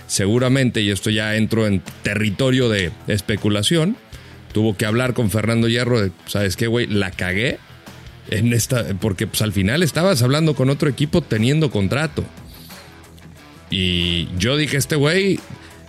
Seguramente, 0.08 0.82
y 0.82 0.92
esto 0.92 1.10
ya 1.10 1.36
entro 1.36 1.68
en 1.68 1.82
territorio 2.04 2.70
de 2.70 2.92
especulación, 3.08 3.96
tuvo 4.52 4.76
que 4.76 4.86
hablar 4.86 5.14
con 5.14 5.30
Fernando 5.30 5.68
Hierro 5.68 6.02
de, 6.02 6.12
¿sabes 6.26 6.56
qué, 6.56 6.68
güey? 6.68 6.88
La 6.88 7.12
cagué 7.12 7.60
en 8.30 8.54
esta, 8.54 8.86
porque 9.00 9.28
pues 9.28 9.42
al 9.42 9.54
final 9.54 9.84
estabas 9.84 10.22
hablando 10.22 10.56
con 10.56 10.70
otro 10.70 10.90
equipo 10.90 11.22
teniendo 11.22 11.72
contrato. 11.72 12.24
Y 13.70 14.28
yo 14.38 14.58
dije, 14.58 14.78
este 14.78 14.98
güey 14.98 15.40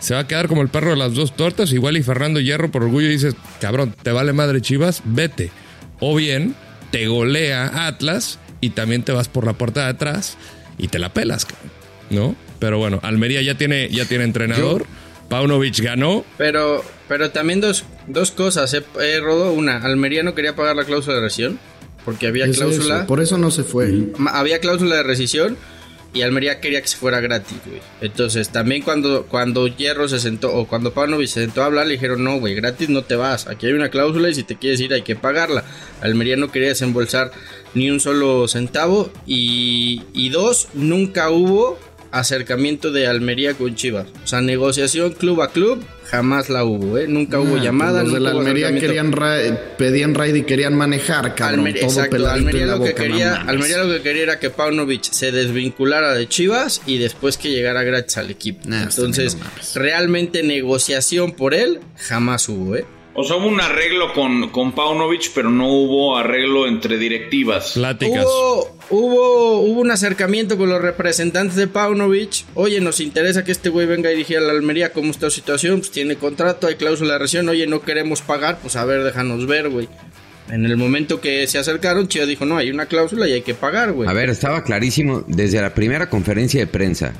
se 0.02 0.14
va 0.14 0.20
a 0.20 0.26
quedar 0.26 0.48
como 0.48 0.62
el 0.62 0.68
perro 0.68 0.90
de 0.90 0.96
las 0.96 1.14
dos 1.14 1.36
tortas, 1.36 1.72
igual 1.72 1.96
y 1.96 2.02
Fernando 2.02 2.40
Hierro 2.40 2.72
por 2.72 2.82
orgullo 2.82 3.08
dices, 3.08 3.36
cabrón, 3.60 3.94
te 4.02 4.10
vale 4.10 4.32
madre 4.32 4.60
Chivas, 4.60 5.00
vete. 5.04 5.52
O 6.00 6.16
bien 6.16 6.56
te 6.90 7.06
golea 7.06 7.86
Atlas 7.86 8.40
y 8.60 8.70
también 8.70 9.04
te 9.04 9.12
vas 9.12 9.28
por 9.28 9.46
la 9.46 9.52
puerta 9.52 9.84
de 9.84 9.90
atrás 9.90 10.36
y 10.76 10.88
te 10.88 10.98
la 10.98 11.14
pelas, 11.14 11.46
¿no? 12.10 12.34
Pero 12.58 12.78
bueno, 12.78 12.98
Almería 13.04 13.42
ya 13.42 13.56
tiene, 13.56 13.88
ya 13.90 14.04
tiene 14.04 14.24
entrenador. 14.24 14.86
Paunovic 15.28 15.80
ganó. 15.80 16.24
Pero, 16.36 16.84
pero 17.06 17.30
también 17.30 17.60
dos, 17.60 17.84
dos 18.08 18.32
cosas, 18.32 18.74
eh, 18.74 18.82
eh, 19.00 19.20
Rodo. 19.20 19.52
Una, 19.52 19.78
Almería 19.78 20.24
no 20.24 20.34
quería 20.34 20.56
pagar 20.56 20.74
la 20.74 20.84
cláusula 20.84 21.14
de 21.16 21.22
rescisión, 21.22 21.60
porque 22.04 22.26
había 22.26 22.46
Es 22.46 22.56
cláusula, 22.56 22.98
eso, 22.98 23.06
por 23.06 23.20
eso 23.20 23.38
no 23.38 23.52
se 23.52 23.62
fue. 23.62 24.08
había 24.32 24.58
cláusula 24.58 24.96
de 24.96 25.02
rescisión 25.04 25.56
y 26.14 26.22
Almería 26.22 26.60
quería 26.60 26.82
que 26.82 26.88
se 26.88 26.96
fuera 26.96 27.20
gratis, 27.20 27.56
güey. 27.64 27.80
Entonces, 28.00 28.50
también 28.50 28.82
cuando, 28.82 29.24
cuando 29.24 29.66
Hierro 29.66 30.08
se 30.08 30.20
sentó, 30.20 30.54
o 30.54 30.66
cuando 30.66 30.92
Paunovic 30.92 31.28
se 31.28 31.40
sentó 31.40 31.62
a 31.62 31.66
hablar, 31.66 31.86
le 31.86 31.94
dijeron, 31.94 32.22
no, 32.22 32.38
güey, 32.38 32.54
gratis 32.54 32.90
no 32.90 33.02
te 33.02 33.16
vas. 33.16 33.46
Aquí 33.46 33.66
hay 33.66 33.72
una 33.72 33.88
cláusula 33.88 34.28
y 34.28 34.34
si 34.34 34.42
te 34.42 34.56
quieres 34.56 34.80
ir 34.80 34.92
hay 34.92 35.02
que 35.02 35.16
pagarla. 35.16 35.64
Almería 36.02 36.36
no 36.36 36.52
quería 36.52 36.68
desembolsar 36.68 37.32
ni 37.74 37.90
un 37.90 38.00
solo 38.00 38.46
centavo. 38.46 39.10
Y, 39.26 40.02
y 40.12 40.28
dos, 40.28 40.68
nunca 40.74 41.30
hubo 41.30 41.78
acercamiento 42.12 42.92
de 42.92 43.06
Almería 43.08 43.54
con 43.54 43.74
Chivas. 43.74 44.06
O 44.22 44.26
sea, 44.26 44.40
negociación 44.40 45.12
club 45.12 45.42
a 45.42 45.50
club, 45.50 45.82
jamás 46.08 46.48
la 46.50 46.62
hubo, 46.64 46.98
¿eh? 46.98 47.06
Nunca 47.08 47.40
hubo 47.40 47.56
Ah, 47.56 47.62
llamada. 47.64 48.02
Los 48.02 48.12
de 48.12 48.20
la 48.20 48.30
Almería 48.30 48.72
querían 48.78 49.10
ra- 49.12 49.38
pedían 49.78 50.14
raid 50.14 50.34
y 50.36 50.42
querían 50.42 50.74
manejar, 50.76 51.34
cabrón. 51.34 51.64
Todo 51.74 51.84
exacto, 51.84 52.28
Almería 52.28 52.66
lo, 52.66 52.72
que 52.74 52.78
boca, 52.90 52.90
no 52.90 53.08
quería. 53.10 53.34
Almería 53.36 53.78
lo 53.78 53.92
que 53.94 54.02
quería 54.02 54.22
era 54.24 54.38
que 54.38 54.50
Paunovic 54.50 55.02
se 55.04 55.32
desvinculara 55.32 56.12
de 56.14 56.28
Chivas 56.28 56.82
y 56.86 56.98
después 56.98 57.36
que 57.38 57.50
llegara 57.50 57.82
gratis 57.82 58.16
al 58.18 58.30
equipo. 58.30 58.60
Nah, 58.68 58.82
Entonces, 58.82 59.36
realmente 59.74 60.42
negociación 60.42 61.32
por 61.32 61.54
él 61.54 61.80
jamás 61.96 62.48
hubo, 62.48 62.76
¿eh? 62.76 62.84
O 63.14 63.24
sea, 63.24 63.36
hubo 63.36 63.46
un 63.46 63.60
arreglo 63.60 64.14
con, 64.14 64.48
con 64.48 64.72
Paunovic, 64.72 65.32
pero 65.34 65.50
no 65.50 65.68
hubo 65.68 66.16
arreglo 66.16 66.66
entre 66.66 66.96
directivas. 66.96 67.72
Pláticas. 67.72 68.24
Hubo, 68.24 68.76
hubo, 68.88 69.60
hubo 69.60 69.80
un 69.82 69.90
acercamiento 69.90 70.56
con 70.56 70.70
los 70.70 70.80
representantes 70.80 71.56
de 71.56 71.66
Paunovic. 71.66 72.46
Oye, 72.54 72.80
nos 72.80 73.00
interesa 73.00 73.44
que 73.44 73.52
este 73.52 73.68
güey 73.68 73.86
venga 73.86 74.08
a 74.08 74.12
dirigir 74.12 74.38
a 74.38 74.40
la 74.40 74.52
Almería. 74.52 74.92
¿Cómo 74.94 75.10
está 75.10 75.28
su 75.28 75.36
situación? 75.36 75.80
Pues 75.80 75.90
tiene 75.90 76.16
contrato, 76.16 76.66
hay 76.66 76.76
cláusula 76.76 77.14
de 77.14 77.18
rescisión. 77.18 77.48
Oye, 77.50 77.66
no 77.66 77.82
queremos 77.82 78.22
pagar. 78.22 78.58
Pues 78.62 78.76
a 78.76 78.84
ver, 78.86 79.04
déjanos 79.04 79.46
ver, 79.46 79.68
güey. 79.68 79.88
En 80.48 80.64
el 80.64 80.76
momento 80.76 81.20
que 81.20 81.46
se 81.46 81.58
acercaron, 81.58 82.08
Chivas 82.08 82.28
dijo, 82.28 82.46
no, 82.46 82.56
hay 82.56 82.70
una 82.70 82.86
cláusula 82.86 83.28
y 83.28 83.32
hay 83.32 83.42
que 83.42 83.54
pagar, 83.54 83.92
güey. 83.92 84.08
A 84.08 84.12
ver, 84.12 84.30
estaba 84.30 84.64
clarísimo 84.64 85.22
desde 85.26 85.60
la 85.60 85.74
primera 85.74 86.08
conferencia 86.08 86.60
de 86.60 86.66
prensa 86.66 87.12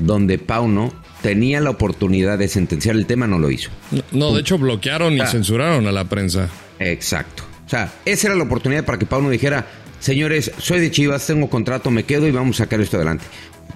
donde 0.00 0.38
Pauno 0.38 0.92
tenía 1.22 1.60
la 1.60 1.70
oportunidad 1.70 2.38
de 2.38 2.48
sentenciar 2.48 2.96
el 2.96 3.06
tema, 3.06 3.26
no 3.26 3.38
lo 3.38 3.50
hizo. 3.50 3.70
No, 4.12 4.32
de 4.34 4.40
hecho 4.40 4.58
bloquearon 4.58 5.14
y 5.16 5.20
Ah. 5.20 5.26
censuraron 5.26 5.86
a 5.86 5.92
la 5.92 6.04
prensa. 6.06 6.48
Exacto. 6.78 7.44
O 7.66 7.68
sea, 7.68 7.92
esa 8.04 8.28
era 8.28 8.36
la 8.36 8.44
oportunidad 8.44 8.84
para 8.84 8.98
que 8.98 9.06
Pauno 9.06 9.30
dijera, 9.30 9.66
señores, 10.00 10.50
soy 10.58 10.80
de 10.80 10.90
Chivas, 10.90 11.26
tengo 11.26 11.48
contrato, 11.48 11.90
me 11.90 12.04
quedo 12.04 12.26
y 12.26 12.30
vamos 12.32 12.56
a 12.60 12.64
sacar 12.64 12.80
esto 12.80 12.96
adelante. 12.96 13.24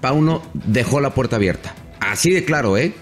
Pauno 0.00 0.42
dejó 0.52 1.00
la 1.00 1.14
puerta 1.14 1.36
abierta. 1.36 1.74
Así 2.00 2.30
de 2.30 2.44
claro, 2.44 2.76
¿eh? 2.76 2.92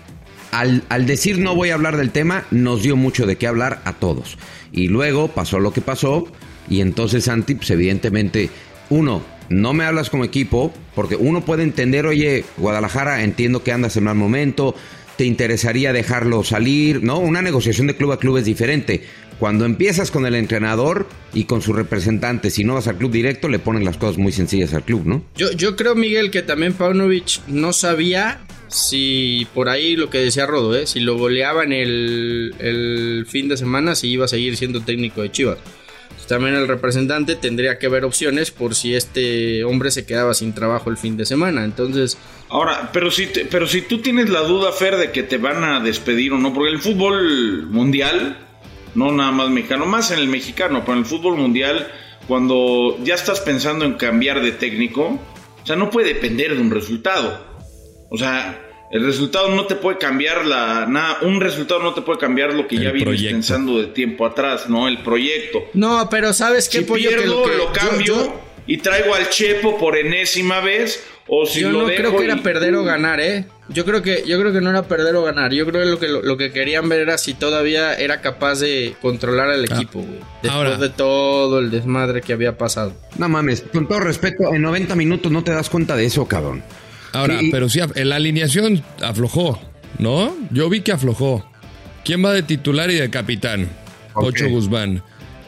Al, 0.50 0.82
al 0.90 1.06
decir 1.06 1.38
no 1.38 1.54
voy 1.54 1.70
a 1.70 1.74
hablar 1.74 1.96
del 1.96 2.10
tema, 2.10 2.44
nos 2.50 2.82
dio 2.82 2.94
mucho 2.96 3.24
de 3.26 3.36
qué 3.36 3.46
hablar 3.46 3.80
a 3.84 3.94
todos. 3.94 4.36
Y 4.70 4.88
luego 4.88 5.28
pasó 5.28 5.60
lo 5.60 5.72
que 5.72 5.80
pasó 5.80 6.26
y 6.68 6.80
entonces 6.80 7.24
Santi, 7.24 7.54
pues 7.54 7.70
evidentemente, 7.70 8.50
uno, 8.90 9.22
no 9.52 9.72
me 9.72 9.84
hablas 9.84 10.10
como 10.10 10.24
equipo, 10.24 10.72
porque 10.94 11.16
uno 11.16 11.44
puede 11.44 11.62
entender, 11.62 12.06
oye, 12.06 12.44
Guadalajara, 12.56 13.22
entiendo 13.22 13.62
que 13.62 13.72
andas 13.72 13.96
en 13.96 14.04
mal 14.04 14.16
momento, 14.16 14.74
te 15.16 15.24
interesaría 15.24 15.92
dejarlo 15.92 16.42
salir, 16.42 17.02
¿no? 17.02 17.18
Una 17.18 17.42
negociación 17.42 17.86
de 17.86 17.96
club 17.96 18.12
a 18.12 18.18
club 18.18 18.38
es 18.38 18.44
diferente. 18.44 19.04
Cuando 19.38 19.64
empiezas 19.64 20.10
con 20.10 20.24
el 20.24 20.34
entrenador 20.34 21.08
y 21.34 21.44
con 21.44 21.62
sus 21.62 21.74
representantes, 21.74 22.54
si 22.54 22.64
no 22.64 22.74
vas 22.74 22.86
al 22.86 22.96
club 22.96 23.10
directo, 23.10 23.48
le 23.48 23.58
ponen 23.58 23.84
las 23.84 23.96
cosas 23.96 24.18
muy 24.18 24.32
sencillas 24.32 24.72
al 24.72 24.84
club, 24.84 25.04
¿no? 25.04 25.24
Yo, 25.36 25.50
yo 25.52 25.76
creo, 25.76 25.94
Miguel, 25.94 26.30
que 26.30 26.42
también 26.42 26.74
Paunovic 26.74 27.40
no 27.48 27.72
sabía 27.72 28.40
si 28.68 29.46
por 29.52 29.68
ahí 29.68 29.96
lo 29.96 30.10
que 30.10 30.18
decía 30.18 30.46
Rodo, 30.46 30.76
¿eh? 30.76 30.86
si 30.86 31.00
lo 31.00 31.18
goleaban 31.18 31.72
el, 31.72 32.54
el 32.58 33.26
fin 33.28 33.48
de 33.48 33.56
semana, 33.56 33.94
si 33.94 34.08
iba 34.08 34.24
a 34.24 34.28
seguir 34.28 34.56
siendo 34.56 34.80
técnico 34.80 35.22
de 35.22 35.30
Chivas. 35.30 35.58
Entonces, 36.22 36.28
También 36.28 36.54
el 36.54 36.68
representante 36.68 37.34
tendría 37.34 37.78
que 37.78 37.88
ver 37.88 38.04
opciones 38.04 38.50
por 38.52 38.74
si 38.74 38.94
este 38.94 39.64
hombre 39.64 39.90
se 39.90 40.06
quedaba 40.06 40.34
sin 40.34 40.52
trabajo 40.54 40.88
el 40.88 40.96
fin 40.96 41.16
de 41.16 41.26
semana. 41.26 41.64
Entonces, 41.64 42.16
Ahora, 42.48 42.90
pero 42.92 43.10
si, 43.10 43.26
pero 43.50 43.66
si 43.66 43.82
tú 43.82 43.98
tienes 43.98 44.30
la 44.30 44.40
duda, 44.40 44.72
Fer, 44.72 44.96
de 44.96 45.10
que 45.10 45.22
te 45.22 45.38
van 45.38 45.64
a 45.64 45.80
despedir 45.80 46.32
o 46.32 46.38
no, 46.38 46.52
porque 46.52 46.70
el 46.70 46.80
fútbol 46.80 47.66
mundial, 47.66 48.36
no 48.94 49.10
nada 49.10 49.32
más 49.32 49.48
mexicano, 49.50 49.86
más 49.86 50.10
en 50.10 50.18
el 50.18 50.28
mexicano, 50.28 50.82
pero 50.82 50.92
en 50.92 50.98
el 51.00 51.06
fútbol 51.06 51.36
mundial, 51.36 51.90
cuando 52.28 52.98
ya 53.02 53.14
estás 53.14 53.40
pensando 53.40 53.84
en 53.84 53.94
cambiar 53.94 54.42
de 54.42 54.52
técnico, 54.52 55.18
o 55.62 55.66
sea, 55.66 55.76
no 55.76 55.90
puede 55.90 56.14
depender 56.14 56.54
de 56.54 56.60
un 56.60 56.70
resultado. 56.70 57.42
O 58.10 58.18
sea, 58.18 58.60
el 58.92 59.04
resultado 59.04 59.48
no 59.48 59.66
te 59.66 59.74
puede 59.74 59.98
cambiar 59.98 60.44
la 60.46 60.86
nada, 60.86 61.18
un 61.22 61.40
resultado 61.40 61.82
no 61.82 61.94
te 61.94 62.02
puede 62.02 62.18
cambiar 62.18 62.52
lo 62.54 62.68
que 62.68 62.76
El 62.76 62.82
ya 62.84 62.90
vienes 62.92 63.04
proyecto. 63.04 63.34
pensando 63.36 63.78
de 63.78 63.86
tiempo 63.88 64.26
atrás, 64.26 64.68
¿no? 64.68 64.86
El 64.88 64.98
proyecto. 65.02 65.60
no, 65.74 66.08
pero 66.10 66.32
¿sabes 66.32 66.68
qué 66.68 66.78
Si 66.78 66.84
pollo? 66.84 67.08
Que 67.10 67.16
pierdo, 67.16 67.40
lo 67.46 67.50
que- 67.50 67.56
lo 67.56 67.72
cambio 67.72 68.04
yo- 68.14 68.40
y 68.66 68.76
traigo 68.78 69.14
al 69.14 69.28
Chepo 69.28 69.78
por 69.78 69.96
enésima 69.96 70.60
vez. 70.60 71.04
O 71.28 71.46
si 71.46 71.60
Yo 71.60 71.70
lo 71.70 71.82
no 71.82 71.86
dejo 71.86 71.98
creo 72.00 72.16
que 72.16 72.24
era 72.24 72.36
perder 72.42 72.74
o 72.74 72.82
ganar, 72.82 73.20
¿eh? 73.20 73.46
Yo 73.68 73.84
creo 73.84 74.02
que, 74.02 74.24
yo 74.26 74.38
creo 74.40 74.52
que 74.52 74.60
no 74.60 74.70
era 74.70 74.82
perder 74.88 75.14
o 75.14 75.22
ganar. 75.22 75.52
Yo 75.52 75.64
creo 75.64 75.84
que 75.84 75.88
lo 75.90 75.98
que, 75.98 76.08
lo, 76.26 76.36
que 76.36 76.50
querían 76.52 76.88
ver 76.88 77.00
era 77.00 77.16
si 77.16 77.32
todavía 77.32 77.94
era 77.94 78.20
capaz 78.20 78.58
de 78.58 78.94
controlar 79.00 79.48
al 79.48 79.64
equipo, 79.64 80.00
güey. 80.00 80.18
Después 80.42 80.52
Ahora- 80.52 80.76
de 80.76 80.88
todo 80.90 81.60
el 81.60 81.70
desmadre 81.70 82.22
que 82.22 82.32
había 82.32 82.58
pasado. 82.58 82.92
No 83.18 83.28
mames, 83.28 83.62
con 83.72 83.86
todo 83.86 84.00
respeto, 84.00 84.52
en 84.52 84.62
90 84.62 84.96
minutos 84.96 85.30
no 85.30 85.44
te 85.44 85.52
das 85.52 85.70
cuenta 85.70 85.94
de 85.96 86.06
eso, 86.06 86.26
cabrón. 86.26 86.62
Ahora, 87.12 87.42
Y- 87.42 87.50
pero 87.50 87.68
sí, 87.68 87.80
la 87.94 88.16
alineación 88.16 88.82
aflojó, 89.02 89.60
¿no? 89.98 90.34
Yo 90.50 90.68
vi 90.68 90.80
que 90.80 90.92
aflojó. 90.92 91.44
¿Quién 92.04 92.24
va 92.24 92.32
de 92.32 92.42
titular 92.42 92.90
y 92.90 92.94
de 92.94 93.10
capitán? 93.10 93.68
Ok. 94.14 94.24
Pocho 94.24 94.48
Guzmán. 94.48 95.02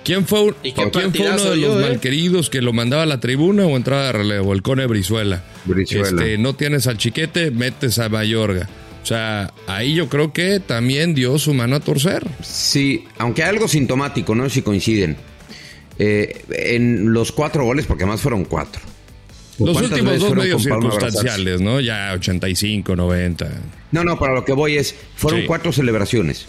¿Quién 0.05 0.27
fue, 0.27 0.43
un- 0.43 0.55
¿Y 0.63 0.73
qué 0.73 0.91
¿quién 0.91 1.13
fue 1.15 1.31
uno 1.31 1.45
de 1.51 1.57
los 1.57 1.77
eh? 1.83 1.89
malqueridos 1.89 2.51
que 2.51 2.61
lo 2.61 2.75
mandaba 2.75 3.05
a 3.05 3.07
la 3.07 3.21
tribuna 3.21 3.65
o 3.65 3.77
entraba 3.77 4.05
de 4.07 4.13
relevo? 4.13 4.53
El 4.53 4.61
Cone 4.63 4.87
Brizuela. 4.87 5.43
Brizuela. 5.65 6.09
Este, 6.23 6.37
no 6.39 6.55
tienes 6.55 6.87
al 6.87 6.99
chiquete, 6.99 7.51
metes 7.51 7.99
a 7.99 8.11
Mayorga. 8.11 8.69
O 9.03 9.07
sea, 9.07 9.53
ahí 9.67 9.95
yo 9.95 10.09
creo 10.11 10.33
que 10.33 10.61
también 10.61 11.15
dio 11.15 11.39
su 11.39 11.55
mano 11.55 11.77
a 11.77 11.81
torcer. 11.81 12.23
Sí, 12.43 13.05
aunque 13.19 13.43
hay 13.43 13.49
algo 13.51 13.67
sintomático, 13.67 14.35
no 14.35 14.45
sé 14.45 14.51
si 14.57 14.63
coinciden. 14.63 15.17
Eh, 15.99 16.43
en 16.51 17.13
los 17.13 17.33
cuatro 17.33 17.65
goles, 17.65 17.87
porque 17.87 18.05
además 18.05 18.21
fueron 18.21 18.45
cuatro. 18.45 18.83
Los 19.59 19.73
¿Cuántas 19.73 19.93
últimos 19.93 20.19
dos 20.19 20.35
medios 20.35 20.63
circunstanciales, 20.63 21.61
¿no? 21.61 21.81
Ya 21.81 22.13
85, 22.15 22.97
90. 22.97 23.49
No, 23.93 24.05
no, 24.05 24.19
para 24.19 24.35
lo 24.35 24.45
que 24.45 24.53
voy 24.53 24.77
es, 24.77 24.95
fueron 25.17 25.41
Sí. 25.43 25.47
cuatro 25.47 25.73
celebraciones. 25.73 26.47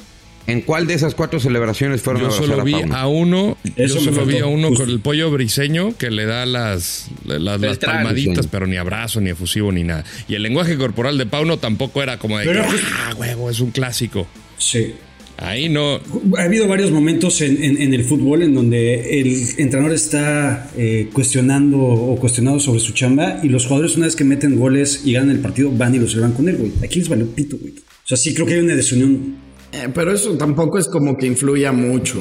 ¿En 0.48 0.62
cuál 0.62 0.86
de 0.86 0.94
esas 0.94 1.16
cuatro 1.16 1.40
celebraciones 1.40 2.02
fueron 2.02 2.24
a 2.24 2.26
Yo 2.26 2.32
solo 2.32 2.62
a 2.62 2.64
vi 2.64 2.76
a 2.92 3.08
uno, 3.08 3.58
Eso 3.76 3.96
yo 3.96 4.02
solo 4.12 4.26
vi 4.28 4.38
a 4.38 4.46
uno 4.46 4.70
justo. 4.70 4.84
con 4.84 4.94
el 4.94 5.00
pollo 5.00 5.32
briseño 5.32 5.98
que 5.98 6.12
le 6.12 6.26
da 6.26 6.46
las, 6.46 7.08
las, 7.26 7.78
palmaditas, 7.80 8.46
pero 8.48 8.68
ni 8.68 8.78
abrazo, 8.78 9.22
ni 9.22 9.32
efusivo, 9.32 9.72
ni 9.72 9.84
nada. 9.84 10.04
Y 10.28 10.36
el 10.36 10.44
lenguaje 10.44 10.78
corporal 10.78 11.18
de 11.18 11.26
Pauno 11.26 11.58
tampoco 11.58 12.04
era 12.04 12.20
como 12.20 12.38
de 12.38 12.46
Pero 12.46 12.62
que, 12.62 12.78
ah, 12.94 13.16
huevo, 13.18 13.50
es 13.50 13.60
un 13.60 13.72
clásico. 13.72 14.28
Sí. 14.60 14.94
Ahí 15.38 15.68
no. 15.68 16.00
Ha 16.38 16.44
habido 16.44 16.68
varios 16.68 16.92
momentos 16.92 17.42
en, 17.42 17.62
en- 17.64 17.82
en 17.82 17.94
el 17.94 18.04
fútbol 18.06 18.42
en 18.44 18.54
donde 18.54 19.20
el 19.20 19.36
entrenador 19.58 19.94
está 19.94 20.72
eh, 20.78 21.10
cuestionando 21.12 21.78
o 21.80 22.16
cuestionado 22.18 22.60
sobre 22.60 22.80
su 22.80 22.94
chamba 22.94 23.42
y 23.44 23.50
los 23.50 23.66
jugadores 23.66 23.98
una 23.98 24.06
vez 24.06 24.16
que 24.16 24.24
meten 24.24 24.58
goles 24.58 25.02
y 25.04 25.12
ganan 25.14 25.32
el 25.32 25.40
partido 25.40 25.72
van 25.72 25.94
y 25.94 26.00
lo 26.00 26.08
celebran 26.08 26.34
con 26.34 26.48
él, 26.48 26.56
güey. 26.58 26.72
Aquí 26.84 27.00
les 27.00 27.10
valió 27.10 27.28
pito, 27.28 27.58
güey. 27.58 27.74
O 27.74 28.08
sea, 28.08 28.18
sí 28.18 28.34
creo 28.34 28.46
que 28.46 28.54
hay 28.54 28.60
una 28.62 28.76
desunión. 28.76 29.36
Eh, 29.78 29.90
pero 29.94 30.14
eso 30.14 30.32
tampoco 30.38 30.78
es 30.80 30.88
como 30.88 31.18
que 31.18 31.26
influya 31.26 31.72
mucho. 31.74 32.20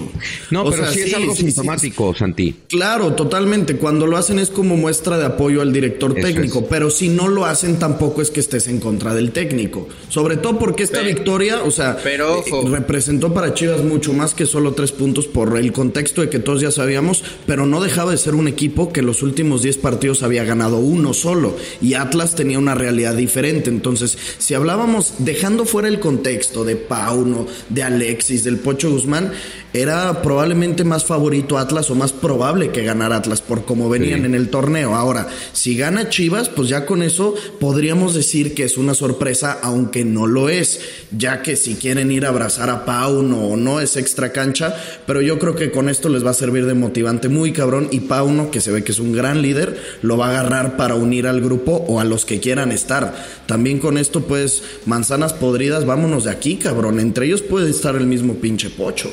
No, 0.51 0.65
O 0.65 0.71
pero 0.71 0.85
sea, 0.85 0.93
sí, 0.93 1.01
es 1.03 1.15
algo 1.15 1.35
sí, 1.35 1.43
sí, 1.43 1.47
sintomático, 1.53 2.15
Santi. 2.15 2.55
Claro, 2.69 3.13
totalmente. 3.15 3.77
Cuando 3.77 4.07
lo 4.07 4.17
hacen 4.17 4.39
es 4.41 4.51
como 4.51 4.77
muestra 4.77 5.19
de 5.19 5.25
apoyo 5.27 5.63
al 5.63 5.73
director 5.73 6.19
Eso 6.19 6.27
técnico, 6.27 6.59
es. 6.61 6.65
pero 6.69 6.91
si 6.91 7.09
no 7.09 7.29
lo 7.29 7.45
hacen 7.45 7.79
tampoco 7.79 8.23
es 8.23 8.31
que 8.31 8.41
estés 8.41 8.67
en 8.67 8.81
contra 8.81 9.15
del 9.15 9.31
técnico. 9.31 9.89
Sobre 10.09 10.37
todo 10.37 10.59
porque 10.59 10.83
esta 10.83 10.99
Pero- 11.01 11.15
victoria, 11.15 11.63
o 11.63 11.71
sea, 11.71 11.97
pero 12.03 12.39
eh, 12.39 12.43
ojo. 12.51 12.69
representó 12.69 13.33
para 13.33 13.55
Chivas 13.55 13.85
mucho 13.85 14.13
más 14.13 14.35
que 14.35 14.47
solo 14.47 14.73
tres 14.73 14.91
puntos 14.93 15.27
por 15.27 15.57
el 15.57 15.73
contexto 15.73 16.23
de 16.23 16.29
que 16.31 16.41
todos 16.41 16.61
ya 16.61 16.71
sabíamos, 16.73 17.23
pero 17.47 17.67
no 17.67 17.81
dejaba 17.81 18.11
de 18.11 18.19
ser 18.19 18.35
un 18.35 18.49
equipo 18.49 18.93
que 18.93 19.03
los 19.03 19.23
últimos 19.23 19.63
10 19.63 19.79
partidos 19.79 20.23
había 20.25 20.45
ganado 20.45 20.79
uno 20.79 21.15
solo 21.15 21.57
y 21.81 21.95
Atlas 21.95 22.35
tenía 22.35 22.59
una 22.59 22.75
realidad 22.75 23.15
diferente. 23.15 23.71
Entonces, 23.71 24.19
si 24.39 24.55
hablábamos 24.55 25.15
dejando 25.19 25.65
fuera 25.67 25.87
el 25.89 26.01
contexto 26.01 26.65
de 26.65 26.77
Pauno, 26.77 27.44
de 27.69 27.83
Alexis, 27.83 28.45
del 28.45 28.59
Pocho 28.59 28.91
Guzmán, 28.91 29.33
era 29.75 30.23
probablemente 30.23 30.85
más 30.85 31.05
favorito 31.05 31.59
Atlas 31.59 31.91
o 31.91 31.97
más 31.97 32.13
probable 32.13 32.71
que 32.71 32.85
ganara 32.85 33.17
Atlas 33.17 33.43
por 33.43 33.65
cómo 33.65 33.89
venían 33.91 34.21
Sí. 34.21 34.27
en 34.27 34.35
el 34.37 34.49
torneo. 34.49 34.95
Ahora, 34.95 35.27
si 35.53 35.77
gana 35.77 36.09
Chivas, 36.09 36.49
pues 36.49 36.69
ya 36.69 36.87
con 36.87 37.03
eso 37.03 37.35
podríamos 37.59 38.15
decir 38.15 38.55
que 38.55 38.63
es 38.65 38.79
una 38.79 38.95
sorpresa, 38.95 39.59
aunque 39.63 40.05
no 40.05 40.29
lo 40.29 40.49
es, 40.49 40.81
ya 41.11 41.43
que 41.43 41.57
si 41.57 41.75
quieren 41.75 42.13
ir 42.13 42.25
a 42.25 42.29
abrazar 42.29 42.71
a 42.71 42.85
Pauno 42.85 43.49
o 43.49 43.57
no 43.57 43.81
es 43.81 43.97
extra 43.97 44.31
cancha, 44.31 44.77
pero 45.07 45.21
yo 45.21 45.39
creo 45.41 45.57
que 45.57 45.73
con 45.73 45.89
esto 45.89 46.09
les 46.09 46.25
va 46.25 46.31
a 46.31 46.35
servir 46.35 46.67
de 46.67 46.75
motivante 46.75 47.29
muy 47.29 47.53
cabrón 47.53 47.89
y 47.91 48.01
Pauno, 48.01 48.53
que 48.53 48.61
se 48.61 48.71
ve 48.71 48.85
que 48.85 48.93
es 48.93 49.01
un 49.01 49.13
gran 49.13 49.43
líder, 49.43 49.77
lo 50.03 50.17
va 50.17 50.27
a 50.29 50.31
agarrar 50.31 50.77
para 50.77 50.95
unir 50.95 51.27
al 51.27 51.41
grupo 51.41 51.85
o 51.89 51.99
a 51.99 52.05
los 52.05 52.25
que 52.25 52.39
quieran 52.39 52.71
estar. 52.71 53.13
También 53.47 53.81
con 53.81 53.99
esto, 53.99 54.21
pues, 54.21 54.63
manzanas 54.87 55.33
podridas, 55.33 55.85
vámonos 55.85 56.25
de 56.25 56.31
aquí, 56.31 56.57
cabrón. 56.59 57.01
Entre 57.01 57.27
ellos 57.27 57.43
puede 57.43 57.71
estar 57.71 57.97
el 57.97 58.07
mismo 58.07 58.35
pinche 58.35 58.71
pocho. 58.71 59.11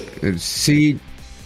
Sí, 0.53 0.97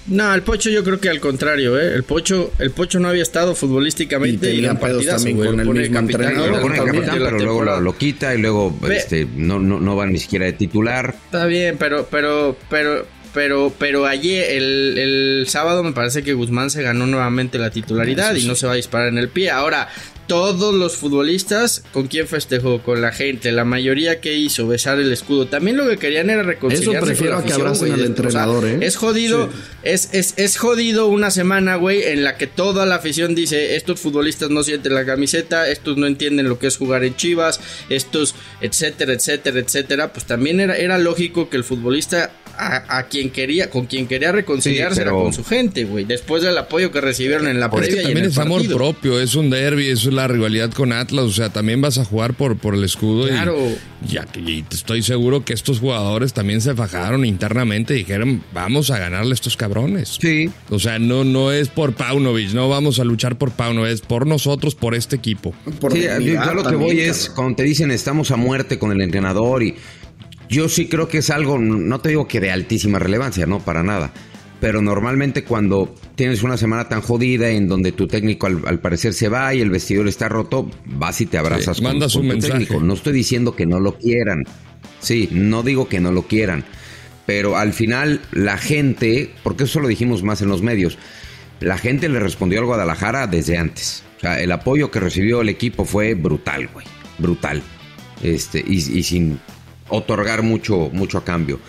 No, 0.07 0.33
el 0.35 0.43
Pocho 0.43 0.69
yo 0.69 0.83
creo 0.83 0.99
que 0.99 1.09
al 1.09 1.19
contrario, 1.19 1.79
¿eh? 1.79 1.95
El 1.95 2.03
Pocho, 2.03 2.51
el 2.59 2.69
Pocho 2.71 2.99
no 2.99 3.07
había 3.07 3.23
estado 3.23 3.55
futbolísticamente 3.55 4.53
y 4.53 4.63
era 4.63 4.79
pedos 4.79 5.03
también 5.05 5.37
con 5.37 5.59
el 5.59 5.67
mismo 5.67 5.99
entrenador, 5.99 6.49
lo 6.51 6.61
pone 6.61 6.77
campeón 6.77 7.05
capitán, 7.05 7.19
pero 7.23 7.39
luego 7.39 7.79
lo, 7.81 7.97
quita 7.97 8.35
y 8.35 8.37
luego 8.39 8.77
Ve- 8.81 8.97
este, 8.97 9.27
no, 9.35 9.57
no, 9.59 9.79
no 9.79 9.95
va 9.95 10.05
ni 10.05 10.19
siquiera 10.19 10.45
de 10.45 10.53
titular. 10.53 11.15
Está 11.25 11.45
bien, 11.47 11.77
pero, 11.79 12.07
pero, 12.11 12.55
pero, 12.69 13.07
pero, 13.35 13.73
pero 13.77 14.05
ayer, 14.05 14.49
el, 14.51 14.97
el 14.97 15.45
sábado 15.47 15.83
me 15.83 15.91
parece 15.91 16.23
que 16.23 16.33
Guzmán 16.33 16.69
se 16.69 16.81
ganó 16.81 17.05
nuevamente 17.05 17.59
la 17.59 17.69
titularidad 17.69 18.33
y 18.33 18.47
no 18.47 18.55
se 18.55 18.65
va 18.65 18.71
a 18.71 18.75
disparar 18.77 19.09
en 19.09 19.17
el 19.17 19.27
pie. 19.27 19.51
Ahora, 19.51 19.89
todos 20.25 20.73
los 20.73 20.95
futbolistas, 20.95 21.83
¿con 21.91 22.07
quién 22.07 22.29
festejó? 22.29 22.81
Con 22.81 23.01
la 23.01 23.11
gente, 23.11 23.51
la 23.51 23.65
mayoría 23.65 24.21
que 24.21 24.35
hizo, 24.35 24.67
besar 24.67 24.99
el 24.99 25.11
escudo. 25.11 25.47
También 25.47 25.75
lo 25.75 25.85
que 25.85 25.97
querían 25.97 26.29
era 26.29 26.43
reconciliarse 26.43 26.97
Eso 26.97 27.05
prefiero 27.05 27.35
con 27.35 27.41
la 27.41 27.47
que 27.47 27.61
abracen 27.61 27.91
al 27.91 28.05
entrenador, 28.05 28.65
¿eh? 28.65 28.77
Es 28.81 28.95
jodido, 28.95 29.49
es, 29.83 30.13
es, 30.13 30.33
es 30.37 30.57
jodido 30.57 31.07
una 31.07 31.29
semana, 31.29 31.75
güey, 31.75 32.03
en 32.03 32.23
la 32.23 32.37
que 32.37 32.47
toda 32.47 32.85
la 32.85 32.95
afición 32.95 33.35
dice, 33.35 33.75
estos 33.75 33.99
futbolistas 33.99 34.49
no 34.49 34.63
sienten 34.63 34.95
la 34.95 35.05
camiseta, 35.05 35.67
estos 35.67 35.97
no 35.97 36.07
entienden 36.07 36.47
lo 36.47 36.57
que 36.57 36.67
es 36.67 36.77
jugar 36.77 37.03
en 37.03 37.17
Chivas, 37.17 37.59
estos, 37.89 38.33
etcétera, 38.61 39.11
etcétera, 39.11 39.59
etcétera. 39.59 40.13
Pues 40.13 40.25
también 40.25 40.61
era, 40.61 40.77
era 40.77 40.97
lógico 40.97 41.49
que 41.49 41.57
el 41.57 41.65
futbolista 41.65 42.31
a, 42.57 42.97
a 42.97 43.03
quien 43.07 43.29
quería, 43.29 43.69
con 43.69 43.85
quien 43.85 44.07
quería 44.07 44.31
reconciliarse 44.31 44.95
Sí, 44.95 45.01
pero- 45.01 45.15
era 45.15 45.23
con 45.23 45.33
su 45.33 45.43
gente, 45.43 45.83
güey. 45.85 46.05
Después 46.05 46.43
del 46.43 46.57
apoyo 46.57 46.91
que 46.91 47.01
recibieron 47.01 47.47
en 47.47 47.59
la 47.59 47.69
previa 47.69 47.95
y 47.95 47.99
en 47.99 48.03
también 48.03 48.25
el 48.25 48.31
es 48.31 48.37
amor 48.37 48.65
propio, 48.67 49.19
es 49.19 49.35
un 49.35 49.49
derby, 49.49 49.87
es 49.89 50.05
la 50.05 50.27
rivalidad 50.27 50.71
con 50.71 50.91
Atlas, 50.93 51.25
o 51.25 51.31
sea, 51.31 51.49
también 51.49 51.81
vas 51.81 51.97
a 51.97 52.05
jugar 52.05 52.33
por, 52.33 52.57
por 52.57 52.75
el 52.75 52.83
escudo. 52.83 53.27
y- 53.27 53.31
Claro. 53.31 53.55
Ya, 54.07 54.25
y 54.35 54.63
estoy 54.71 55.01
seguro 55.01 55.43
que 55.43 55.53
estos 55.53 55.79
jugadores 55.79 56.31
también 56.33 56.61
se 56.61 56.75
fajaron 56.75 57.25
internamente 57.25 57.95
y 57.95 57.99
dijeron, 57.99 58.43
vamos 58.53 58.91
a 58.91 58.99
ganarle 58.99 59.31
a 59.31 59.33
estos 59.33 59.57
cabrones. 59.57 60.17
Sí. 60.21 60.49
O 60.69 60.77
sea, 60.77 60.99
no, 60.99 61.23
no 61.23 61.51
es 61.51 61.69
por 61.69 61.93
Paunovic, 61.93 62.51
no 62.53 62.69
vamos 62.69 62.99
a 62.99 63.03
luchar 63.03 63.37
por 63.37 63.51
Paunovic, 63.51 63.91
es 63.93 64.01
por 64.01 64.27
nosotros, 64.27 64.75
por 64.75 64.93
este 64.93 65.15
equipo. 65.15 65.55
Por 65.79 65.93
Sí, 65.93 66.03
yo, 66.03 66.35
lo 66.53 66.57
que 66.57 66.63
también, 66.63 66.79
voy 66.81 66.99
es, 66.99 67.29
cuando 67.31 67.55
te 67.55 67.63
dicen 67.63 67.89
estamos 67.89 68.29
a 68.29 68.35
muerte 68.35 68.77
con 68.77 68.91
el 68.91 69.01
entrenador 69.01 69.63
y 69.63 69.73
yo 70.49 70.69
sí 70.69 70.87
creo 70.87 71.07
que 71.07 71.19
es 71.19 71.29
algo, 71.29 71.57
no 71.57 71.99
te 71.99 72.09
digo 72.09 72.27
que 72.27 72.39
de 72.39 72.51
altísima 72.51 72.99
relevancia, 72.99 73.45
no, 73.45 73.59
para 73.59 73.83
nada. 73.83 74.11
Pero 74.61 74.81
normalmente 74.81 75.43
cuando 75.43 75.93
tienes 76.15 76.41
una 76.41 76.57
semana 76.57 76.87
tan 76.87 77.01
jodida 77.01 77.49
en 77.49 77.67
donde 77.67 77.91
tu 77.91 78.07
técnico 78.07 78.47
al, 78.47 78.61
al 78.65 78.79
parecer 78.79 79.13
se 79.13 79.27
va 79.27 79.53
y 79.53 79.61
el 79.61 79.69
vestidor 79.69 80.07
está 80.07 80.29
roto, 80.29 80.69
vas 80.85 81.19
y 81.21 81.25
te 81.25 81.37
abrazas 81.37 81.77
Sí, 81.77 81.83
mandas 81.83 82.13
con, 82.13 82.21
un 82.23 82.29
con 82.29 82.39
tu 82.39 82.41
mensaje. 82.47 82.65
técnico. 82.65 82.83
No 82.83 82.93
estoy 82.93 83.13
diciendo 83.13 83.55
que 83.55 83.65
no 83.65 83.79
lo 83.79 83.97
quieran. 83.97 84.43
Sí, 85.01 85.27
no 85.31 85.61
digo 85.61 85.87
que 85.89 85.99
no 85.99 86.11
lo 86.11 86.23
quieran. 86.23 86.63
Pero 87.25 87.57
al 87.57 87.73
final 87.73 88.21
la 88.31 88.57
gente, 88.57 89.31
porque 89.43 89.65
eso 89.65 89.79
lo 89.81 89.87
dijimos 89.87 90.23
más 90.23 90.41
en 90.41 90.47
los 90.47 90.61
medios, 90.61 90.97
la 91.59 91.77
gente 91.77 92.07
le 92.07 92.19
respondió 92.19 92.59
al 92.59 92.65
Guadalajara 92.65 93.27
desde 93.27 93.57
antes. 93.57 94.03
O 94.17 94.19
sea, 94.21 94.39
el 94.41 94.51
apoyo 94.51 94.89
que 94.89 94.99
recibió 94.99 95.41
el 95.41 95.49
equipo 95.49 95.85
fue 95.85 96.13
brutal, 96.13 96.69
güey. 96.73 96.85
Brutal. 97.19 97.61
Este, 98.23 98.63
y, 98.65 98.75
y 98.77 99.03
sin 99.03 99.39
otorgar 99.89 100.41
mucho, 100.43 100.89
mucho 100.93 101.17
a 101.17 101.23
cambio. 101.23 101.59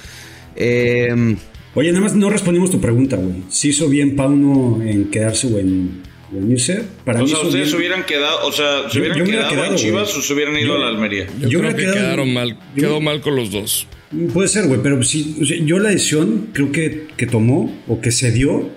Eh, 0.55 1.37
Oye, 1.75 1.91
nada 1.93 2.05
más 2.05 2.15
no 2.15 2.31
respondimos 2.31 2.71
tu 2.71 2.81
pregunta, 2.81 3.17
güey. 3.17 3.43
¿Si 3.51 3.69
hizo 3.69 3.89
bien 3.89 4.17
Pauno 4.17 4.81
en 4.83 5.11
quedarse 5.11 5.47
o 5.53 5.59
en, 5.59 6.01
en 6.35 6.51
irse? 6.51 6.83
Para 7.05 7.21
O 7.21 7.25
mí 7.25 7.29
sea, 7.29 7.39
ustedes 7.41 7.55
bien. 7.55 7.69
se 7.69 7.77
hubieran 7.77 8.07
quedado, 8.07 8.47
o 8.47 8.53
sea, 8.53 8.89
se 8.91 8.99
hubieran 8.99 9.19
yo 9.19 9.25
quedado, 9.27 9.51
quedado, 9.51 9.71
en 9.73 9.77
Chivas 9.77 10.09
güey. 10.09 10.19
o 10.19 10.23
se 10.23 10.33
hubieran 10.33 10.57
ido 10.57 10.69
Yo- 10.69 10.75
a 10.77 10.79
la 10.79 10.89
Almería. 10.89 11.27
Yo, 11.39 11.49
Yo 11.51 11.59
creo 11.61 11.71
que 11.77 11.83
quedado- 11.83 11.95
quedaron 11.97 12.33
mal, 12.33 12.59
yo- 12.75 12.83
quedó 12.83 13.01
mal 13.03 13.21
con 13.21 13.37
los 13.37 13.51
dos. 13.51 13.87
Puede 14.33 14.49
ser, 14.49 14.67
güey, 14.69 14.81
pero 14.83 14.99
o 14.99 15.03
sea, 15.03 15.21
yo 15.67 15.79
la 15.79 15.91
decisión 15.91 16.49
creo 16.55 16.73
que, 16.73 17.09
que 17.17 17.27
tomó 17.27 17.71
o 17.89 18.01
que 18.01 18.11
se 18.13 18.31
dio 18.33 18.71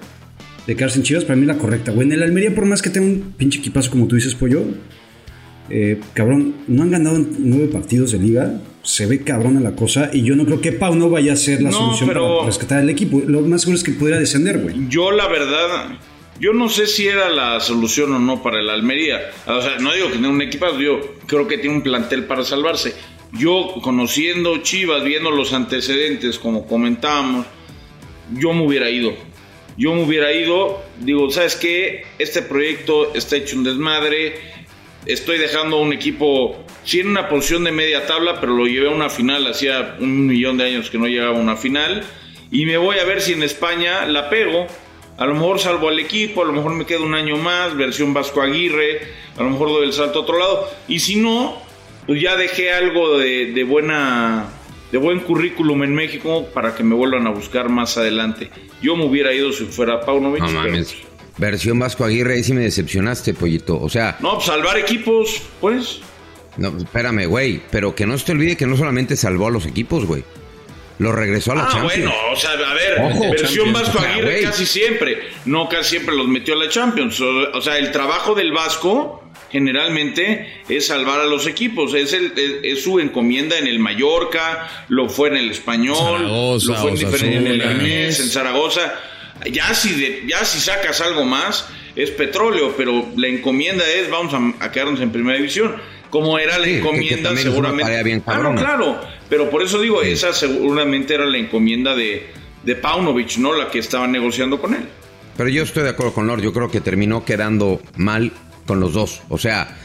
de 0.67 0.75
quedarse 0.75 0.97
en 0.99 1.03
Chivas 1.03 1.23
para 1.23 1.37
mí 1.37 1.43
es 1.43 1.47
la 1.47 1.57
correcta, 1.57 1.91
güey. 1.93 2.05
En 2.05 2.11
el 2.11 2.23
Almería, 2.23 2.53
por 2.53 2.65
más 2.65 2.81
que 2.81 2.89
tenga 2.89 3.07
un 3.07 3.33
pinche 3.37 3.59
equipazo 3.59 3.89
como 3.91 4.07
tú 4.07 4.15
dices, 4.17 4.35
Pollo, 4.35 4.63
eh, 5.69 5.99
cabrón, 6.13 6.55
no 6.67 6.83
han 6.83 6.91
ganado 6.91 7.15
en 7.15 7.29
nueve 7.39 7.67
partidos 7.67 8.11
de 8.11 8.19
liga. 8.19 8.59
Se 8.89 9.05
ve 9.05 9.23
cabrona 9.23 9.59
la 9.59 9.75
cosa 9.75 10.09
y 10.11 10.23
yo 10.23 10.35
no 10.35 10.45
creo 10.45 10.61
que 10.61 10.71
Pau 10.71 10.95
no 10.95 11.11
vaya 11.11 11.33
a 11.33 11.35
ser 11.35 11.61
la 11.61 11.69
No, 11.69 11.77
solución 11.77 12.07
pero- 12.09 12.37
para 12.37 12.47
rescatar 12.47 12.79
el 12.83 12.89
equipo. 12.89 13.21
Lo 13.27 13.41
más 13.41 13.61
seguro 13.61 13.77
es 13.77 13.83
que 13.83 13.91
pudiera 13.91 14.17
descender, 14.19 14.57
güey. 14.57 14.75
Yo 14.89 15.11
la 15.11 15.27
verdad, 15.27 15.89
yo 16.39 16.53
no 16.53 16.69
sé 16.69 16.87
si 16.87 17.07
era 17.07 17.29
la 17.29 17.59
solución 17.59 18.11
o 18.13 18.19
no 18.19 18.41
para 18.41 18.59
el 18.59 18.67
Almería. 18.67 19.29
O 19.45 19.61
sea, 19.61 19.77
no 19.77 19.93
digo 19.93 20.07
que 20.07 20.13
tenga 20.13 20.29
un 20.29 20.41
equipazo, 20.41 20.79
yo 20.81 21.01
creo 21.27 21.47
que 21.47 21.59
tiene 21.59 21.75
un 21.75 21.83
plantel 21.83 22.23
para 22.23 22.43
salvarse. 22.43 22.95
Yo 23.31 23.75
conociendo 23.83 24.57
Chivas, 24.63 25.03
viendo 25.03 25.29
los 25.29 25.53
antecedentes, 25.53 26.39
como 26.39 26.65
comentábamos, 26.65 27.45
yo 28.33 28.53
me 28.53 28.65
hubiera 28.65 28.89
ido. 28.89 29.13
Yo 29.77 29.93
me 29.93 30.01
hubiera 30.03 30.33
ido, 30.33 30.81
digo, 30.99 31.29
¿sabes 31.29 31.55
qué? 31.55 32.05
Este 32.17 32.41
proyecto 32.41 33.13
está 33.13 33.35
hecho 33.35 33.55
un 33.55 33.63
desmadre. 33.63 34.33
Estoy 35.05 35.37
dejando 35.37 35.77
a 35.77 35.81
un 35.81 35.93
equipo, 35.93 36.63
sí 36.83 36.99
en 36.99 37.07
una 37.09 37.29
posición 37.29 37.63
de 37.63 37.71
media 37.71 38.05
tabla, 38.05 38.39
pero 38.39 38.55
lo 38.55 38.65
llevé 38.67 38.87
a 38.89 38.91
una 38.91 39.09
final, 39.09 39.47
hacía 39.47 39.95
un 39.99 40.27
millón 40.27 40.57
de 40.57 40.65
años 40.65 40.89
que 40.89 40.97
no 40.97 41.07
llegaba 41.07 41.37
a 41.37 41.41
una 41.41 41.55
final. 41.55 42.03
Y 42.51 42.65
me 42.65 42.77
voy 42.77 42.97
a 42.99 43.05
ver 43.05 43.21
si 43.21 43.33
en 43.33 43.43
España 43.43 44.05
la 44.05 44.29
pego. 44.29 44.67
A 45.17 45.25
lo 45.25 45.33
mejor 45.33 45.59
salvo 45.59 45.89
al 45.89 45.99
equipo, 45.99 46.43
a 46.43 46.45
lo 46.45 46.53
mejor 46.53 46.73
me 46.73 46.85
quedo 46.85 47.03
un 47.03 47.13
año 47.13 47.37
más, 47.37 47.75
versión 47.75 48.13
Vasco 48.13 48.41
Aguirre, 48.41 49.01
a 49.37 49.43
lo 49.43 49.49
mejor 49.49 49.69
doy 49.69 49.85
el 49.87 49.93
salto 49.93 50.19
a 50.19 50.21
otro 50.21 50.37
lado. 50.39 50.69
Y 50.87 50.99
si 50.99 51.17
no, 51.17 51.57
pues 52.07 52.21
ya 52.21 52.35
dejé 52.37 52.71
algo 52.71 53.17
de, 53.17 53.47
de 53.51 53.63
buena 53.63 54.49
de 54.91 54.97
buen 54.97 55.19
currículum 55.19 55.83
en 55.83 55.93
México 55.93 56.47
para 56.53 56.73
que 56.75 56.83
me 56.83 56.95
vuelvan 56.95 57.27
a 57.27 57.29
buscar 57.29 57.69
más 57.69 57.97
adelante. 57.97 58.49
Yo 58.81 58.95
me 58.95 59.05
hubiera 59.05 59.31
ido 59.33 59.51
si 59.51 59.65
fuera 59.65 60.01
Paunovic. 60.01 60.41
no 60.41 60.47
pero- 60.47 60.59
mames. 60.61 60.95
Versión 61.39 61.79
Vasco 61.79 62.03
Aguirre, 62.05 62.35
ahí 62.35 62.43
sí 62.43 62.53
me 62.53 62.61
decepcionaste, 62.61 63.33
pollito. 63.33 63.79
O 63.81 63.89
sea, 63.89 64.17
No, 64.19 64.35
pues 64.35 64.45
salvar 64.45 64.77
equipos, 64.77 65.41
pues. 65.59 65.99
no, 66.57 66.77
espérame, 66.77 67.25
güey. 67.25 67.61
Pero 67.71 67.95
que 67.95 68.05
no 68.05 68.17
se 68.17 68.25
te 68.25 68.31
olvide 68.33 68.55
que 68.57 68.67
no 68.67 68.77
solamente 68.77 69.15
salvó 69.15 69.47
a 69.47 69.51
los 69.51 69.65
equipos, 69.65 70.05
güey. 70.05 70.23
Lo 70.99 71.13
regresó 71.13 71.53
a 71.53 71.55
la 71.55 71.63
Ah, 71.63 71.69
Champions. 71.71 71.95
bueno, 71.95 72.11
o 72.33 72.35
sea, 72.35 72.51
a 72.51 72.73
ver, 72.73 72.99
Ojo, 72.99 73.31
versión 73.31 73.47
Champions, 73.67 73.73
Vasco 73.73 73.97
o 73.99 74.01
sea, 74.01 74.13
Aguirre 74.15 74.41
casi 74.41 74.65
siempre, 74.65 75.19
no 75.45 75.69
casi 75.69 75.91
siempre 75.91 76.13
los 76.13 76.27
metió 76.27 76.55
a 76.55 76.57
la 76.57 76.67
Champions. 76.69 77.21
O, 77.21 77.61
sea, 77.61 77.77
el 77.77 77.91
trabajo 77.91 78.35
del 78.35 78.51
Vasco 78.51 79.23
generalmente 79.49 80.61
es 80.67 80.87
salvar 80.87 81.21
a 81.21 81.25
los 81.25 81.47
equipos, 81.47 81.93
es, 81.93 82.11
el, 82.11 82.33
es, 82.35 82.53
es 82.77 82.83
su 82.83 82.99
encomienda 82.99 83.57
en 83.57 83.67
el 83.67 83.79
Mallorca, 83.79 84.85
lo 84.89 85.07
fue 85.07 85.29
en 85.29 85.37
el 85.37 85.51
Español, 85.51 85.95
Zaragoza, 85.95 86.67
lo 86.73 86.75
fue 86.79 86.89
en, 86.91 86.97
diferente- 86.97 87.37
en 87.37 87.47
el. 87.47 87.57
Leganés, 87.59 88.19
en 88.19 88.29
Zaragoza. 88.29 88.93
Ya 89.51 89.73
si, 89.73 89.93
de- 89.99 90.23
ya 90.27 90.43
si 90.45 90.59
sacas 90.59 91.01
algo 91.01 91.23
más, 91.25 91.67
es 91.95 92.11
petróleo, 92.11 92.73
pero 92.77 93.07
la 93.15 93.27
encomienda 93.27 93.83
es 93.87 94.09
vamos 94.09 94.33
a, 94.33 94.65
a 94.65 94.71
quedarnos 94.71 94.99
en 95.01 95.11
primera 95.11 95.37
división. 95.37 95.75
Como 96.09 96.39
era 96.39 96.57
la 96.57 96.65
Sí, 96.65 96.75
encomienda, 96.77 97.35
seguramente. 97.37 98.03
bien 98.03 98.23
Ah, 98.25 98.39
no, 98.39 98.55
claro, 98.55 98.99
pero 99.29 99.49
por 99.51 99.61
eso 99.61 99.79
digo, 99.79 100.01
esa 100.01 100.33
seguramente 100.33 101.13
era 101.13 101.25
la 101.25 101.37
encomienda 101.37 101.93
de, 101.95 102.27
de 102.63 102.75
Paunovic, 102.75 103.37
¿no? 103.37 103.53
La 103.53 103.69
que 103.69 103.77
estaban 103.77 104.11
negociando 104.11 104.59
con 104.59 104.73
él. 104.73 104.87
Pero 105.37 105.49
yo 105.49 105.61
estoy 105.63 105.83
de 105.83 105.89
acuerdo 105.89 106.13
con 106.13 106.25
Lord. 106.25 106.41
Yo 106.41 106.51
creo 106.51 106.69
que 106.71 106.81
terminó 106.81 107.23
quedando 107.25 107.79
mal 107.95 108.31
con 108.65 108.79
los 108.79 108.93
dos. 108.93 109.21
O 109.29 109.37
sea, 109.37 109.77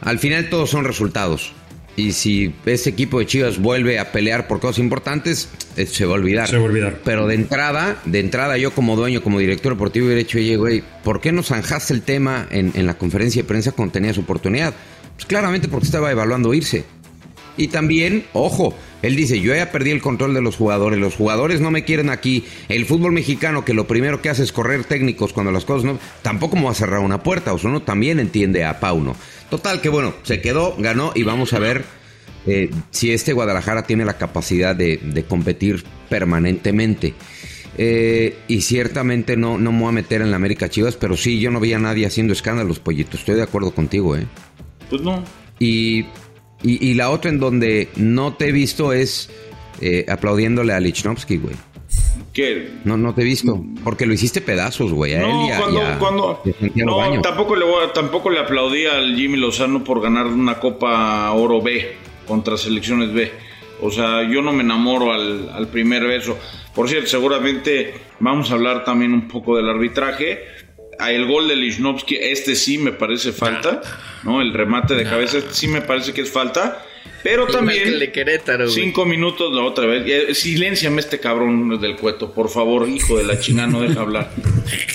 al 0.00 0.18
final 0.18 0.48
todos 0.48 0.70
son 0.70 0.84
resultados. 0.84 1.52
Y 1.96 2.12
si 2.12 2.54
ese 2.66 2.90
equipo 2.90 3.20
de 3.20 3.26
Chivas 3.26 3.58
vuelve 3.58 3.98
a 3.98 4.10
pelear 4.10 4.48
por 4.48 4.60
cosas 4.60 4.80
importantes, 4.80 5.48
eh, 5.76 5.86
se 5.86 6.04
va 6.04 6.12
a 6.12 6.14
olvidar. 6.16 6.48
Se 6.48 6.56
va 6.56 6.62
a 6.62 6.66
olvidar. 6.66 7.00
Pero 7.04 7.26
de 7.26 7.34
entrada, 7.34 8.00
de 8.04 8.20
entrada 8.20 8.58
yo 8.58 8.72
como 8.72 8.96
dueño, 8.96 9.22
como 9.22 9.38
director 9.38 9.74
deportivo 9.74 10.06
hubiera 10.06 10.18
dicho, 10.18 10.38
oye, 10.38 10.56
güey, 10.56 10.82
¿por 11.04 11.20
qué 11.20 11.30
no 11.30 11.42
zanjaste 11.42 11.94
el 11.94 12.02
tema 12.02 12.48
en, 12.50 12.72
en 12.74 12.86
la 12.86 12.94
conferencia 12.94 13.42
de 13.42 13.48
prensa 13.48 13.72
cuando 13.72 13.92
tenías 13.92 14.18
oportunidad? 14.18 14.74
Pues 15.14 15.26
claramente 15.26 15.68
porque 15.68 15.86
estaba 15.86 16.10
evaluando 16.10 16.52
irse. 16.52 16.84
Y 17.56 17.68
también, 17.68 18.24
ojo, 18.32 18.74
él 19.02 19.16
dice, 19.16 19.40
yo 19.40 19.54
ya 19.54 19.70
perdí 19.70 19.90
el 19.90 20.00
control 20.00 20.34
de 20.34 20.40
los 20.40 20.56
jugadores, 20.56 20.98
los 20.98 21.14
jugadores 21.14 21.60
no 21.60 21.70
me 21.70 21.84
quieren 21.84 22.10
aquí, 22.10 22.44
el 22.68 22.86
fútbol 22.86 23.12
mexicano 23.12 23.64
que 23.64 23.74
lo 23.74 23.86
primero 23.86 24.20
que 24.20 24.30
hace 24.30 24.42
es 24.42 24.50
correr 24.50 24.84
técnicos 24.84 25.32
cuando 25.32 25.52
las 25.52 25.64
cosas 25.64 25.84
no, 25.84 25.98
tampoco 26.22 26.56
me 26.56 26.64
va 26.64 26.70
a 26.70 26.74
cerrar 26.74 27.00
una 27.00 27.22
puerta, 27.22 27.52
o 27.52 27.58
sea, 27.58 27.70
uno 27.70 27.82
también 27.82 28.18
entiende 28.18 28.64
a 28.64 28.80
Pauno. 28.80 29.14
Total 29.50 29.80
que 29.80 29.88
bueno, 29.88 30.14
se 30.22 30.40
quedó, 30.40 30.74
ganó 30.78 31.12
y 31.14 31.22
vamos 31.22 31.52
a 31.52 31.58
ver 31.58 31.84
eh, 32.46 32.70
si 32.90 33.12
este 33.12 33.32
Guadalajara 33.32 33.84
tiene 33.84 34.04
la 34.04 34.18
capacidad 34.18 34.74
de, 34.74 34.98
de 34.98 35.24
competir 35.24 35.84
permanentemente. 36.08 37.14
Eh, 37.76 38.36
y 38.46 38.60
ciertamente 38.60 39.36
no, 39.36 39.58
no 39.58 39.72
me 39.72 39.80
voy 39.80 39.88
a 39.88 39.92
meter 39.92 40.22
en 40.22 40.30
la 40.30 40.36
América 40.36 40.68
Chivas, 40.68 40.96
pero 40.96 41.16
sí, 41.16 41.40
yo 41.40 41.50
no 41.50 41.58
veía 41.58 41.76
a 41.76 41.80
nadie 41.80 42.06
haciendo 42.06 42.32
escándalos, 42.32 42.78
pollito, 42.78 43.16
estoy 43.16 43.34
de 43.34 43.42
acuerdo 43.42 43.72
contigo, 43.74 44.16
¿eh? 44.16 44.26
Pues 44.88 45.02
no. 45.02 45.24
Y, 45.58 46.02
y, 46.62 46.88
y 46.88 46.94
la 46.94 47.10
otra 47.10 47.30
en 47.30 47.40
donde 47.40 47.88
no 47.96 48.34
te 48.34 48.48
he 48.48 48.52
visto 48.52 48.92
es 48.92 49.28
eh, 49.80 50.06
aplaudiéndole 50.08 50.72
a 50.72 50.80
Lichnowsky, 50.80 51.38
güey. 51.38 51.56
Que 52.32 52.70
No, 52.84 52.96
no 52.96 53.14
te 53.14 53.22
he 53.22 53.24
visto. 53.24 53.64
Porque 53.84 54.06
lo 54.06 54.12
hiciste 54.14 54.40
pedazos, 54.40 54.92
güey. 54.92 55.14
A 55.14 55.20
él 55.22 55.28
no, 55.28 55.46
y 55.46 55.50
a- 55.50 55.58
cuando, 55.58 55.78
y 55.78 55.82
a- 55.84 55.98
cuando 55.98 56.42
y 56.44 56.50
a 56.50 56.54
Santiago 56.58 57.04
no, 57.14 57.22
tampoco 57.22 57.54
le 57.56 57.64
voy 57.64 57.84
a- 57.84 57.92
tampoco 57.92 58.30
le 58.30 58.40
aplaudí 58.40 58.86
al 58.86 59.14
Jimmy 59.16 59.36
Lozano 59.38 59.84
por 59.84 60.00
ganar 60.00 60.26
una 60.26 60.58
Copa 60.58 61.30
Oro 61.32 61.60
B 61.62 61.96
contra 62.26 62.56
selecciones 62.56 63.12
B. 63.12 63.30
O 63.80 63.90
sea, 63.90 64.22
yo 64.28 64.40
no 64.42 64.52
me 64.52 64.62
enamoro 64.62 65.12
al, 65.12 65.50
al 65.50 65.68
primer 65.68 66.04
beso. 66.04 66.38
Por 66.74 66.88
cierto, 66.88 67.08
seguramente 67.08 67.94
vamos 68.20 68.50
a 68.50 68.54
hablar 68.54 68.84
también 68.84 69.12
un 69.12 69.28
poco 69.28 69.56
del 69.56 69.68
arbitraje. 69.68 70.40
A 70.98 71.10
El 71.12 71.26
gol 71.26 71.48
de 71.48 71.56
Lichnowsky, 71.56 72.16
este 72.16 72.54
sí 72.54 72.78
me 72.78 72.92
parece 72.92 73.32
falta, 73.32 73.80
¿no? 74.22 74.40
El 74.40 74.52
remate 74.54 74.94
de 74.94 75.02
cabeza, 75.04 75.38
este 75.38 75.52
sí 75.52 75.66
me 75.68 75.80
parece 75.82 76.12
que 76.12 76.20
es 76.22 76.30
falta. 76.30 76.84
Pero 77.24 77.46
también 77.48 77.82
que 77.82 77.88
el 77.88 77.98
de 77.98 78.12
Querétaro, 78.12 78.64
güey. 78.66 78.74
cinco 78.76 79.04
minutos 79.06 79.52
la 79.52 79.62
otra 79.62 79.86
vez. 79.86 80.04
Eh, 80.06 80.34
Silénciame 80.34 81.00
este 81.00 81.18
cabrón 81.18 81.80
del 81.80 81.96
cueto, 81.96 82.30
por 82.32 82.48
favor, 82.50 82.88
hijo 82.88 83.16
de 83.16 83.24
la 83.24 83.40
chingada, 83.40 83.66
no 83.66 83.80
deja 83.80 84.02
hablar. 84.02 84.30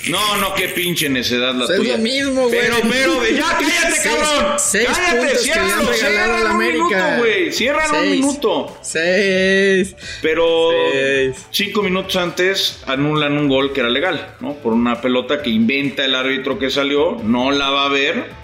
No, 0.08 0.36
no, 0.38 0.54
qué 0.54 0.68
pinche 0.68 1.08
necedad 1.08 1.54
la 1.54 1.64
es 1.66 1.76
tuya. 1.76 1.96
lo 1.96 2.02
mismo, 2.02 2.48
güey. 2.48 2.60
Pero, 2.60 2.76
pero, 2.88 3.26
ya 3.28 3.42
cállate, 3.58 3.96
Seis- 3.96 4.02
cabrón. 4.04 4.52
seis 4.58 4.88
cállate, 4.88 5.36
ciérralo, 5.38 5.92
ciérralo 5.92 6.40
un 6.42 6.46
América. 6.46 6.84
minuto, 6.84 7.18
güey. 7.18 7.52
Ciérralo 7.52 8.00
un 8.00 8.10
minuto. 8.10 8.78
Seis. 8.82 9.96
Pero 10.22 10.70
Seis. 10.92 11.46
cinco 11.50 11.82
minutos 11.82 12.16
antes 12.16 12.80
anulan 12.86 13.36
un 13.38 13.48
gol 13.48 13.72
que 13.72 13.80
era 13.80 13.90
legal, 13.90 14.34
¿no? 14.40 14.54
Por 14.54 14.72
una 14.72 15.00
pelota 15.00 15.42
que 15.42 15.50
inventa 15.50 16.04
el 16.04 16.14
árbitro 16.14 16.58
que 16.58 16.70
salió, 16.70 17.16
no 17.24 17.50
la 17.50 17.70
va 17.70 17.86
a 17.86 17.88
ver. 17.88 18.39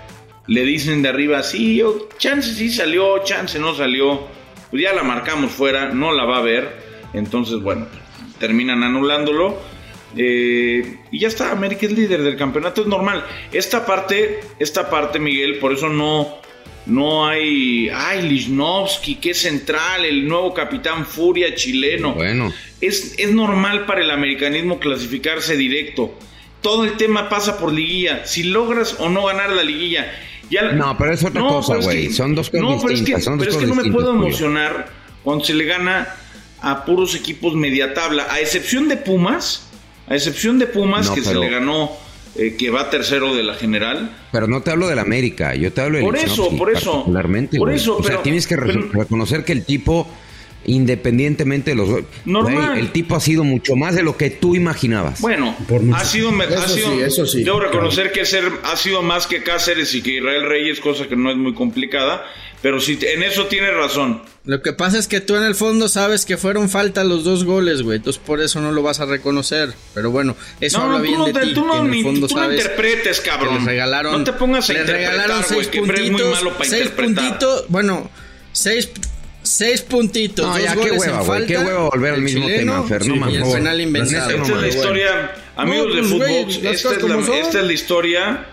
Le 0.47 0.62
dicen 0.64 1.03
de 1.03 1.09
arriba, 1.09 1.42
sí, 1.42 1.76
yo, 1.76 2.09
chance 2.18 2.55
sí 2.55 2.70
salió, 2.70 3.22
chance 3.24 3.59
no 3.59 3.74
salió. 3.74 4.26
Pues 4.70 4.82
ya 4.82 4.92
la 4.92 5.03
marcamos 5.03 5.53
fuera, 5.53 5.90
no 5.90 6.12
la 6.12 6.24
va 6.24 6.38
a 6.38 6.42
ver. 6.42 6.80
Entonces, 7.12 7.61
bueno, 7.61 7.86
terminan 8.38 8.82
anulándolo. 8.82 9.59
Eh, 10.16 10.99
y 11.11 11.18
ya 11.18 11.28
está, 11.28 11.51
América 11.51 11.86
es 11.86 11.92
líder 11.92 12.22
del 12.22 12.36
campeonato, 12.36 12.82
es 12.82 12.86
normal. 12.86 13.24
Esta 13.53 13.84
parte, 13.84 14.40
esta 14.59 14.88
parte, 14.88 15.18
Miguel, 15.18 15.59
por 15.59 15.72
eso 15.72 15.88
no, 15.88 16.38
no 16.86 17.26
hay. 17.26 17.90
Ay, 17.92 18.22
Lichnowsky, 18.28 19.18
es 19.24 19.38
central, 19.38 20.05
el 20.05 20.26
nuevo 20.26 20.55
capitán 20.55 21.05
Furia 21.07 21.55
chileno. 21.55 22.14
Bueno. 22.14 22.53
Es, 22.80 23.14
es 23.18 23.32
normal 23.32 23.86
para 23.86 24.01
el 24.01 24.11
americanismo 24.11 24.78
clasificarse 24.78 25.57
directo. 25.57 26.14
Todo 26.62 26.84
el 26.84 26.97
tema 26.97 27.28
pasa 27.28 27.59
por 27.59 27.72
liguilla. 27.72 28.26
Si 28.26 28.44
logras 28.44 28.97
o 28.99 29.09
no 29.09 29.24
ganar 29.26 29.51
la 29.51 29.62
liguilla. 29.62 30.12
Ya, 30.51 30.72
No, 30.72 30.97
pero 30.97 31.12
es 31.12 31.24
otra 31.24 31.40
cosa, 31.42 31.76
es 31.78 31.84
güey. 31.84 32.09
que- 32.09 32.14
Son 32.14 32.34
dos 32.34 32.51
cosas 32.51 32.62
no, 32.62 32.68
pero 32.68 32.80
es 32.80 32.84
que- 32.84 32.94
distintas, 32.97 33.24
son 33.24 33.38
dos 33.38 33.47
pero 33.47 33.59
es 33.59 33.62
que 33.64 33.66
no 33.68 33.74
me 33.74 33.82
puedo 33.90 34.12
distintas, 34.12 34.12
Julio. 34.14 34.26
emocionar 34.28 34.88
cuando 35.24 35.44
se 35.44 35.55
le 35.55 35.64
gana 35.64 36.09
a 36.62 36.84
puros 36.84 37.14
equipos 37.14 37.55
media 37.55 37.94
tabla. 37.94 38.26
A 38.30 38.40
excepción 38.40 38.88
de 38.88 38.97
Pumas. 38.97 39.68
A 40.09 40.14
excepción 40.14 40.59
de 40.59 40.66
Pumas, 40.66 41.07
No, 41.09 41.14
que 41.14 41.22
pero- 41.22 41.40
se 41.42 41.47
le 41.47 41.53
ganó, 41.53 41.90
eh, 42.36 42.55
que 42.57 42.70
va 42.70 42.90
tercero 42.90 43.34
de 43.34 43.42
la 43.42 43.55
general. 43.55 44.11
Pero 44.30 44.47
no 44.47 44.62
te 44.62 44.70
hablo 44.70 44.86
del 44.88 44.99
América, 45.01 45.55
yo 45.57 45.72
te 45.72 45.80
hablo 45.80 45.97
del 45.99 46.07
Por 46.07 46.16
eso, 46.16 46.49
por 46.57 46.70
eso. 46.70 46.92
particularmente, 46.92 47.59
Por 47.59 47.68
güey. 47.68 47.80
eso, 47.80 47.97
o 47.97 48.03
sea, 48.05 48.22
tienes 48.22 48.47
que 48.47 48.57
re- 48.57 48.72
pero- 48.74 48.88
reconocer 48.92 49.44
que 49.44 49.53
el 49.53 49.64
tipo, 49.64 50.07
independientemente 50.67 51.71
de 51.71 51.77
los 51.77 51.89
goles, 51.89 52.07
Normal. 52.25 52.79
el 52.79 52.93
tipo 52.93 53.17
ha 53.17 53.21
sido 53.21 53.45
mucho 53.45 53.77
más 53.77 53.95
de 53.95 54.03
lo 54.03 54.17
que 54.17 54.31
tú 54.31 54.55
imaginabas. 54.55 55.21
Bueno, 55.21 55.57
Por 55.69 55.83
ha 55.95 56.05
sido, 56.05 56.31
ha 56.31 56.45
Eso 56.45 56.69
sido- 56.69 56.95
sí, 56.95 57.01
eso 57.03 57.27
sí. 57.27 57.45
Debo 57.45 57.61
reconocer 57.61 58.12
que 58.12 58.25
ser, 58.25 58.45
ha 58.64 58.77
sido 58.77 59.03
más 59.03 59.27
que 59.27 59.43
Cáceres 59.43 59.95
y 59.95 60.03
que 60.03 60.17
Israel 60.17 60.45
Reyes, 60.47 60.81
cosa 60.81 61.07
que 61.07 61.17
no 61.17 61.31
es 61.31 61.37
muy 61.37 61.55
complicada. 61.55 62.25
Pero 62.62 62.81
sí, 62.81 62.99
en 63.03 63.23
eso 63.23 63.47
tiene 63.47 63.71
razón. 63.71 64.23
Lo 64.45 64.62
que 64.62 64.73
pasa 64.73 64.99
es 64.99 65.07
que 65.07 65.21
tú 65.21 65.37
en 65.37 65.43
el 65.45 65.55
fondo 65.55 65.89
sabes 65.89 66.25
que 66.25 66.37
fueron 66.37 66.69
falta 66.71 67.05
los 67.05 67.23
dos 67.23 67.45
goles, 67.45 67.83
güey. 67.83 67.99
Entonces 67.99 68.21
por 68.25 68.41
eso 68.41 68.61
no 68.61 68.73
lo 68.73 68.83
vas 68.83 68.99
a 68.99 69.05
reconocer. 69.05 69.75
Pero 69.95 70.11
bueno, 70.11 70.35
eso 70.61 70.79
No, 70.79 70.85
habla 70.85 70.97
no, 70.99 71.03
bien 71.05 71.19
no, 71.19 71.27
de 71.27 71.33
ti. 71.35 71.55
tú 71.55 71.64
no 71.67 71.85
en 71.87 71.93
el 71.95 72.03
fondo 72.03 72.27
tú 72.27 72.35
no 72.35 72.41
sabes 72.43 72.59
interpretes, 72.62 73.21
que 73.21 73.29
cabrón. 73.31 73.57
les 73.57 73.64
regalaron. 73.67 74.12
No 74.12 74.25
te 74.25 74.33
pongas 74.33 74.69
a 74.71 74.73
les 74.73 74.87
regalaron 74.87 75.37
interpretar, 75.37 75.55
güey, 75.55 75.64
seis 75.67 75.77
muy 75.87 76.11
puntitos. 76.11 76.31
malo 76.45 76.53
para 76.57 76.71
seis 76.71 76.83
interpretar. 76.87 77.25
puntitos. 77.29 77.64
Bueno, 77.69 78.11
seis, 78.53 78.91
seis 79.47 79.82
puntitos. 79.82 80.44
No, 80.47 80.53
dos 80.55 80.62
ya, 80.62 80.72
qué 80.74 80.76
goles 80.80 80.99
hueva, 80.99 81.22
güey, 81.22 81.47
qué 81.47 81.59
hueva 81.59 81.88
volver 81.88 82.11
al 82.12 82.16
el 82.18 82.22
mismo 82.22 82.47
chileno 82.47 82.72
tema, 82.74 82.88
Fer, 82.88 83.07
no 83.07 83.16
mames, 83.16 83.36
el 83.47 83.53
penal 83.53 83.80
inventado. 83.80 84.30
Esta 84.30 84.42
es 84.42 84.61
la 84.61 84.68
historia, 84.68 85.32
amigos 85.57 85.86
No, 85.88 85.94
de 85.94 86.01
pues, 86.01 86.11
fútbol. 86.12 86.51
Esta, 86.66 86.70
es 86.70 86.84
la, 86.84 86.99
como 86.99 87.26
son. 87.26 87.34
esta 87.34 87.59
es 87.61 87.64
la 87.66 87.72
historia. 87.72 88.47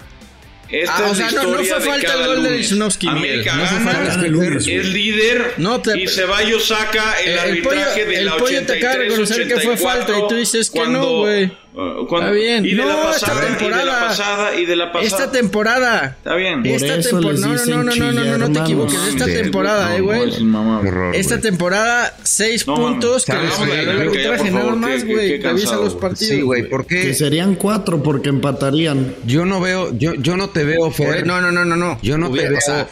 Esta 0.69 0.95
Ah, 0.97 1.03
o 1.07 1.11
es 1.11 1.17
sea, 1.17 1.29
la 1.31 1.43
no- 1.43 1.51
no 1.51 1.63
fue 1.63 1.81
falta 1.81 2.13
el 2.13 2.25
gol 2.27 2.43
de. 2.43 2.57
Lichnowsky. 2.57 3.07
América 3.07 3.55
No 3.57 3.63
gana, 3.63 4.27
lunes, 4.27 4.65
es 4.67 4.85
líder 4.87 5.53
No, 5.57 5.79
te- 5.81 5.99
y 6.01 6.07
Ceballos 6.07 6.65
saca 6.67 7.13
el, 7.19 7.27
El- 7.27 7.33
el 7.33 7.39
arbitraje 7.39 8.01
pollo- 8.01 8.05
de 8.09 8.15
el 8.15 8.25
la 8.25 8.37
pollo 8.37 8.65
te 8.65 8.73
acaba 8.77 8.93
de 8.95 8.99
83 9.01 9.09
reconocer 9.09 9.47
que 9.47 9.53
fue 9.59 9.73
84, 9.73 9.87
falta 10.13 10.19
y 10.19 10.27
tú 10.29 10.35
dices 10.35 10.69
que 10.71 10.79
no, 10.79 10.85
cuando- 10.85 11.17
güey. 11.19 11.51
Cuando- 11.73 12.27
Está 12.27 12.31
bien. 12.31 12.65
Y 12.65 12.69
de 12.69 12.75
No, 12.75 12.85
la 12.85 12.93
esta 13.11 13.27
pasada, 13.27 13.33
y 13.33 13.41
de 13.41 13.49
la 13.51 13.57
temporada. 13.57 14.07
pasada, 14.07 14.55
y 14.59 14.65
de 14.65 14.75
la 14.75 14.91
pasada. 14.91 15.05
Esta 15.07 15.31
temporada. 15.31 16.15
Está 16.17 16.35
bien. 16.35 16.61
Por 16.63 16.71
Esta 16.71 16.95
eso 16.95 17.09
temporada. 17.09 17.31
les 17.33 17.41
No, 17.41 17.47
no, 17.77 17.83
no, 17.83 17.95
no, 17.95 18.11
no, 18.11 18.11
no, 18.23 18.37
no, 18.37 18.37
no 18.47 18.51
te 18.53 18.59
equivoques. 18.59 18.93
hermanos. 18.93 19.15
Esta 19.15 19.25
temporada, 19.43 19.89
No, 19.89 19.95
eh, 19.95 19.97
no, 19.99 20.03
güey. 20.05 20.29
es 20.29 20.41
mamá. 20.41 20.79
Qué 20.83 20.87
horror, 20.89 21.15
Esta 21.15 21.35
güey. 21.35 21.41
temporada, 21.41 22.17
seis 22.23 22.67
No, 22.67 22.75
puntos 22.75 23.25
que 23.25 23.33
mames. 23.33 23.49
les 23.49 23.57
¿Sabes, 23.57 23.69
regaló 23.85 24.51
nada 24.51 24.75
más, 24.75 25.05
güey. 25.05 25.37
Revisa 25.41 25.75
los 25.77 25.95
partidos. 25.95 26.33
Sí, 26.35 26.41
güey, 26.41 26.69
¿por 26.69 26.85
Que 26.85 27.13
serían 27.13 27.55
cuatro 27.55 28.03
porque 28.03 28.29
empatarían. 28.29 29.15
Yo 29.25 29.45
no 29.45 29.59
veo, 29.59 29.97
yo, 29.97 30.13
yo 30.13 30.37
no 30.37 30.49
te 30.51 30.63
veo, 30.63 30.91
Fer. 30.91 31.25
No, 31.25 31.41
no, 31.41 31.51
no, 31.51 31.65
no, 31.65 31.75
no. 31.75 31.99
Yo 32.03 32.17
no 32.17 32.27
te 32.27 32.33
Hubiera- 32.33 32.49
veo- 32.49 32.57
o 32.59 32.61
sea, 32.61 32.87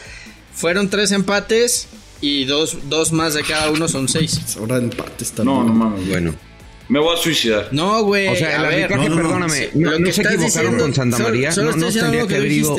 fueron 0.54 0.90
tres 0.90 1.12
empates 1.12 1.88
y 2.20 2.44
dos, 2.46 2.76
dos 2.88 3.12
más 3.12 3.34
de 3.34 3.42
cada 3.42 3.70
uno 3.70 3.86
son 3.88 4.08
seis. 4.08 4.56
Ahora 4.58 4.76
empates 4.78 5.32
No, 5.38 5.44
también. 5.44 5.66
no 5.66 5.72
mames. 5.74 6.08
Bueno. 6.08 6.34
Me 6.92 6.98
voy 6.98 7.14
a 7.16 7.18
suicidar. 7.18 7.68
No, 7.72 8.02
güey. 8.04 8.28
O 8.28 8.36
sea, 8.36 8.56
el 8.56 8.64
a 8.64 8.68
ver, 8.68 8.84
arbitraje, 8.84 9.08
no, 9.08 9.16
perdóname, 9.16 9.68
no, 9.74 9.90
lo 9.92 9.98
no 9.98 10.04
que 10.04 10.12
se 10.12 10.20
estás 10.20 10.34
equivocaron 10.34 10.46
diciendo- 10.72 10.82
con 10.84 10.94
Santa 10.94 11.16
solo- 11.16 11.28
María. 11.30 11.52
solo 11.52 11.70
no, 11.74 11.86
estoy 11.88 11.94
no 11.94 12.00
tendría 12.02 12.26
que 12.26 12.36
haber 12.36 12.52
ido. 12.52 12.76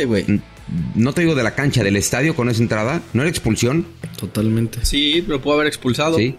No 0.94 1.14
te 1.14 1.22
digo 1.22 1.34
de 1.34 1.42
la 1.44 1.56
cancha, 1.56 1.84
del 1.84 1.96
estadio 1.96 2.36
con 2.36 2.48
esa 2.48 2.62
entrada. 2.62 3.02
¿No 3.14 3.24
era 3.24 3.30
expulsión? 3.32 3.88
Totalmente. 4.18 4.86
Sí, 4.86 5.24
lo 5.28 5.42
puedo 5.42 5.56
haber 5.56 5.68
expulsado. 5.68 6.18
Sí. 6.18 6.36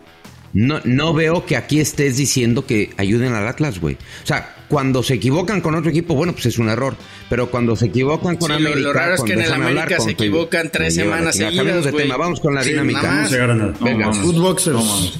No, 0.53 0.81
no 0.85 1.13
veo 1.15 1.45
que 1.47 1.57
aquí 1.57 1.81
estés 1.81 2.17
diciendo 2.17 2.65
que 2.65 2.93
ayuden 2.97 3.33
al 3.35 3.49
Atlas, 3.49 3.81
güey. 3.81 3.97
O 4.23 4.27
sea, 4.27 4.55
cuando 4.69 5.03
se 5.03 5.15
equivocan 5.15 5.61
con 5.61 5.75
otro 5.75 5.91
equipo, 5.91 6.15
bueno, 6.15 6.33
pues 6.33 6.47
es 6.47 6.59
un 6.59 6.69
error. 6.69 6.95
Pero 7.29 7.51
cuando 7.51 7.75
se 7.75 7.87
equivocan 7.87 8.37
con 8.37 8.51
Sí, 8.51 8.55
América. 8.57 8.79
lo 8.79 8.93
raro 8.93 9.15
es 9.17 9.23
que 9.23 9.33
en 9.33 9.41
el 9.43 9.53
América 9.53 9.99
se 9.99 10.13
equivocan 10.13 10.71
tres 10.71 10.95
semanas 10.95 11.35
seguidas, 11.37 11.85
de 11.87 11.93
tema, 11.93 12.17
vamos 12.17 12.39
con 12.39 12.55
la 12.55 12.63
Sí, 12.63 12.71
dinámica. 12.71 13.25
agarra 13.25 13.55
nada. 13.57 13.75
No 13.81 13.85
Venga. 13.85 14.13
Footboxers. 14.13 15.19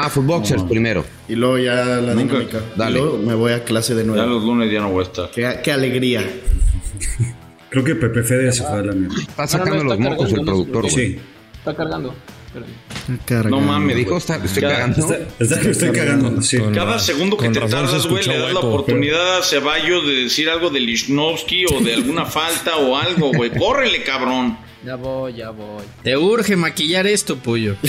Ah, 0.00 0.08
Footboxers 0.10 0.62
primero. 0.64 1.04
Y 1.28 1.34
luego 1.34 1.58
ya 1.58 1.74
la 1.74 2.14
Nunca. 2.14 2.34
dinámica. 2.34 2.60
Dale. 2.76 2.98
Y 2.98 3.02
luego 3.02 3.18
me 3.18 3.34
voy 3.34 3.52
a 3.52 3.64
clase 3.64 3.94
de 3.94 4.02
Ya 4.02 4.06
nuevo. 4.06 4.26
los 4.26 4.44
lunes 4.44 4.70
ya 4.72 4.80
no 4.80 4.90
voy 4.90 5.00
a 5.04 5.06
estar. 5.06 5.30
Qué, 5.30 5.60
qué 5.62 5.72
alegría. 5.72 6.24
Creo 7.70 7.84
que 7.84 7.94
Pepe 7.96 8.22
Fede 8.22 8.44
ya 8.46 8.52
se 8.52 8.62
fue 8.62 8.78
a 8.78 8.82
la 8.82 8.92
mierda. 8.92 9.14
Está 9.20 9.46
sacando 9.46 9.84
los 9.84 9.98
mocos 9.98 10.32
el 10.32 10.40
productor, 10.44 10.82
güey. 10.90 10.94
Sí. 10.94 11.18
Está 11.58 11.74
cargando. 11.74 12.14
Cargando. 13.26 13.60
No 13.60 13.66
mames. 13.66 13.88
Me 13.88 13.94
dijo, 13.94 14.16
está, 14.16 14.36
estoy 14.36 14.62
Ya, 14.62 14.68
cagando. 14.70 14.96
Está, 15.00 15.18
está- 15.56 15.70
estoy 15.70 15.90
cagando. 15.92 16.42
Sí. 16.42 16.58
Cada 16.74 16.98
segundo 16.98 17.36
que 17.36 17.48
te 17.50 17.60
tardas, 17.60 18.06
güey, 18.06 18.24
le 18.26 18.38
das 18.38 18.52
la 18.54 18.60
oportunidad 18.60 19.38
a 19.38 19.42
Ceballos 19.42 20.06
de 20.06 20.12
decir 20.24 20.48
algo 20.48 20.70
de 20.70 20.80
Lichnowsky 20.80 21.66
o 21.66 21.80
de 21.80 21.94
alguna 21.94 22.24
falta 22.24 22.76
o 22.76 22.96
algo, 22.96 23.32
güey. 23.32 23.50
Córrele, 23.50 24.02
cabrón. 24.02 24.56
Ya 24.84 24.94
voy, 24.94 25.34
ya 25.34 25.50
voy. 25.50 25.82
Te 26.02 26.16
urge 26.16 26.56
maquillar 26.56 27.06
esto, 27.06 27.36
pollo. 27.36 27.76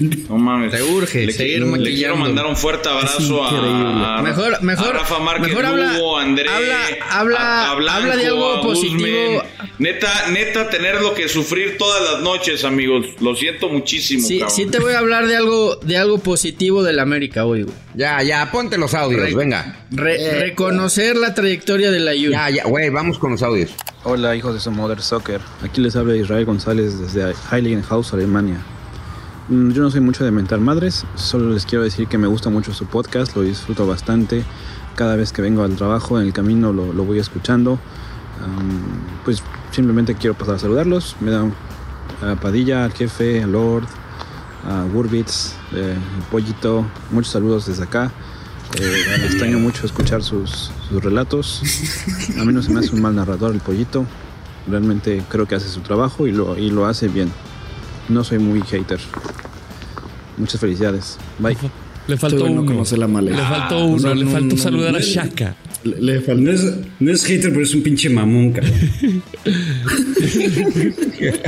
No 0.00 0.36
mames. 0.38 0.70
Te 0.72 0.82
urge 0.82 1.26
le, 1.26 1.32
seguir 1.32 1.58
le 1.60 1.64
maquillando. 1.66 1.96
quiero 1.96 2.16
mandar 2.16 2.46
un 2.46 2.56
fuerte 2.56 2.88
abrazo 2.88 3.44
a, 3.44 4.18
a- 4.18 4.22
Mejor- 4.22 4.62
mejor- 4.62 4.88
a 4.96 4.98
Rafa 5.00 5.18
Márquez 5.18 5.48
mejor 5.48 5.66
habla- 5.66 5.92
Lugo, 5.94 6.18
a 6.18 6.22
André, 6.22 6.48
habla- 6.48 6.76
habla- 7.10 7.38
a- 7.40 7.70
a 7.70 7.74
Blanco, 7.74 7.92
habla 7.96 8.16
de 8.16 8.26
algo 8.26 8.52
a 8.54 8.62
positivo. 8.62 9.42
Neta, 9.78 10.28
neta, 10.30 10.68
tener 10.70 11.00
lo 11.00 11.14
que 11.14 11.28
sufrir 11.28 11.76
todas 11.78 12.02
las 12.12 12.22
noches, 12.22 12.64
amigos. 12.64 13.06
Lo 13.20 13.34
siento 13.36 13.68
muchísimo, 13.68 14.26
Sí, 14.26 14.38
cabrón. 14.40 14.56
sí 14.56 14.66
te 14.66 14.78
voy 14.80 14.92
a 14.92 14.98
hablar 14.98 15.26
de 15.26 15.36
algo, 15.36 15.76
de 15.76 15.96
algo 15.96 16.18
positivo 16.18 16.82
del 16.82 16.98
América 16.98 17.44
hoy, 17.44 17.62
güey. 17.62 17.74
Ya, 17.94 18.22
ya, 18.22 18.50
ponte 18.50 18.76
los 18.78 18.94
audios, 18.94 19.20
Re- 19.22 19.34
venga. 19.34 19.84
Re- 19.90 20.40
reconocer 20.40 21.16
la 21.16 21.34
trayectoria 21.34 21.90
de 21.90 22.00
la 22.00 22.12
Juve. 22.12 22.30
Ya, 22.30 22.50
ya, 22.50 22.64
güey, 22.64 22.90
vamos 22.90 23.18
con 23.18 23.32
los 23.32 23.42
audios. 23.42 23.70
Hola 24.04 24.34
hijos 24.36 24.54
de 24.54 24.60
su 24.60 24.70
Mother 24.70 25.00
Soccer. 25.00 25.40
Aquí 25.62 25.80
les 25.80 25.94
habla 25.96 26.14
Israel 26.16 26.44
González 26.44 26.98
desde 27.00 27.34
Heiligenhaus, 27.52 28.12
Alemania. 28.12 28.58
Mm, 29.48 29.70
Yo 29.70 29.82
no 29.82 29.90
soy 29.90 30.00
mucho 30.00 30.24
de 30.24 30.30
mentar 30.30 30.60
madres, 30.60 31.06
solo 31.14 31.50
les 31.50 31.64
quiero 31.64 31.82
decir 31.82 32.06
que 32.06 32.18
me 32.18 32.26
gusta 32.26 32.50
mucho 32.50 32.74
su 32.74 32.86
podcast, 32.86 33.34
lo 33.34 33.42
disfruto 33.42 33.86
bastante. 33.86 34.44
Cada 34.94 35.16
vez 35.16 35.32
que 35.32 35.40
vengo 35.42 35.62
al 35.62 35.76
trabajo, 35.76 36.20
en 36.20 36.26
el 36.26 36.32
camino 36.32 36.72
lo, 36.72 36.92
voy 37.04 37.18
escuchando. 37.18 37.78
Pues 39.24 39.42
simplemente 39.70 40.14
quiero 40.16 40.36
pasar 40.36 40.56
a 40.56 40.58
saludarlos. 40.58 41.16
Me 41.20 41.30
dan 41.30 41.54
a 42.20 42.34
Padilla, 42.34 42.84
al 42.84 42.92
jefe, 42.92 43.42
a 43.42 43.46
Lord, 43.46 43.84
a 44.68 44.84
Wurbitz, 44.92 45.54
eh, 45.72 45.94
pollito. 46.30 46.84
Muchos 47.12 47.32
saludos 47.32 47.66
desde 47.66 47.84
acá. 47.84 48.10
Eh, 48.78 49.24
extraño 49.24 49.58
mucho 49.60 49.86
escuchar 49.86 50.22
sus, 50.22 50.72
sus 50.88 51.02
relatos. 51.02 51.62
A 52.40 52.44
mí 52.44 52.52
no 52.52 52.60
se 52.60 52.72
me 52.72 52.80
hace 52.80 52.94
un 52.94 53.00
mal 53.00 53.14
narrador 53.14 53.52
el 53.54 53.60
pollito. 53.60 54.04
Realmente 54.66 55.22
creo 55.28 55.46
que 55.46 55.54
hace 55.54 55.68
su 55.68 55.80
trabajo 55.80 56.26
y 56.26 56.32
lo, 56.32 56.58
y 56.58 56.70
lo 56.70 56.86
hace 56.86 57.08
bien. 57.08 57.32
No 58.08 58.24
soy 58.24 58.38
muy 58.38 58.62
hater. 58.62 58.98
Muchas 60.36 60.60
felicidades. 60.60 61.18
Bye. 61.38 61.56
Le 62.06 62.16
faltó 62.16 62.46
no 62.46 62.52
uno. 62.62 62.64
conoce 62.64 62.96
la 62.96 63.06
mala. 63.06 63.30
Le 63.32 63.36
Ah, 63.40 63.48
faltó 63.68 63.84
uno. 63.84 64.08
no, 64.08 64.14
le 64.14 64.24
no, 64.24 64.30
faltó 64.30 64.56
no, 64.56 64.62
saludar 64.62 64.92
no, 64.92 64.96
a 64.96 65.00
no. 65.00 65.06
Shaka. 65.06 65.56
Le, 65.84 66.00
le 66.00 66.20
faltó. 66.22 66.40
No 66.42 66.50
es, 66.52 66.64
no 67.00 67.10
es 67.12 67.24
hater, 67.24 67.50
pero 67.50 67.62
es 67.62 67.74
un 67.74 67.82
pinche 67.82 68.08
mamón, 68.08 68.52
cabrón. 68.52 68.72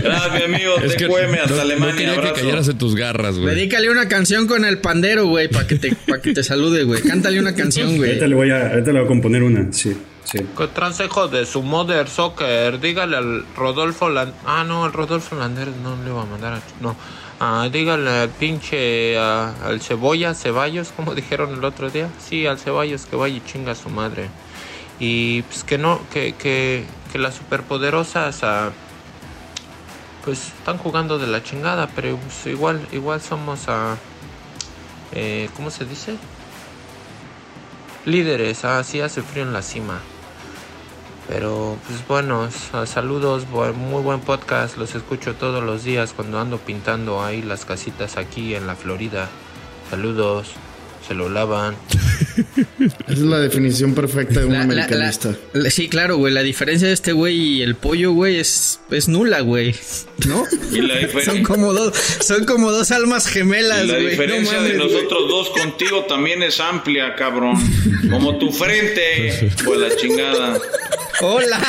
Gracias, 0.03 0.35
mi 0.49 0.55
amigo. 0.55 0.77
Es 0.85 0.93
te 0.93 0.97
que 0.99 1.07
cueme 1.07 1.37
no- 1.39 1.43
hasta 1.45 1.55
no 1.57 1.61
Alemania. 1.63 1.95
quería 1.97 2.13
que 2.13 2.19
abrazo. 2.19 2.35
cayeras 2.35 2.69
en 2.69 2.79
tus 2.79 2.95
garras, 2.95 3.39
güey. 3.39 3.55
Dedícale 3.55 3.91
una 3.91 4.09
canción 4.09 4.47
con 4.47 4.65
el 4.65 4.79
pandero, 4.79 5.27
güey, 5.27 5.49
para 5.49 5.67
que 5.67 5.77
te, 5.77 5.95
pa' 5.95 6.21
que 6.21 6.33
te 6.35 6.43
salude, 6.43 6.83
güey. 6.85 7.01
Cántale 7.03 7.41
una 7.41 7.55
canción, 7.55 7.97
güey. 7.97 8.11
Ahorita 8.11 8.27
le 8.27 8.35
voy 8.35 8.51
a, 8.51 8.71
ahorita 8.71 8.93
le 8.93 8.99
voy 8.99 9.05
a 9.07 9.09
componer 9.09 9.43
una, 9.43 9.73
sí. 9.73 9.93
¿Qué 10.33 10.69
transejo 10.69 11.27
de 11.27 11.45
su 11.45 11.61
Mother 11.61 12.09
Soccer? 12.09 12.79
Dígale 12.79 13.17
al 13.17 13.45
Rodolfo 13.57 14.09
Land... 14.09 14.33
Ah, 14.47 14.63
no, 14.63 14.85
al 14.85 14.93
Rodolfo 14.93 15.35
Landeres 15.35 15.75
no 15.75 15.97
le 15.97 16.11
iba 16.11 16.23
a 16.23 16.25
mandar 16.25 16.53
a... 16.53 16.63
No. 16.81 16.95
Ah, 17.41 17.69
dígale 17.73 18.09
al 18.09 18.29
pinche... 18.29 19.19
ah, 19.19 19.53
al 19.65 19.81
Cebolla, 19.81 20.35
Ceballos, 20.35 20.93
como 20.93 21.17
dijeron 21.17 21.55
el 21.55 21.65
otro 21.65 21.91
día. 21.91 22.09
Sí, 22.25 22.47
al 22.47 22.61
Ceballos 22.61 23.07
que 23.07 23.17
vaya 23.17 23.39
y 23.39 23.45
chinga 23.45 23.73
a 23.73 23.75
su 23.75 23.89
madre. 23.89 24.29
Y 25.01 25.43
pues 25.43 25.65
que 25.65 25.79
no, 25.79 26.01
que, 26.13 26.35
que, 26.35 26.85
que 27.11 27.19
las 27.19 27.35
superpoderosas... 27.35 28.45
ah, 28.45 28.71
pues 30.25 30.53
están 30.59 30.79
jugando 30.79 31.19
de 31.19 31.27
la 31.27 31.43
chingada, 31.43 31.89
pero 31.89 32.17
pues, 32.17 32.47
igual, 32.47 32.87
igual 32.93 33.21
somos 33.21 33.69
a... 33.69 33.97
eh, 35.11 35.51
¿Cómo 35.57 35.71
se 35.71 35.85
dice? 35.87 36.17
Líderes, 38.05 38.65
así 38.65 39.01
hace 39.01 39.23
frío 39.23 39.43
en 39.43 39.53
la 39.53 39.63
cima. 39.63 39.99
Pero 41.31 41.77
pues 41.87 42.05
bueno, 42.09 42.49
saludos, 42.87 43.47
muy 43.49 44.03
buen 44.03 44.19
podcast, 44.19 44.77
los 44.77 44.97
escucho 44.97 45.37
todos 45.37 45.63
los 45.63 45.85
días 45.85 46.13
cuando 46.13 46.41
ando 46.41 46.59
pintando 46.59 47.23
ahí 47.23 47.41
las 47.41 47.65
casitas 47.65 48.17
aquí 48.17 48.57
en 48.57 48.67
la 48.67 48.75
Florida. 48.75 49.29
Saludos, 49.91 50.55
se 51.07 51.15
lo 51.15 51.29
lavan. 51.29 51.75
Esa 52.79 52.95
es 53.13 53.19
la 53.19 53.39
definición 53.41 53.95
perfecta 53.95 54.41
de 54.41 54.47
un 54.47 54.53
La- 54.53 54.59
la- 54.61 54.65
la- 54.67 54.85
americanista. 54.85 55.35
la- 55.53 55.71
sí, 55.71 55.89
claro, 55.89 56.17
güey. 56.19 56.33
La 56.33 56.43
diferencia 56.43 56.87
de 56.89 56.95
este 56.95 57.13
güey 57.13 57.37
y 57.37 57.63
el 57.63 57.75
pollo, 57.75 58.13
güey, 58.13 58.39
es, 58.39 58.81
es 58.91 59.09
nula, 59.09 59.41
güey. 59.41 59.75
¿No? 60.29 60.45
Y 60.73 60.81
la 60.83 60.95
son 61.25 61.43
como 61.43 61.73
dos, 61.73 61.93
son 62.21 62.45
como 62.45 62.71
dos 62.71 62.91
almas 62.91 63.27
gemelas, 63.27 63.87
la 63.87 63.95
güey. 63.95 64.05
No 64.05 64.11
diferencia 64.11 64.61
de 64.63 64.77
güey. 64.77 64.89
nosotros 64.93 65.29
dos 65.29 65.51
contigo 65.51 66.05
también 66.05 66.43
es 66.43 66.61
amplia, 66.61 67.15
cabrón. 67.17 67.57
Como 68.11 68.39
tu 68.39 68.51
frente. 68.53 69.51
Pues 69.65 69.81
la 69.81 69.97
chingada. 69.97 70.59
Hola. 71.23 71.61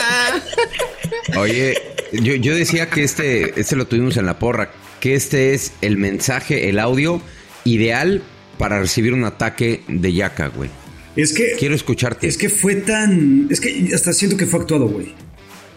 Oye, 1.38 1.78
yo, 2.14 2.36
yo 2.36 2.56
decía 2.56 2.90
que 2.90 3.04
este, 3.04 3.60
este 3.60 3.76
lo 3.76 3.86
tuvimos 3.88 4.18
en 4.18 4.26
la 4.26 4.38
porra, 4.40 4.72
que 5.00 5.16
este 5.16 5.54
es 5.54 5.74
el 5.82 5.98
mensaje, 5.98 6.70
el 6.70 6.80
audio 6.80 7.22
ideal 7.64 8.22
para 8.62 8.80
recibir 8.80 9.12
un 9.12 9.24
ataque 9.24 9.82
de 9.88 10.14
yaca, 10.14 10.50
güey. 10.50 10.70
Es 11.16 11.34
que. 11.34 11.54
Quiero 11.58 11.74
escucharte. 11.74 12.28
Es 12.28 12.38
que 12.38 12.48
fue 12.48 12.76
tan. 12.76 13.48
Es 13.50 13.60
que 13.60 13.90
hasta 13.92 14.14
siento 14.14 14.38
que 14.38 14.46
fue 14.46 14.60
actuado, 14.60 14.88
güey. 14.88 15.16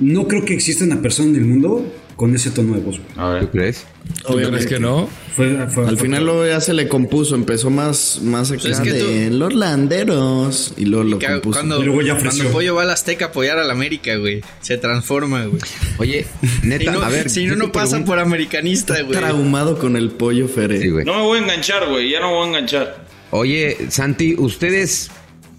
No 0.00 0.28
creo 0.28 0.44
que 0.44 0.52
exista 0.52 0.84
una 0.84 1.00
persona 1.00 1.30
en 1.30 1.36
el 1.36 1.44
mundo 1.46 1.90
con 2.16 2.34
ese 2.34 2.50
tono 2.50 2.74
de 2.74 2.80
voz, 2.80 3.00
güey. 3.16 3.40
¿Tú 3.40 3.48
crees? 3.50 3.86
¿Tú 4.26 4.34
crees 4.36 4.66
que 4.66 4.78
no? 4.78 5.08
Fue, 5.34 5.66
fue- 5.68 5.88
Al 5.88 5.96
fue 5.96 6.06
final 6.06 6.24
luego 6.24 6.46
ya 6.46 6.60
se 6.60 6.72
le 6.74 6.88
compuso, 6.88 7.34
empezó 7.34 7.70
más, 7.70 8.20
más 8.22 8.50
acá 8.52 8.60
Pues 8.62 8.74
es 8.74 8.80
que 8.80 8.92
de 8.92 9.28
tú- 9.30 9.36
los 9.38 9.52
landeros 9.54 10.74
y 10.76 10.84
luego 10.84 11.04
lo 11.04 11.18
compuso. 11.18 11.58
cuando, 11.58 11.80
Y 11.80 11.84
luego 11.86 12.02
ya 12.02 12.16
cuando 12.18 12.44
Pollo 12.50 12.74
va 12.76 12.82
al 12.82 12.90
Azteca 12.90 13.24
a 13.26 13.28
apoyar 13.28 13.58
al 13.58 13.70
América, 13.70 14.14
güey. 14.16 14.42
Se 14.60 14.76
transforma, 14.78 15.44
güey. 15.46 15.60
Oye, 15.98 16.26
Si 16.62 16.66
neta, 16.68 16.92
no, 16.92 17.02
a 17.02 17.08
ver. 17.08 17.30
si 17.30 17.46
no, 17.46 17.56
no 17.56 17.72
pasa 17.72 18.04
por 18.04 18.18
americanista, 18.18 19.00
güey. 19.02 19.18
Traumado 19.18 19.78
con 19.78 19.96
el 19.96 20.10
pollo 20.10 20.46
Fere. 20.48 20.80
Sí, 20.80 20.88
güey. 20.90 21.04
No 21.04 21.14
me 21.14 21.22
voy 21.22 21.38
a 21.38 21.42
enganchar, 21.42 21.88
güey. 21.88 22.10
Ya 22.10 22.20
no 22.20 22.28
me 22.28 22.34
voy 22.34 22.44
a 22.44 22.48
enganchar. 22.48 23.04
Oye, 23.30 23.76
Santi, 23.88 24.36
ustedes, 24.38 25.10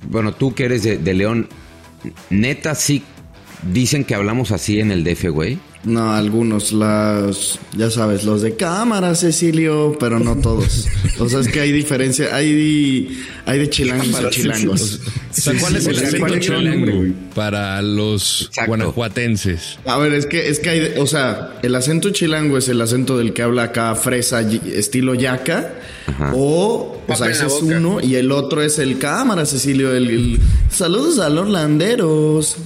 bueno, 0.10 0.34
tú 0.34 0.54
que 0.56 0.66
eres 0.66 0.84
de, 0.84 0.98
de 0.98 1.14
León, 1.14 1.50
neta 2.30 2.76
sí 2.76 3.04
dicen 3.72 4.04
que 4.06 4.16
hablamos 4.16 4.52
así 4.52 4.80
en 4.80 4.92
el 4.92 5.04
DF, 5.04 5.26
güey. 5.30 5.58
No, 5.84 6.12
algunos, 6.12 6.74
las, 6.74 7.60
ya 7.78 7.92
sabes, 7.92 8.24
los 8.24 8.42
de 8.42 8.56
cámara, 8.56 9.14
Cecilio, 9.14 9.96
pero 10.00 10.20
no 10.20 10.36
todos. 10.38 10.88
o 11.20 11.30
sea, 11.30 11.42
es 11.42 11.48
que 11.48 11.60
hay 11.60 11.72
diferencia, 11.72 12.36
hay, 12.36 13.16
hay 13.46 13.60
de 13.60 13.70
chilangos 13.70 14.16
a 14.16 14.30
chilangos. 14.32 15.00
O 15.30 15.42
sea, 15.42 15.54
¿cuál 15.60 15.76
es 15.76 15.86
el 15.86 15.96
acento 15.96 16.18
¿cuál 16.20 16.34
es 16.34 16.48
el 16.50 16.54
nombre, 16.72 16.92
chilango 16.92 17.16
para 17.36 17.80
los 17.84 18.46
Exacto. 18.48 18.68
guanajuatenses? 18.70 19.78
A 19.86 20.00
ver, 20.00 20.14
es 20.14 20.26
que, 20.26 20.50
es 20.50 20.58
que 20.60 20.70
hay, 20.72 20.94
o 20.98 21.06
sea, 21.06 21.54
el 21.62 21.76
acento 21.76 22.10
chilango 22.10 22.58
es 22.58 22.68
el 22.68 22.82
acento 22.82 23.20
del 23.20 23.34
que 23.34 23.44
habla 23.44 23.64
acá 23.66 23.94
fresa, 23.94 24.42
estilo 24.42 25.14
yaca, 25.14 25.72
o, 26.34 27.00
o 27.08 27.16
sea, 27.16 27.30
ese 27.30 27.46
es 27.46 27.54
uno, 27.62 28.00
y 28.02 28.16
el 28.16 28.32
otro 28.32 28.64
es 28.64 28.80
el 28.80 28.98
cámara, 28.98 29.46
Cecilio, 29.46 29.94
el, 29.94 30.10
el- 30.10 30.40
saludos 30.72 31.20
a 31.20 31.30
los 31.30 31.48
landeros. 31.48 32.58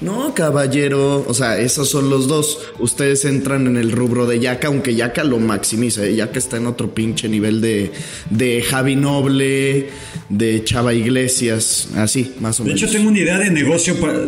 No, 0.00 0.34
caballero. 0.34 1.24
O 1.28 1.34
sea, 1.34 1.58
esos 1.58 1.88
son 1.90 2.08
los 2.10 2.26
dos. 2.26 2.58
Ustedes 2.78 3.24
entran 3.24 3.66
en 3.66 3.76
el 3.76 3.92
rubro 3.92 4.26
de 4.26 4.40
Yaka, 4.40 4.68
aunque 4.68 4.94
Yaka 4.94 5.24
lo 5.24 5.38
maximiza. 5.38 6.04
¿eh? 6.06 6.14
Yaka 6.16 6.38
está 6.38 6.56
en 6.56 6.66
otro 6.66 6.94
pinche 6.94 7.28
nivel 7.28 7.60
de, 7.60 7.90
de 8.30 8.62
Javi 8.62 8.96
Noble, 8.96 9.88
de 10.28 10.64
Chava 10.64 10.94
Iglesias, 10.94 11.88
así, 11.96 12.32
más 12.40 12.60
o 12.60 12.64
De 12.64 12.70
menos. 12.70 12.82
hecho, 12.82 12.92
tengo 12.92 13.10
una 13.10 13.18
idea 13.18 13.38
de 13.38 13.50
negocio 13.50 13.98
para. 14.00 14.20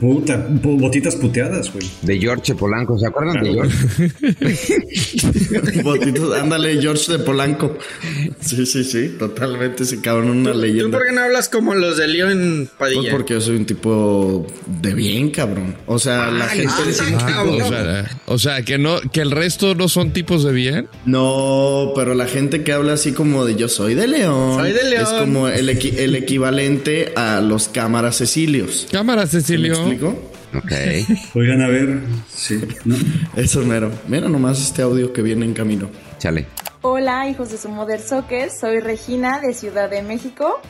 Puta, 0.00 0.46
botitas 0.62 1.16
puteadas, 1.16 1.72
güey. 1.72 1.86
De 2.02 2.18
George 2.18 2.54
Polanco, 2.54 2.96
¿se 2.98 3.06
acuerdan 3.06 3.42
de 3.42 3.52
George? 3.52 3.76
Botitos, 5.82 6.34
ándale, 6.40 6.80
George 6.80 7.12
de 7.12 7.18
Polanco. 7.18 7.76
Sí, 8.40 8.64
sí, 8.66 8.84
sí, 8.84 9.16
totalmente 9.18 9.82
ese 9.82 10.00
cabrón, 10.00 10.30
una 10.30 10.52
¿Tú 10.52 10.58
leyenda. 10.58 10.96
por 10.98 11.06
qué 11.06 11.12
no 11.12 11.20
hablas 11.22 11.48
como 11.48 11.74
los 11.74 11.96
de 11.96 12.08
León 12.08 12.70
Pues 12.78 12.94
Padilla? 12.94 13.10
porque 13.10 13.34
yo 13.34 13.40
soy 13.40 13.56
un 13.56 13.66
tipo 13.66 14.46
de 14.80 14.94
bien, 14.94 15.17
cabrón. 15.30 15.76
O 15.86 15.98
sea, 15.98 16.30
la 16.30 16.46
gente 16.48 16.72
Ah, 17.20 17.42
o, 17.44 17.58
sea, 17.68 18.18
o 18.26 18.38
sea, 18.38 18.62
que 18.62 18.78
no, 18.78 19.00
que 19.12 19.20
el 19.20 19.30
resto 19.32 19.74
no 19.74 19.88
son 19.88 20.12
tipos 20.12 20.44
de 20.44 20.52
bien. 20.52 20.88
No, 21.04 21.92
pero 21.94 22.14
la 22.14 22.26
gente 22.26 22.62
que 22.62 22.72
habla 22.72 22.92
así 22.94 23.12
como 23.12 23.44
de 23.44 23.56
yo 23.56 23.68
soy 23.68 23.94
de 23.94 24.06
León. 24.06 24.54
Soy 24.54 24.72
de 24.72 24.84
León. 24.84 25.02
Es 25.02 25.08
como 25.20 25.48
el, 25.48 25.68
equi- 25.68 25.98
el 25.98 26.14
equivalente 26.16 27.12
a 27.16 27.40
los 27.40 27.68
cámaras 27.68 28.18
Cecilios. 28.18 28.86
Cámara, 28.90 29.22
¿Me 29.22 29.28
Cecilio. 29.28 29.74
explico? 29.74 30.08
Ok. 30.54 30.72
Oigan, 31.34 31.60
a 31.62 31.68
ver. 31.68 31.98
Sí. 32.34 32.60
¿no? 32.84 32.96
Eso 33.36 33.60
mero. 33.62 33.90
Mira 34.08 34.28
nomás 34.28 34.60
este 34.62 34.82
audio 34.82 35.12
que 35.12 35.20
viene 35.22 35.44
en 35.44 35.52
camino. 35.54 35.90
Chale. 36.18 36.46
Hola, 36.80 37.28
hijos 37.28 37.50
de 37.50 37.58
su 37.58 37.68
Mother 37.68 38.00
Soccer. 38.00 38.50
Soy 38.50 38.78
Regina 38.80 39.40
de 39.40 39.52
Ciudad 39.52 39.90
de 39.90 40.02
México. 40.02 40.60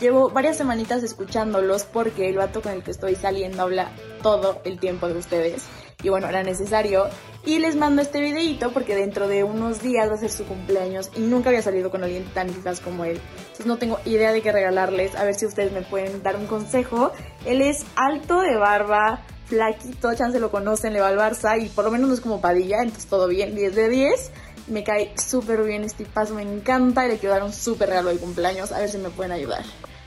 Llevo 0.00 0.30
varias 0.30 0.56
semanitas 0.56 1.02
escuchándolos 1.02 1.84
porque 1.84 2.28
el 2.28 2.36
vato 2.36 2.62
con 2.62 2.72
el 2.72 2.82
que 2.82 2.90
estoy 2.90 3.14
saliendo 3.14 3.62
habla 3.62 3.90
todo 4.22 4.60
el 4.64 4.78
tiempo 4.78 5.08
de 5.08 5.18
ustedes. 5.18 5.64
Y 6.02 6.08
bueno, 6.08 6.28
era 6.28 6.42
necesario. 6.42 7.06
Y 7.46 7.58
les 7.58 7.76
mando 7.76 8.02
este 8.02 8.20
videito 8.20 8.72
porque 8.72 8.94
dentro 8.94 9.28
de 9.28 9.44
unos 9.44 9.82
días 9.82 10.10
va 10.10 10.14
a 10.14 10.18
ser 10.18 10.30
su 10.30 10.44
cumpleaños 10.44 11.10
y 11.16 11.20
nunca 11.20 11.50
había 11.50 11.62
salido 11.62 11.90
con 11.90 12.02
alguien 12.02 12.24
tan 12.34 12.48
eficaz 12.48 12.80
como 12.80 13.04
él. 13.04 13.20
Entonces 13.38 13.66
no 13.66 13.78
tengo 13.78 13.98
idea 14.04 14.32
de 14.32 14.42
qué 14.42 14.50
regalarles. 14.50 15.14
A 15.14 15.24
ver 15.24 15.34
si 15.34 15.46
ustedes 15.46 15.72
me 15.72 15.82
pueden 15.82 16.22
dar 16.22 16.36
un 16.36 16.46
consejo. 16.46 17.12
Él 17.46 17.62
es 17.62 17.86
alto 17.96 18.40
de 18.40 18.56
barba, 18.56 19.22
flaquito, 19.46 20.14
chance 20.14 20.40
lo 20.40 20.50
conocen, 20.50 20.92
le 20.92 21.00
va 21.00 21.08
al 21.08 21.18
Barça 21.18 21.62
y 21.62 21.68
por 21.68 21.84
lo 21.84 21.90
menos 21.90 22.08
no 22.08 22.14
es 22.14 22.20
como 22.20 22.40
Padilla, 22.40 22.82
entonces 22.82 23.06
todo 23.06 23.28
bien, 23.28 23.54
10 23.54 23.74
de 23.74 23.88
10. 23.88 24.30
Me 24.68 24.82
cae 24.82 25.12
súper 25.18 25.62
bien 25.62 25.84
este 25.84 26.06
paso, 26.06 26.34
me 26.34 26.42
encanta 26.42 27.04
y 27.04 27.10
le 27.10 27.18
quiero 27.18 27.34
dar 27.34 27.44
un 27.44 27.52
súper 27.52 27.90
regalo 27.90 28.10
de 28.10 28.16
cumpleaños, 28.16 28.72
a 28.72 28.78
ver 28.78 28.88
si 28.88 28.98
me 28.98 29.10
pueden 29.10 29.32
ayudar. 29.32 29.62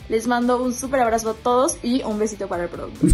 Les 0.10 0.26
mando 0.28 0.62
un 0.62 0.74
súper 0.74 1.02
abrazo 1.02 1.32
a 1.32 1.34
todos 1.34 1.78
y 1.84 2.02
un 2.04 2.18
besito 2.18 2.48
para 2.48 2.64
el 2.64 2.70
producto. 2.70 3.06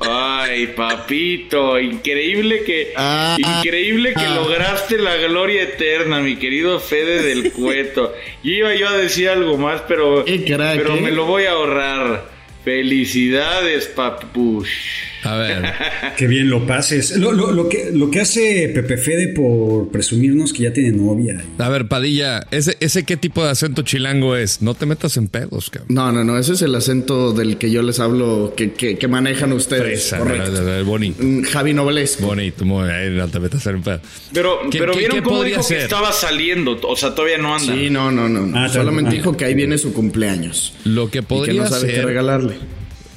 Ay, 0.00 0.68
papito, 0.68 1.78
increíble 1.78 2.62
que 2.62 2.92
Ah, 2.96 3.36
increíble 3.38 4.14
que 4.14 4.24
ah. 4.24 4.34
lograste 4.36 4.96
la 4.96 5.16
gloria 5.16 5.62
eterna, 5.62 6.20
mi 6.20 6.36
querido 6.36 6.78
Fede 6.78 7.22
del 7.22 7.52
Cueto. 7.54 8.14
Yo 8.44 8.52
iba 8.52 8.74
yo 8.74 8.88
a 8.88 8.96
decir 8.96 9.28
algo 9.28 9.56
más, 9.56 9.82
pero 9.88 10.24
crack, 10.24 10.76
pero 10.76 10.96
¿eh? 10.96 11.00
me 11.00 11.10
lo 11.10 11.26
voy 11.26 11.44
a 11.44 11.52
ahorrar. 11.52 12.38
Felicidades, 12.64 13.86
papush. 13.86 15.07
A 15.24 15.36
ver, 15.36 15.62
Qué 16.16 16.26
bien 16.26 16.48
lo 16.50 16.66
pases. 16.66 17.16
Lo, 17.16 17.32
lo- 17.32 17.52
lo 17.52 17.68
que, 17.68 17.90
lo 17.92 18.10
que 18.10 18.20
hace 18.20 18.70
Pepe 18.74 18.96
Fede 18.96 19.28
por 19.28 19.88
presumirnos 19.90 20.52
que 20.52 20.64
ya 20.64 20.72
tiene 20.72 20.92
novia. 20.92 21.42
a 21.58 21.68
ver, 21.68 21.88
Padilla, 21.88 22.46
ese, 22.50 22.76
ese 22.80 23.04
qué 23.04 23.16
tipo 23.16 23.44
de 23.44 23.50
acento 23.50 23.82
chilango 23.82 24.36
es. 24.36 24.62
No 24.62 24.74
te 24.74 24.86
metas 24.86 25.16
en 25.16 25.28
pedos, 25.28 25.70
cabrón. 25.70 25.94
No, 25.94 26.12
no, 26.12 26.24
no. 26.24 26.38
Ese 26.38 26.52
es 26.52 26.62
el 26.62 26.74
acento 26.74 27.32
del 27.32 27.58
que 27.58 27.70
yo 27.70 27.82
les 27.82 28.00
hablo, 28.00 28.54
que, 28.56 28.72
que, 28.72 28.96
que 28.98 29.08
manejan 29.08 29.52
ustedes. 29.52 29.82
Fresa, 29.82 30.18
Correcto. 30.18 30.84
bonito. 30.84 31.22
Mm, 31.22 31.42
Javi 31.42 31.72
Novelesco. 31.74 32.26
Bonito, 32.26 32.64
muy 32.64 32.86
bien, 32.88 33.16
no 33.16 33.28
te 33.28 33.40
metas 33.40 33.66
en 33.66 33.82
pedos. 33.82 34.00
Pero, 34.32 34.60
¿Qué- 34.70 34.78
pero 34.78 34.92
qué- 34.92 34.98
vieron 34.98 35.16
qué 35.18 35.22
cómo 35.22 35.36
podría 35.38 35.56
dijo 35.58 35.68
que 35.68 35.82
estaba 35.82 36.12
saliendo, 36.12 36.78
o 36.82 36.96
sea, 36.96 37.14
todavía 37.14 37.38
no 37.38 37.54
anda. 37.54 37.72
Sí, 37.74 37.90
no, 37.90 38.10
no, 38.10 38.28
no. 38.28 38.58
Ah, 38.58 38.68
Solamente 38.68 39.10
ah. 39.10 39.14
dijo 39.14 39.36
que 39.36 39.44
ahí 39.44 39.54
viene 39.54 39.78
su 39.78 39.92
cumpleaños. 39.92 40.74
Lo 40.84 41.10
que 41.10 41.18
Y 41.18 41.20
que 41.22 41.26
podría 41.26 41.62
no 41.62 41.68
sabe 41.68 41.88
qué 41.88 41.94
ser 41.96 42.04
regalarle. 42.06 42.54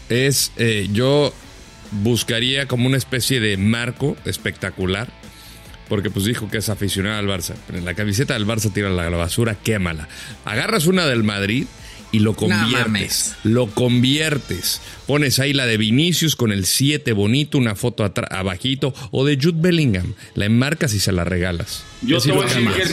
es, 0.10 0.52
eh, 0.58 0.88
yo 0.92 1.34
buscaría 1.92 2.68
como 2.68 2.88
una 2.88 2.98
especie 2.98 3.40
de 3.40 3.58
marco 3.58 4.16
espectacular, 4.26 5.10
porque 5.90 6.10
pues 6.10 6.26
dijo 6.26 6.50
que 6.50 6.58
es 6.58 6.70
aficionado 6.70 7.18
al 7.20 7.28
Barça. 7.28 7.56
Pero 7.68 7.82
la 7.82 7.94
camiseta 7.94 8.34
del 8.34 8.46
Barça 8.48 8.72
tira 8.74 8.90
la 8.90 9.10
basura, 9.10 9.56
quémala. 9.62 10.08
Agarras 10.46 10.88
una 10.88 11.06
del 11.06 11.24
Madrid 11.24 11.66
y 12.14 12.20
lo 12.20 12.34
conviertes. 12.36 13.36
lo 13.44 13.68
conviertes. 13.68 14.82
Pones 15.08 15.40
ahí 15.40 15.54
la 15.54 15.66
de 15.66 15.78
Vinicius 15.78 16.36
con 16.36 16.52
el 16.52 16.66
7 16.66 17.12
bonito, 17.14 17.58
una 17.58 17.76
foto 17.76 18.10
abajito, 18.32 18.94
o 19.12 19.26
de 19.26 19.36
Jude 19.42 19.60
Bellingham. 19.62 20.14
La 20.36 20.46
enmarcas 20.46 20.94
y 20.94 21.00
se 21.00 21.12
la 21.12 21.24
regalas. 21.24 21.84
Yo 22.02 22.20
te 22.20 22.32
voy 22.32 22.44
a 22.44 22.48
decir 22.48 22.70
que, 22.70 22.84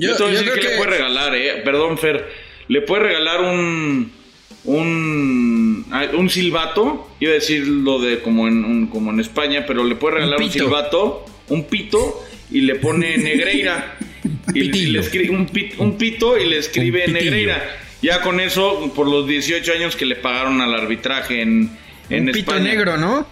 yo 0.00 0.10
Yo- 0.10 0.16
te 0.16 0.22
voy 0.22 0.32
a 0.32 0.34
yo 0.34 0.38
decir 0.40 0.52
creo 0.52 0.54
que 0.54 0.62
le 0.62 0.70
que- 0.70 0.76
puede 0.76 0.90
regalar, 0.90 1.34
eh. 1.34 1.60
Perdón, 1.64 1.98
Fer. 1.98 2.28
le 2.68 2.80
puede 2.82 3.02
regalar 3.04 3.40
un 3.40 4.12
un 4.64 5.86
un 6.16 6.30
silbato, 6.30 7.08
iba 7.20 7.32
a 7.32 7.34
decir 7.34 7.66
lo 7.66 7.98
de 8.00 8.20
como 8.20 8.46
en 8.48 8.64
un- 8.64 8.86
como 8.88 9.10
en 9.10 9.20
España, 9.20 9.64
pero 9.66 9.84
le 9.84 9.94
puede 9.94 10.16
regalar 10.16 10.40
un, 10.40 10.48
pito. 10.50 10.64
silbato, 10.64 11.24
un 11.48 11.64
pito 11.64 12.22
y 12.50 12.60
le 12.62 12.74
pone 12.76 13.16
Negreira. 13.18 13.96
y, 14.54 14.60
y 14.60 14.86
le 14.86 15.00
escribe 15.00 15.30
un, 15.30 15.46
pit- 15.46 15.74
un 15.78 15.96
pito 15.96 16.38
y 16.38 16.46
le 16.46 16.58
escribe. 16.58 17.06
Negreira. 17.08 17.62
Ya 18.02 18.20
con 18.20 18.38
eso, 18.40 18.92
por 18.94 19.08
los 19.08 19.26
18 19.26 19.72
años 19.72 19.96
que 19.96 20.06
le 20.06 20.14
pagaron 20.16 20.60
al 20.60 20.72
arbitraje 20.74 21.42
en, 21.42 21.70
en 22.10 22.26
Un 22.26 22.32
pito 22.32 22.52
España. 22.52 22.70
negro, 22.70 22.96
¿no? 22.96 23.26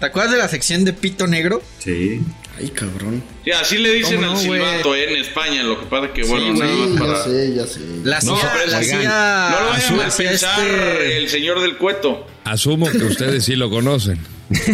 ¿Te 0.00 0.06
acuerdas 0.06 0.32
de 0.32 0.38
la 0.38 0.48
sección 0.48 0.84
de 0.84 0.92
pito 0.92 1.26
negro? 1.26 1.62
Sí. 1.78 2.20
Ay, 2.58 2.70
cabrón. 2.70 3.22
Sí, 3.44 3.50
así 3.50 3.78
le 3.78 3.92
dicen 3.92 4.16
¿Cómo 4.16 4.28
al 4.28 4.34
no, 4.34 4.40
silbato 4.40 4.94
eh, 4.94 5.10
en 5.12 5.16
España. 5.20 5.62
Lo 5.62 5.78
que 5.80 5.86
pasa 5.86 6.12
que, 6.12 6.22
bueno, 6.24 6.54
Sí, 6.54 6.58
nada 6.60 6.74
más 6.74 6.92
Ya 6.94 6.98
para. 6.98 7.24
sé, 7.24 7.54
ya 7.54 7.66
sé. 7.66 7.80
La 8.04 8.20
No, 8.20 8.38
pero 8.40 8.66
la 8.70 8.78
hacía- 8.78 9.50
No 9.50 9.60
lo 9.60 9.66
vayan 9.70 10.00
a 10.00 10.08
pensar 10.16 10.66
este- 10.66 11.18
el 11.18 11.28
señor 11.28 11.60
del 11.60 11.76
cueto. 11.76 12.26
Asumo 12.44 12.90
que 12.90 12.98
ustedes 12.98 13.44
sí 13.44 13.56
lo 13.56 13.68
conocen. 13.70 14.18
¿Ves? 14.48 14.68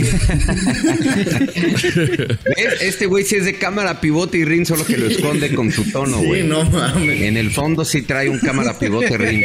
Este 2.82 3.06
güey 3.06 3.24
sí 3.24 3.36
es 3.36 3.44
de 3.44 3.58
cámara 3.58 4.00
pivote 4.00 4.38
y 4.38 4.44
ring, 4.44 4.64
solo 4.66 4.84
que 4.84 4.96
lo 4.96 5.06
esconde 5.06 5.54
con 5.54 5.72
su 5.72 5.90
tono, 5.90 6.18
Sí, 6.20 6.26
güey. 6.26 6.42
no 6.44 6.64
mames. 6.64 7.22
En 7.22 7.36
el 7.36 7.50
fondo 7.50 7.84
sí 7.84 8.02
trae 8.02 8.28
un 8.28 8.38
cámara 8.38 8.78
pivote 8.78 9.16
ring. 9.18 9.42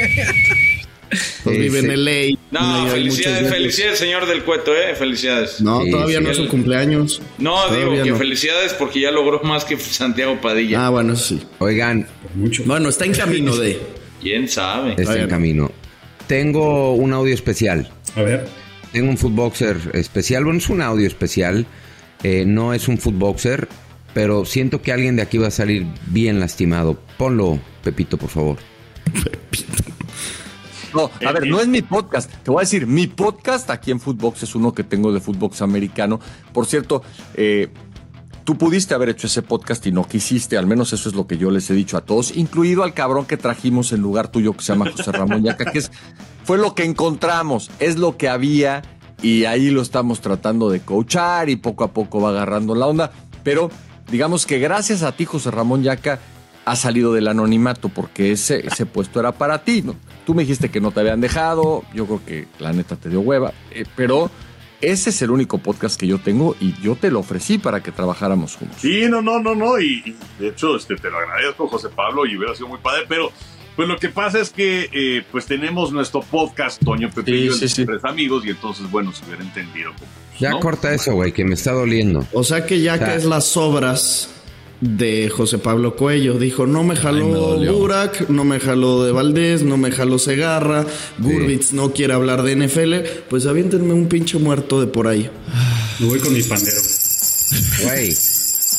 Pues 1.44 1.58
vive 1.60 1.80
en 1.80 2.04
LA. 2.06 2.38
No, 2.52 2.62
muchos 2.80 2.92
felicidades, 2.94 3.50
felicidades, 3.50 4.00
señor 4.00 4.26
del 4.26 4.44
cueto, 4.44 4.76
eh. 4.76 4.96
Felicidades. 4.96 5.62
No, 5.62 5.82
Sí, 5.84 5.92
todavía 5.92 6.18
sí, 6.18 6.24
no 6.24 6.32
es 6.32 6.38
su 6.38 6.48
cumpleaños. 6.48 7.22
No, 7.38 7.54
Todavía 7.64 7.86
digo 7.94 8.04
que 8.04 8.10
no. 8.12 8.18
felicidades 8.18 8.74
porque 8.74 9.00
ya 9.02 9.12
logró 9.12 9.42
más 9.44 9.64
que 9.66 9.78
Santiago 9.78 10.40
Padilla. 10.42 10.86
Ah, 10.86 10.90
bueno, 10.90 11.14
eso 11.14 11.24
sí. 11.36 11.42
Oigan, 11.60 12.08
Mucho. 12.36 12.64
Bueno, 12.66 12.90
está 12.90 13.06
en 13.06 13.14
camino 13.14 13.56
de. 13.56 13.80
¿Quién 14.22 14.48
sabe? 14.50 14.96
está 14.98 15.18
en 15.20 15.30
camino. 15.30 15.72
Tengo 16.28 16.94
un 16.96 17.14
audio 17.14 17.34
especial. 17.34 17.90
A 18.16 18.22
ver. 18.22 18.48
Tengo 18.92 19.10
un 19.10 19.18
footboxer 19.18 19.78
especial. 19.94 20.44
Bueno, 20.44 20.60
es 20.60 20.70
un 20.70 20.82
audio 20.82 21.08
especial. 21.08 21.66
Eh, 22.24 22.44
no 22.46 22.74
es 22.74 22.88
un 22.88 22.98
footboxer, 22.98 23.68
pero 24.14 24.44
siento 24.44 24.82
que 24.82 24.92
alguien 24.92 25.16
de 25.16 25.22
aquí 25.22 25.38
va 25.38 25.48
a 25.48 25.52
salir 25.52 25.86
bien 26.08 26.40
lastimado. 26.40 27.00
Ponlo, 27.18 27.60
Pepito, 27.84 28.18
por 28.18 28.30
favor. 28.30 28.58
No, 30.94 31.10
a 31.26 31.32
ver, 31.32 31.48
no 31.48 31.60
es 31.60 31.68
mi 31.68 31.82
podcast. 31.82 32.32
Te 32.44 32.52
voy 32.52 32.60
a 32.60 32.62
decir, 32.62 32.88
mi 32.88 33.08
podcast 33.08 33.70
aquí 33.70 33.92
en 33.92 34.00
Footbox 34.00 34.44
es 34.44 34.56
uno 34.56 34.74
que 34.74 34.84
tengo 34.84 35.12
de 35.12 35.20
Footbox 35.20 35.62
americano. 35.62 36.20
Por 36.54 36.66
cierto, 36.66 37.02
eh, 37.34 37.70
tú 38.44 38.58
pudiste 38.58 38.94
haber 38.94 39.10
hecho 39.10 39.28
ese 39.28 39.42
podcast 39.42 39.86
y 39.88 39.92
no 39.92 40.08
quisiste, 40.08 40.58
al 40.58 40.68
menos 40.68 40.94
eso 40.94 41.10
es 41.10 41.16
lo 41.16 41.28
que 41.28 41.38
yo 41.38 41.52
les 41.52 41.70
he 41.70 41.74
dicho 41.74 41.98
a 41.98 42.02
todos, 42.02 42.36
incluido 42.36 42.84
al 42.84 42.94
cabrón 42.94 43.26
que 43.26 43.36
trajimos 43.36 43.92
en 43.92 44.02
lugar 44.02 44.30
tuyo 44.30 44.54
que 44.54 44.64
se 44.64 44.72
llama 44.72 44.90
José 44.90 45.12
Ramón 45.12 45.44
Yaca, 45.44 45.70
que 45.70 45.80
es, 45.80 45.92
fue 46.46 46.58
lo 46.58 46.74
que 46.74 46.86
encontramos, 46.86 47.70
es 47.80 47.98
lo 47.98 48.16
que 48.16 48.30
había 48.30 48.84
y 49.22 49.46
ahí 49.46 49.70
lo 49.70 49.82
estamos 49.82 50.22
tratando 50.22 50.70
de 50.70 50.80
coachar 50.80 51.50
y 51.50 51.58
poco 51.58 51.84
a 51.84 51.92
poco 51.92 52.22
va 52.22 52.30
agarrando 52.30 52.74
la 52.74 52.88
onda. 52.88 53.12
Pero 53.44 53.70
digamos 54.10 54.46
que 54.46 54.60
gracias 54.60 55.04
a 55.04 55.12
ti, 55.12 55.26
José 55.26 55.52
Ramón 55.52 55.84
Yaca, 55.84 56.20
ha 56.70 56.76
salido 56.76 57.14
del 57.14 57.28
anonimato 57.28 57.90
porque 57.90 58.32
ese, 58.32 58.66
ese 58.68 58.86
puesto 58.86 59.20
era 59.20 59.32
para 59.32 59.64
ti, 59.64 59.82
¿no? 59.82 59.96
Tú 60.26 60.34
me 60.36 60.44
dijiste 60.44 60.70
que 60.70 60.82
no 60.82 60.92
te 60.92 61.00
habían 61.00 61.22
dejado, 61.22 61.84
yo 61.94 62.06
creo 62.06 62.22
que 62.26 62.48
la 62.60 62.74
neta 62.74 62.96
te 62.98 63.10
dio 63.10 63.22
hueva, 63.22 63.54
eh, 63.72 63.86
pero 63.96 64.30
ese 64.82 65.10
es 65.12 65.22
el 65.22 65.32
único 65.32 65.58
podcast 65.60 66.00
que 66.00 66.06
yo 66.08 66.20
tengo 66.20 66.56
y 66.60 66.74
yo 66.82 66.96
te 66.96 67.10
lo 67.10 67.20
ofrecí 67.20 67.58
para 67.58 67.82
que 67.82 67.92
trabajáramos 67.92 68.56
juntos. 68.58 68.78
Sí, 68.82 69.06
no, 69.10 69.22
no, 69.22 69.40
no, 69.40 69.56
no. 69.56 69.80
Y, 69.80 70.04
y 70.06 70.16
de 70.40 70.50
hecho, 70.50 70.76
este, 70.76 70.96
te 70.98 71.10
lo 71.10 71.18
agradezco, 71.18 71.68
José 71.68 71.88
Pablo, 71.90 72.26
y 72.26 72.36
hubiera 72.38 72.54
sido 72.54 72.68
muy 72.68 72.80
padre. 72.80 73.06
Pero, 73.08 73.32
pues 73.76 73.88
lo 73.88 73.98
que 73.98 74.10
pasa 74.10 74.40
es 74.40 74.50
que, 74.50 74.90
eh, 74.92 75.24
pues 75.32 75.46
tenemos 75.46 75.92
nuestro 75.94 76.20
podcast, 76.22 76.84
Toño 76.84 77.10
Pepe 77.10 77.32
y 77.32 77.46
yo, 77.46 77.54
Sí, 77.54 77.68
sí, 77.70 77.76
sí. 77.76 77.86
tres 77.86 78.04
amigos, 78.04 78.46
y 78.46 78.50
entonces, 78.50 78.92
bueno, 78.92 79.14
se 79.14 79.26
hubiera 79.26 79.42
entendido. 79.44 79.92
pues, 79.98 80.10
Ya 80.40 80.50
¿no? 80.52 80.60
corta 80.60 80.94
eso, 80.94 81.14
güey, 81.14 81.32
que 81.32 81.44
me 81.46 81.54
está 81.56 81.72
doliendo. 81.72 82.28
O 82.34 82.44
sea 82.44 82.66
que 82.66 82.82
ya 82.82 82.96
O 82.96 82.98
sea- 82.98 83.08
que 83.08 83.16
es 83.16 83.26
las 83.26 83.56
obras 83.58 84.30
de 84.82 85.30
José 85.30 85.58
Pablo 85.58 85.96
Cuello. 85.96 86.38
Dijo, 86.40 86.68
no 86.68 86.84
me 86.84 86.94
Ay, 86.94 86.98
me 86.98 87.02
jaló. 87.02 87.74
Burak, 87.78 88.30
no 88.30 88.44
me 88.44 88.60
jaló 88.60 89.04
de 89.04 89.12
Valdés, 89.12 89.64
no 89.64 89.78
me 89.78 89.92
jaló 89.92 90.20
Segarra, 90.20 90.86
Gurbitz 91.20 91.74
no 91.74 91.94
quiere 91.94 92.14
hablar 92.14 92.44
de 92.44 92.56
NFL. 92.56 92.94
Pues 93.30 93.46
aviéntenme 93.46 93.94
un 93.94 94.08
pinche 94.08 94.38
muerto 94.38 94.80
de 94.80 94.88
por 94.88 95.08
ahí. 95.08 95.30
Me 96.00 96.08
voy 96.08 96.20
con 96.20 96.34
mi 96.34 96.44
pandero. 96.44 96.78
Güey. 97.84 98.16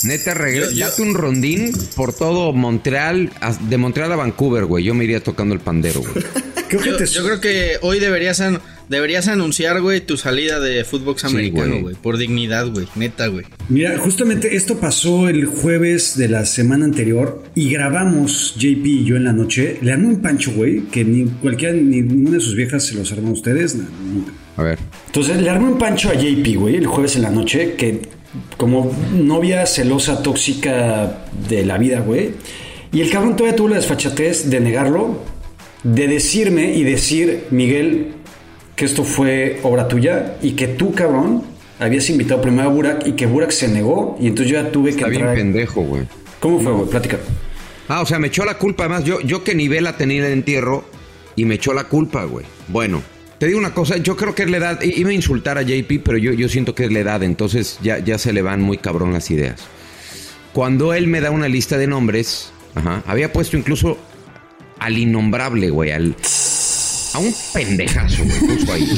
Neta, 0.04 0.32
regresa. 0.34 0.70
Date 0.76 1.02
un 1.02 1.14
rondín 1.14 1.72
por 1.96 2.12
todo 2.12 2.52
Montreal, 2.52 3.32
de 3.68 3.78
Montreal 3.78 4.12
a 4.12 4.16
Vancouver, 4.16 4.64
güey. 4.66 4.84
Yo 4.84 4.94
me 4.94 5.04
iría 5.04 5.20
tocando 5.22 5.54
el 5.54 5.60
pandero, 5.60 6.00
güey. 6.00 6.24
Creo 6.68 6.82
que 6.82 6.90
Yo, 6.90 6.96
te 6.98 7.06
yo 7.06 7.24
creo 7.24 7.40
que 7.40 7.78
hoy 7.80 7.98
deberías, 7.98 8.40
an- 8.42 8.60
deberías 8.88 9.28
anunciar, 9.28 9.80
güey, 9.80 10.00
tu 10.00 10.16
salida 10.16 10.60
de 10.60 10.84
Footbox 10.84 11.24
americano, 11.24 11.70
güey. 11.70 11.82
güey. 11.82 11.94
Por 11.96 12.16
dignidad, 12.18 12.68
güey. 12.68 12.86
Neta, 12.96 13.26
güey. 13.28 13.44
Mira, 13.68 13.96
justamente 13.98 14.56
esto 14.56 14.78
pasó 14.78 15.28
el 15.28 15.46
jueves 15.46 16.16
de 16.16 16.28
la 16.28 16.46
semana 16.46 16.84
anterior 16.84 17.42
y 17.54 17.70
grabamos 17.70 18.54
JP 18.56 18.84
y 18.84 19.04
yo 19.04 19.16
en 19.16 19.24
la 19.24 19.32
noche. 19.32 19.78
Le 19.82 19.92
armé 19.92 20.08
un 20.08 20.20
pancho, 20.20 20.52
güey, 20.52 20.82
que 20.86 21.04
ni 21.04 21.24
cualquiera, 21.26 21.74
ni 21.74 22.02
ninguna 22.02 22.36
de 22.36 22.40
sus 22.40 22.54
viejas 22.54 22.84
se 22.84 22.94
los 22.94 23.12
armó 23.12 23.28
a 23.30 23.32
ustedes, 23.32 23.74
no, 23.76 23.84
nunca. 24.12 24.32
A 24.56 24.62
ver. 24.62 24.78
Entonces 25.06 25.40
le 25.40 25.50
armé 25.50 25.68
un 25.68 25.78
pancho 25.78 26.10
a 26.10 26.14
JP, 26.14 26.56
güey, 26.56 26.76
el 26.76 26.86
jueves 26.86 27.16
en 27.16 27.22
la 27.22 27.30
noche, 27.30 27.74
que 27.76 28.00
como 28.56 28.92
novia 29.14 29.66
celosa, 29.66 30.22
tóxica 30.22 31.24
de 31.48 31.64
la 31.64 31.78
vida, 31.78 32.00
güey. 32.00 32.30
Y 32.92 33.00
el 33.00 33.10
cabrón 33.10 33.36
todavía 33.36 33.56
tuvo 33.56 33.68
la 33.68 33.76
desfachatez 33.76 34.50
de 34.50 34.60
negarlo, 34.60 35.22
de 35.82 36.08
decirme 36.08 36.74
y 36.74 36.82
decir, 36.82 37.44
Miguel, 37.50 38.14
que 38.78 38.84
esto 38.84 39.02
fue 39.02 39.58
obra 39.64 39.88
tuya 39.88 40.36
y 40.40 40.52
que 40.52 40.68
tú, 40.68 40.94
cabrón, 40.94 41.42
habías 41.80 42.08
invitado 42.10 42.40
primero 42.40 42.68
a 42.68 42.72
Burak 42.72 43.06
y 43.08 43.12
que 43.12 43.26
Burak 43.26 43.50
se 43.50 43.66
negó 43.66 44.16
y 44.20 44.28
entonces 44.28 44.52
yo 44.52 44.62
ya 44.62 44.70
tuve 44.70 44.90
que 44.90 44.98
Está 44.98 45.08
bien 45.08 45.22
entrar. 45.22 45.36
pendejo, 45.36 45.82
güey. 45.82 46.04
¿Cómo 46.38 46.60
fue, 46.60 46.72
güey? 46.72 46.88
Plática. 46.88 47.18
Ah, 47.88 48.02
o 48.02 48.06
sea, 48.06 48.20
me 48.20 48.28
echó 48.28 48.44
la 48.44 48.56
culpa. 48.56 48.84
Además, 48.84 49.02
yo, 49.02 49.20
yo 49.20 49.42
que 49.42 49.56
ni 49.56 49.66
vela 49.66 49.96
tenía 49.96 50.18
en 50.18 50.24
el 50.26 50.32
entierro 50.32 50.84
y 51.34 51.44
me 51.44 51.56
echó 51.56 51.74
la 51.74 51.84
culpa, 51.84 52.22
güey. 52.22 52.46
Bueno, 52.68 53.02
te 53.40 53.48
digo 53.48 53.58
una 53.58 53.74
cosa. 53.74 53.96
Yo 53.96 54.16
creo 54.16 54.32
que 54.36 54.44
es 54.44 54.50
la 54.50 54.58
edad. 54.58 54.80
Iba 54.80 55.10
a 55.10 55.12
insultar 55.12 55.58
a 55.58 55.62
JP, 55.62 56.04
pero 56.04 56.16
yo, 56.16 56.32
yo 56.32 56.48
siento 56.48 56.72
que 56.76 56.84
es 56.84 56.92
la 56.92 57.00
edad. 57.00 57.24
Entonces 57.24 57.80
ya, 57.82 57.98
ya 57.98 58.16
se 58.16 58.32
le 58.32 58.42
van 58.42 58.60
muy 58.62 58.78
cabrón 58.78 59.12
las 59.12 59.28
ideas. 59.32 59.66
Cuando 60.52 60.94
él 60.94 61.08
me 61.08 61.20
da 61.20 61.32
una 61.32 61.48
lista 61.48 61.78
de 61.78 61.88
nombres, 61.88 62.52
ajá, 62.76 63.02
había 63.08 63.32
puesto 63.32 63.56
incluso 63.56 63.98
al 64.78 64.96
innombrable, 64.96 65.70
güey, 65.70 65.90
al. 65.90 66.14
A 67.18 67.20
un 67.20 67.34
pendejazo, 67.52 68.22
güey, 68.24 68.38
puso 68.40 68.72
ahí. 68.72 68.88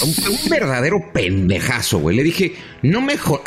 A 0.00 0.04
un, 0.04 0.24
a 0.24 0.30
un 0.30 0.48
verdadero 0.48 1.00
pendejazo, 1.12 1.98
güey. 1.98 2.16
Le 2.16 2.22
dije, 2.22 2.54
no 2.82 3.00
me 3.00 3.18
jo- 3.18 3.42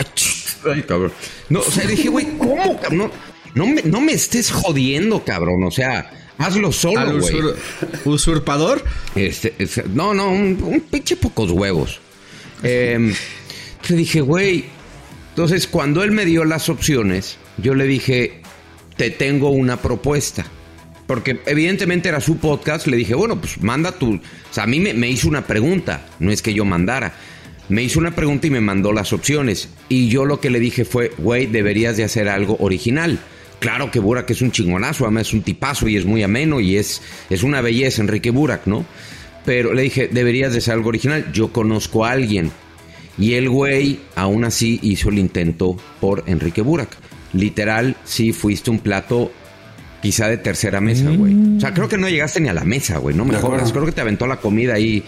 Ay, 0.74 0.82
cabrón. 0.84 1.14
No, 1.50 1.62
o 1.62 1.72
sea, 1.72 1.86
le 1.86 1.92
dije, 1.92 2.10
güey, 2.10 2.26
¿cómo, 2.38 2.80
cabrón? 2.82 2.98
No, 2.98 3.12
no 3.56 3.66
me, 3.66 3.82
no 3.84 4.02
me 4.02 4.12
estés 4.12 4.52
jodiendo, 4.52 5.24
cabrón. 5.24 5.64
O 5.64 5.72
sea, 5.72 6.12
hazlo 6.38 6.68
¿Al 6.68 6.74
solo, 6.74 7.20
güey. 7.20 7.34
usur- 7.34 7.56
usurpador? 8.04 8.84
Este, 9.16 9.54
este, 9.58 9.84
no, 9.94 10.14
no, 10.14 10.30
un, 10.32 10.62
un 10.62 10.82
pinche 10.82 11.16
pocos 11.16 11.50
huevos. 11.52 12.00
Eh, 12.62 13.14
le 13.88 13.96
dije, 13.96 14.20
güey. 14.22 14.66
Entonces, 15.30 15.66
cuando 15.68 16.04
él 16.04 16.12
me 16.12 16.26
dio 16.26 16.44
las 16.46 16.68
opciones, 16.70 17.38
yo 17.58 17.74
le 17.74 17.86
dije, 17.86 18.42
te 18.98 19.10
tengo 19.12 19.50
una 19.50 19.78
propuesta. 19.82 20.46
Porque 21.14 21.40
evidentemente 21.46 22.10
era 22.10 22.20
su 22.20 22.38
podcast, 22.38 22.88
le 22.88 22.98
dije, 22.98 23.14
bueno, 23.14 23.40
pues 23.40 23.62
manda 23.62 23.92
tu... 23.92 24.16
O 24.16 24.20
sea, 24.50 24.64
a 24.64 24.66
mí 24.66 24.80
me, 24.80 25.08
hizo 25.08 25.28
una 25.28 25.46
pregunta, 25.46 26.08
no 26.18 26.32
es 26.32 26.42
que 26.42 26.56
yo 26.56 26.66
mandara. 26.66 27.14
Me 27.70 27.84
hizo 27.84 28.00
una 28.00 28.16
pregunta 28.16 28.48
y 28.48 28.50
me 28.50 28.62
mandó 28.62 28.92
las 28.94 29.14
opciones. 29.14 29.70
Y 29.90 30.08
yo 30.08 30.26
lo 30.26 30.40
que 30.40 30.50
le 30.50 30.60
dije 30.60 30.86
fue, 30.86 31.12
güey, 31.20 31.46
deberías 31.46 31.98
de 31.98 32.04
hacer 32.04 32.30
algo 32.30 32.58
original. 32.60 33.20
Claro 33.60 33.92
que 33.92 34.00
Burak 34.00 34.32
es 34.32 34.42
un 34.42 34.52
chingonazo, 34.52 35.04
además 35.04 35.28
es 35.28 35.34
un 35.36 35.44
tipazo 35.44 35.88
y 35.88 35.98
es 35.98 36.06
muy 36.06 36.24
ameno 36.24 36.60
y 36.60 36.78
es, 36.78 37.04
es 37.30 37.44
una 37.44 37.62
belleza, 37.62 38.02
Enrique 38.02 38.32
Burak, 38.32 38.66
¿no? 38.66 38.84
Pero 39.46 39.76
le 39.76 39.84
dije, 39.84 40.10
deberías 40.12 40.54
de 40.54 40.58
hacer 40.58 40.74
algo 40.74 40.90
original. 40.90 41.32
Yo 41.32 41.54
conozco 41.54 42.06
a 42.06 42.12
alguien. 42.12 42.52
Y 43.20 43.34
el 43.34 43.50
güey 43.50 44.00
aún 44.16 44.46
así 44.46 44.80
hizo 44.82 45.10
el 45.10 45.20
intento 45.20 45.78
por 46.02 46.24
Enrique 46.26 46.64
Burak. 46.64 46.98
Literal, 47.34 47.98
sí 48.04 48.34
fuiste 48.34 48.72
un 48.72 48.80
plato 48.80 49.32
quizá 50.04 50.28
de 50.28 50.38
tercera 50.38 50.82
mesa, 50.82 51.10
güey. 51.12 51.34
O 51.56 51.60
sea, 51.62 51.74
creo 51.74 51.88
que 51.88 51.98
no 51.98 52.10
llegaste 52.10 52.42
ni 52.42 52.50
a 52.50 52.54
la 52.54 52.66
mesa, 52.66 52.98
güey. 52.98 53.16
No 53.16 53.24
me 53.24 53.34
De 53.36 53.40
jodas. 53.40 53.72
Creo 53.72 53.86
que 53.86 53.94
te 53.94 54.02
aventó 54.02 54.28
la 54.28 54.36
comida 54.36 54.74
ahí. 54.74 55.02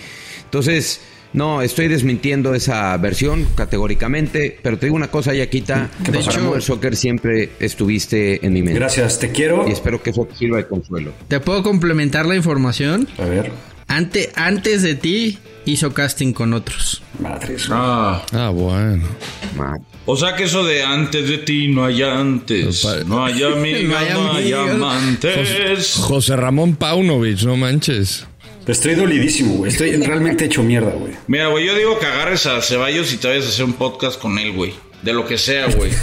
Entonces, 0.45 1.01
no, 1.33 1.61
estoy 1.61 1.89
desmintiendo 1.89 2.55
esa 2.55 2.95
versión 2.95 3.45
categóricamente. 3.55 4.57
Pero 4.63 4.79
te 4.79 4.85
digo 4.85 4.95
una 4.95 5.09
cosa, 5.09 5.33
Yaquita. 5.33 5.89
¿Qué 6.01 6.13
Para 6.13 6.23
pasó? 6.23 6.39
Mover 6.39 6.61
Soccer 6.61 6.95
siempre 6.95 7.49
estuviste 7.59 8.45
en 8.45 8.53
mi 8.53 8.61
mente. 8.61 8.79
Gracias, 8.79 9.19
te 9.19 9.33
quiero. 9.33 9.67
Y 9.67 9.73
espero 9.73 10.01
que 10.01 10.11
eso 10.11 10.23
te 10.23 10.35
sirva 10.35 10.55
de 10.55 10.67
consuelo. 10.67 11.11
¿Te 11.27 11.41
puedo 11.41 11.61
complementar 11.61 12.25
la 12.25 12.37
información? 12.37 13.05
A 13.17 13.25
ver. 13.25 13.51
Ante, 13.87 14.31
antes 14.35 14.81
de 14.81 14.95
ti 14.95 15.37
hizo 15.65 15.93
casting 15.93 16.33
con 16.33 16.53
otros. 16.53 17.01
Madres. 17.19 17.67
Ah, 17.69 18.23
Ah, 18.33 18.49
bueno. 18.49 19.05
O 20.05 20.15
sea 20.17 20.35
que 20.35 20.43
eso 20.43 20.63
de 20.63 20.83
antes 20.83 21.27
de 21.27 21.39
ti 21.39 21.67
no 21.67 21.85
hay 21.85 22.03
antes, 22.03 22.85
no 23.07 23.23
hay 23.25 23.41
amigas, 23.43 23.89
No 23.89 23.97
hay 23.97 24.13
no 24.13 24.33
hay 24.33 24.53
amantes. 24.71 25.95
José 25.97 26.35
Ramón 26.35 26.75
Paunovic, 26.75 27.41
no 27.43 27.57
manches. 27.57 28.27
Estoy 28.67 28.95
dolidísimo, 28.95 29.55
güey. 29.55 29.71
Estoy 29.71 29.95
realmente 29.97 30.45
hecho 30.45 30.63
mierda, 30.63 30.91
güey. 30.91 31.13
Mira, 31.27 31.47
güey, 31.47 31.65
yo 31.67 31.75
digo 31.75 31.99
que 31.99 32.07
agarres 32.07 32.47
a 32.47 32.61
Ceballos 32.61 33.13
y 33.13 33.17
te 33.17 33.27
vayas 33.27 33.45
a 33.45 33.49
hacer 33.49 33.65
un 33.65 33.73
podcast 33.73 34.19
con 34.19 34.39
él, 34.39 34.53
güey. 34.53 34.73
De 35.03 35.13
lo 35.13 35.27
que 35.27 35.37
sea, 35.37 35.67
güey. 35.67 35.91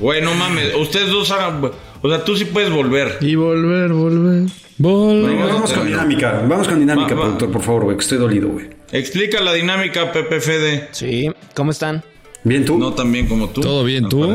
Güey, 0.00 0.20
no 0.22 0.34
mames. 0.34 0.74
Ustedes 0.74 1.08
dos 1.08 1.30
hagan... 1.30 1.70
O 2.02 2.08
sea, 2.10 2.24
tú 2.24 2.36
sí 2.36 2.44
puedes 2.44 2.70
volver. 2.70 3.18
Y 3.20 3.36
volver, 3.36 3.92
volver. 3.92 4.50
Bueno, 4.78 5.46
vamos 5.46 5.72
con 5.72 5.86
dinámica. 5.86 6.42
Vamos 6.48 6.68
con 6.68 6.80
dinámica, 6.80 7.14
Va, 7.14 7.14
va. 7.14 7.22
productor, 7.22 7.52
por 7.52 7.62
favor, 7.62 7.84
güey. 7.84 7.96
que 7.96 8.02
Estoy 8.02 8.18
dolido, 8.18 8.48
güey. 8.48 8.70
Explica 8.90 9.40
la 9.40 9.52
dinámica, 9.52 10.12
Pepe 10.12 10.40
Fede. 10.40 10.88
Sí, 10.92 11.30
¿cómo 11.54 11.70
están? 11.70 12.02
Bien, 12.42 12.64
tú. 12.64 12.78
No 12.78 12.92
tan 12.92 13.10
bien 13.12 13.26
como 13.26 13.48
tú. 13.48 13.60
¿Todo 13.60 13.84
bien, 13.84 14.08
tú? 14.08 14.34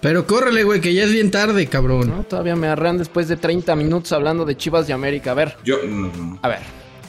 Pero 0.00 0.26
córrele, 0.26 0.64
güey, 0.64 0.80
que 0.80 0.94
ya 0.94 1.04
es 1.04 1.12
bien 1.12 1.30
tarde, 1.30 1.66
cabrón. 1.66 2.08
No, 2.08 2.22
todavía 2.22 2.56
me 2.56 2.68
arrean 2.68 2.96
después 2.96 3.28
de 3.28 3.36
30 3.36 3.76
minutos 3.76 4.12
hablando 4.12 4.46
de 4.46 4.56
Chivas 4.56 4.86
de 4.86 4.94
América. 4.94 5.32
A 5.32 5.34
ver, 5.34 5.56
Yo... 5.64 5.76
no, 5.86 6.10
no. 6.16 6.38
a 6.40 6.48
ver. 6.48 6.60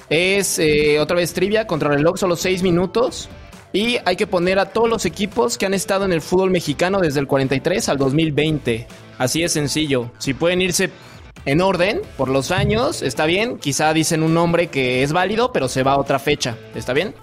Es 0.09 0.59
eh, 0.59 0.99
otra 0.99 1.15
vez 1.15 1.33
trivia 1.33 1.65
contra 1.65 1.89
reloj, 1.89 2.17
solo 2.17 2.35
6 2.35 2.63
minutos. 2.63 3.29
Y 3.71 3.97
hay 4.03 4.17
que 4.17 4.27
poner 4.27 4.59
a 4.59 4.65
todos 4.65 4.89
los 4.89 5.05
equipos 5.05 5.57
que 5.57 5.65
han 5.65 5.73
estado 5.73 6.03
en 6.03 6.11
el 6.11 6.19
fútbol 6.19 6.51
mexicano 6.51 6.99
desde 6.99 7.21
el 7.21 7.27
43 7.27 7.87
al 7.87 7.97
2020. 7.97 8.87
Así 9.17 9.43
es 9.43 9.53
sencillo. 9.53 10.11
Si 10.17 10.33
pueden 10.33 10.61
irse 10.61 10.89
en 11.45 11.61
orden 11.61 12.01
por 12.17 12.29
los 12.29 12.51
años, 12.51 13.01
está 13.01 13.25
bien. 13.25 13.57
Quizá 13.57 13.93
dicen 13.93 14.23
un 14.23 14.33
nombre 14.33 14.67
que 14.67 15.03
es 15.03 15.11
válido, 15.13 15.51
pero 15.51 15.67
se 15.67 15.83
va 15.83 15.93
a 15.93 15.97
otra 15.97 16.19
fecha. 16.19 16.57
¿Está 16.75 16.93
bien? 16.93 17.13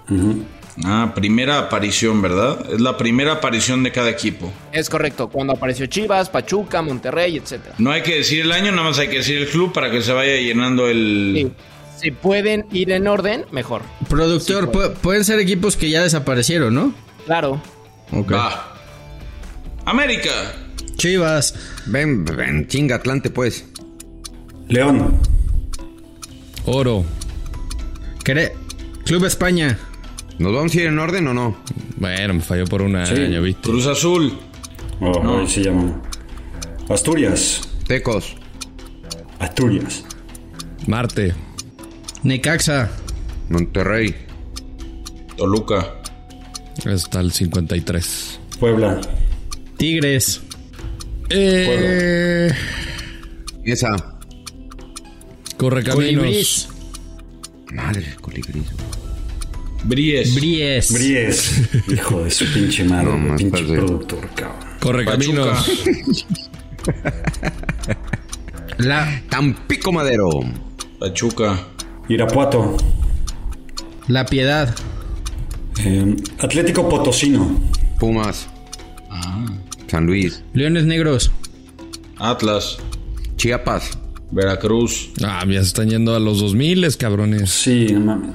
Ah, 0.85 1.13
primera 1.15 1.59
aparición, 1.59 2.23
¿verdad? 2.23 2.65
Es 2.73 2.81
la 2.81 2.97
primera 2.97 3.33
aparición 3.35 3.83
de 3.83 3.91
cada 3.91 4.11
equipo. 4.11 4.53
Es 4.73 4.89
correcto. 4.89 5.29
Cuando 5.29 5.53
apareció 5.55 5.87
Chivas, 5.87 6.29
Pachuca, 6.31 6.83
Monterrey, 6.83 7.37
etcétera. 7.37 7.75
No 7.79 7.91
hay 7.91 8.03
que 8.03 8.17
decir 8.17 8.43
el 8.43 8.53
año, 8.53 8.71
nada 8.71 8.85
más 8.89 8.99
hay 9.01 9.09
que 9.09 9.17
decir 9.19 9.39
el 9.39 9.49
club 9.49 9.73
para 9.73 9.91
que 9.91 10.03
se 10.03 10.13
vaya 10.13 10.37
llenando 10.37 10.87
el... 10.89 11.33
Sí. 11.35 11.53
Si 12.01 12.11
pueden 12.13 12.65
ir 12.71 12.93
en 12.93 13.09
orden, 13.09 13.45
mejor. 13.51 13.83
Productor, 14.09 14.71
pu- 14.71 14.93
pueden 14.95 15.25
ser 15.25 15.41
equipos 15.41 15.77
que 15.77 15.91
ya 15.91 16.01
desaparecieron, 16.05 16.73
¿no? 16.73 16.95
Claro. 17.27 17.61
Va. 18.13 18.77
América. 19.85 20.31
Chivas. 20.97 21.55
Ven, 21.87 22.25
ven, 22.25 22.69
chinga 22.69 22.97
Atlante, 22.97 23.31
pues. 23.31 23.65
León. 24.69 25.19
Oro. 26.67 27.05
Quere- 28.25 28.53
Club 29.05 29.25
España. 29.25 29.79
¿Nos 30.39 30.53
vamos 30.55 30.75
a 30.75 30.77
ir 30.81 30.87
en 30.87 30.99
orden 30.99 31.27
o 31.29 31.35
no? 31.35 31.57
Bueno, 31.97 32.35
me 32.35 32.41
falló 32.41 32.65
por 32.67 32.83
un 32.83 32.95
año, 32.97 33.43
¿viste? 33.43 33.63
Cruz 33.63 33.87
Azul. 33.87 34.39
Oh, 35.01 35.39
ahí 35.39 35.49
se 35.49 35.63
llama. 35.65 36.01
Asturias. 36.89 37.63
Tecos. 37.87 38.37
Asturias. 39.39 40.05
Marte. 40.87 41.35
Necaxa. 42.23 42.91
Monterrey. 43.49 44.15
Toluca. 45.37 45.95
Hasta 46.87 47.21
el 47.21 47.33
53. 47.33 48.41
Puebla. 48.61 49.01
Tigres. 49.77 50.41
Eh, 51.31 52.51
Esa. 53.65 54.18
Correcaminos. 55.59 56.23
Colibrís. 56.23 56.69
Madre, 57.73 58.17
colibrí. 58.21 58.63
Bries. 59.85 60.35
Bries. 60.35 60.93
Bries. 60.93 61.53
Hijo 61.93 62.25
de 62.25 62.31
su 62.31 62.45
pinche 62.53 62.85
madre, 62.85 63.17
No, 63.19 63.37
pinche 63.37 63.63
padre. 63.63 63.77
productor, 63.77 64.31
cabrón. 64.35 64.69
Correcaminos. 64.81 65.71
La, 68.79 69.23
Tampico 69.29 69.93
Madero. 69.93 70.31
Pachuca. 71.01 71.59
Irapuato. 72.09 72.77
La 74.07 74.25
Piedad. 74.25 74.75
Eh, 75.85 76.17
Atlético 76.39 76.89
Potosino. 76.89 77.61
Pumas. 77.99 78.47
San 79.89 80.07
Luis. 80.07 80.43
Leones 80.55 80.85
Negros. 80.85 81.31
Atlas. 82.19 82.79
Chiapas. 83.37 83.99
Veracruz. 84.31 85.11
Ah, 85.25 85.45
ya 85.49 85.61
se 85.63 85.69
están 85.69 85.89
yendo 85.91 86.15
a 86.15 86.21
los 86.21 86.41
2000, 86.41 86.97
cabrones. 86.97 87.51
Sí, 87.51 87.87
no 87.93 88.01
mames. 88.01 88.31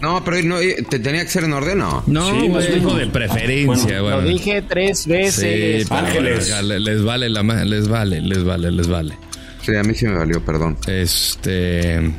No, 0.00 0.22
pero 0.22 0.42
no, 0.46 0.60
eh, 0.60 0.84
¿te 0.88 0.98
tenía 0.98 1.22
que 1.24 1.30
ser 1.30 1.44
en 1.44 1.52
orden 1.54 1.80
o? 1.80 2.02
No, 2.06 2.30
Sí, 2.30 2.48
bien. 2.48 2.78
Hijo 2.78 2.94
de 2.94 3.06
preferencia, 3.06 3.98
Lo 4.00 4.20
güey. 4.20 4.34
dije 4.34 4.62
tres 4.62 5.00
Sí, 5.00 5.10
veces. 5.10 5.86
pero 5.88 6.00
Ángeles. 6.06 6.62
les 6.62 7.02
vale 7.04 7.28
la 7.30 7.42
les 7.42 7.88
vale, 7.88 8.20
les 8.20 8.44
vale, 8.44 8.70
les 8.70 8.86
vale. 8.88 9.16
Sí, 9.62 9.74
a 9.74 9.82
mí 9.82 9.94
sí 9.94 10.04
me 10.06 10.18
valió, 10.18 10.44
perdón. 10.44 10.76
Este, 10.86 12.12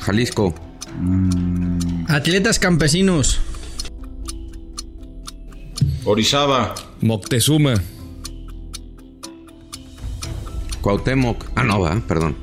Jalisco. 0.00 0.54
Atletas 2.08 2.60
Campesinos. 2.60 3.40
Orizaba. 6.04 6.74
Moctezuma, 7.00 7.74
Cuauhtémoc. 10.86 11.46
Ah, 11.56 11.64
no, 11.64 11.80
va, 11.80 12.00
perdón. 12.06 12.36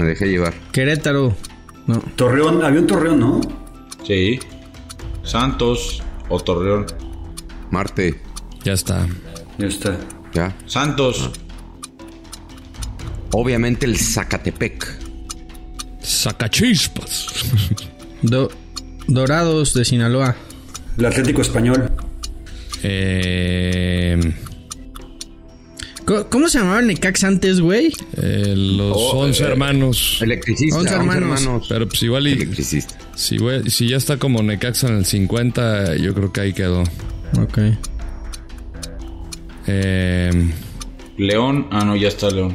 Me 0.00 0.06
dejé 0.06 0.26
llevar. 0.26 0.52
Querétaro. 0.72 1.32
No. 1.86 2.02
Torreón. 2.16 2.60
Había 2.64 2.80
un 2.80 2.88
Torreón, 2.88 3.20
¿no? 3.20 3.40
Sí. 4.04 4.40
Santos. 5.22 6.02
O 6.28 6.40
Torreón. 6.40 6.86
Marte. 7.70 8.20
ya 8.64 8.72
está. 8.72 9.06
Ya 9.58 9.66
está. 9.68 9.96
Ya. 10.34 10.56
Santos. 10.66 11.30
Obviamente 13.30 13.86
el 13.86 13.96
Zacatepec. 13.96 14.84
Sacachispas. 16.00 17.28
Do- 18.22 18.50
Dorados 19.06 19.72
de 19.74 19.84
Sinaloa. 19.84 20.34
El 20.98 21.06
Atlético 21.06 21.42
Español. 21.42 21.92
Eh, 22.82 24.18
¿Cómo 26.30 26.48
se 26.48 26.58
llamaba 26.58 26.80
el 26.80 26.88
Necaxa 26.88 27.28
antes, 27.28 27.60
güey? 27.60 27.92
eh, 28.16 28.54
los 28.56 28.96
Oh, 28.96 29.18
11 29.20 29.42
eh, 29.42 29.46
hermanos. 29.46 30.18
Electricista. 30.20 30.76
Once 30.78 30.94
once 30.96 31.16
hermanos. 31.16 31.66
Pero 31.68 31.88
pues 31.88 32.02
igual 32.02 32.26
y 32.26 32.32
Electricista. 32.32 32.98
si, 33.14 33.38
güey, 33.38 33.70
si 33.70 33.88
ya 33.88 33.96
está 33.98 34.16
como 34.18 34.42
Necaxa 34.42 34.88
en 34.88 34.96
el 34.96 35.04
50, 35.04 35.96
yo 35.96 36.12
creo 36.14 36.32
que 36.32 36.40
ahí 36.40 36.52
quedó. 36.52 36.82
Ok. 37.40 37.58
Eh, 39.66 40.50
León. 41.18 41.68
Ah, 41.70 41.84
no, 41.84 41.94
ya 41.96 42.08
está 42.08 42.30
León. 42.30 42.52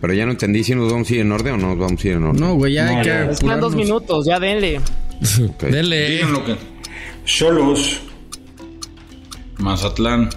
Pero 0.00 0.14
ya 0.14 0.24
no 0.26 0.32
entendí 0.32 0.64
si 0.64 0.74
nos 0.74 0.90
vamos 0.90 1.08
a 1.10 1.14
ir 1.14 1.20
en 1.20 1.32
orden 1.32 1.54
o 1.54 1.56
no 1.58 1.68
nos 1.68 1.78
vamos 1.78 2.04
a 2.04 2.08
ir 2.08 2.14
en 2.14 2.24
orden. 2.24 2.40
No, 2.40 2.54
güey, 2.54 2.74
ya 2.74 2.88
hay 2.88 2.96
No, 2.96 3.02
que 3.02 3.08
ya. 3.08 3.24
Están 3.30 3.60
dos 3.60 3.74
minutos, 3.74 4.26
ya 4.26 4.38
denle. 4.38 4.80
Ok. 5.48 5.62
dele. 5.64 6.10
Digan 6.10 6.32
lo 6.32 6.44
que. 6.44 6.56
Cholos. 7.24 8.00
Mazatlán. 9.58 10.28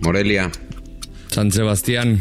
Morelia. 0.00 0.50
San 1.36 1.52
Sebastián. 1.52 2.18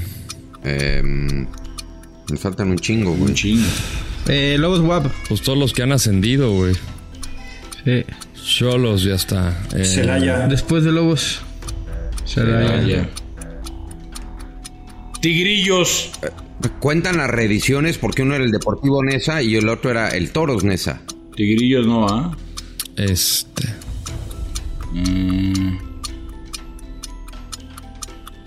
Eh, 0.66 1.02
me 1.02 2.38
faltan 2.38 2.72
un 2.72 2.78
chingo, 2.78 3.12
güey. 3.12 3.30
Un 3.30 3.34
chingo. 3.34 3.66
Eh, 4.28 4.58
Lobos 4.60 4.82
WAP. 4.82 5.08
Pues 5.30 5.42
todos 5.42 5.58
los 5.58 5.72
que 5.72 5.84
han 5.84 5.94
ascendido, 5.94 6.52
güey. 6.52 6.76
Sí. 7.86 8.04
Cholos, 8.46 9.04
ya 9.04 9.16
está. 9.16 9.58
Eh, 9.74 9.86
Celaya. 9.86 10.50
Después 10.50 10.84
de 10.84 10.92
Lobos. 10.92 11.40
Celaya. 12.26 12.82
Celaya. 12.82 13.10
Tigrillos. 15.22 16.12
Cuentan 16.82 17.16
las 17.16 17.30
reediciones 17.30 17.98
porque 17.98 18.24
uno 18.24 18.36
era 18.36 18.44
el 18.44 18.52
Deportivo 18.52 19.02
Nesa 19.02 19.42
y 19.42 19.56
el 19.56 19.70
otro 19.70 19.92
era 19.92 20.10
el 20.10 20.32
Toros 20.32 20.66
Nesa. 20.66 21.04
Tigrillos 21.38 21.88
no, 21.88 22.06
¿ah? 22.06 22.38
Este. 22.98 23.70
Mm. 24.92 25.85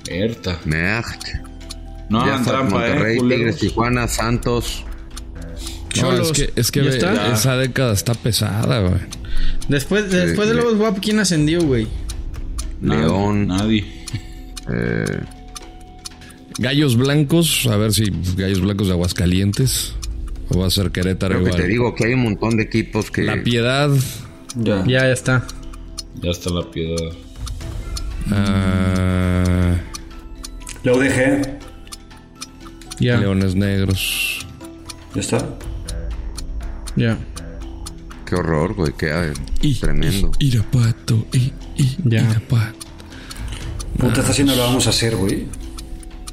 Berta. 0.09 0.59
No, 2.09 2.24
ya 2.26 2.42
trampa, 2.42 2.76
Monterrey, 2.78 3.18
eh. 3.18 3.20
Tigres, 3.28 3.56
Tijuana, 3.59 4.09
Santos. 4.09 4.84
No, 6.00 6.12
es 6.12 6.32
que, 6.32 6.52
es 6.56 6.70
que 6.70 6.80
¿Ya 6.84 6.90
ve- 6.90 6.96
está? 6.96 7.32
esa 7.34 7.56
década 7.56 7.92
está 7.92 8.14
pesada, 8.14 8.80
güey. 8.80 9.00
Después, 9.68 10.11
después 10.11 10.48
de 10.48 10.54
Lobos 10.54 10.74
WAP, 10.74 10.98
¿quién 11.00 11.18
ascendió, 11.18 11.62
güey? 11.62 11.86
León. 12.80 13.48
Nadie. 13.48 13.84
Eh, 14.72 15.20
Gallos 16.59 16.96
Blancos, 16.96 17.66
a 17.70 17.76
ver 17.76 17.92
si 17.92 18.12
Gallos 18.36 18.61
Blancos 18.61 18.86
de 18.86 18.92
Aguascalientes. 18.94 19.94
O 20.50 20.59
va 20.61 20.66
a 20.66 20.70
ser 20.70 20.90
Querétaro 20.90 21.42
creo 21.42 21.54
que 21.56 21.62
te 21.62 21.68
digo 21.68 21.94
que 21.94 22.06
hay 22.06 22.14
un 22.14 22.22
montón 22.22 22.56
de 22.56 22.62
equipos 22.64 23.11
que. 23.11 23.22
La 23.22 23.42
Piedad. 23.42 23.90
Ya. 24.56 24.78
Ya, 24.86 25.00
ya 25.00 25.12
está. 25.12 25.46
Ya 26.22 26.30
está 26.30 26.50
la 26.50 26.68
piedad. 26.70 27.12
ah, 28.30 29.07
La 30.89 30.95
UDG. 30.95 31.59
Ya. 32.99 33.18
Leones 33.18 33.55
Negros. 33.55 34.47
Ya 35.14 35.20
está. 35.20 35.59
Ya. 36.97 37.18
Qué 38.24 38.34
horror, 38.34 38.72
güey. 38.72 38.95
Qué 38.97 39.11
eh, 39.11 39.74
tremendo. 39.78 40.32
Irapato, 40.39 41.26
y, 41.34 41.53
y, 41.76 41.97
Ya. 42.05 42.22
Irapato. 42.22 42.86
Puta, 43.99 44.22
esta 44.22 44.32
sí 44.32 44.45
no 44.45 44.57
la 44.57 44.62
vamos 44.62 44.86
a 44.86 44.91
hacer, 44.91 45.14
güey. 45.16 45.47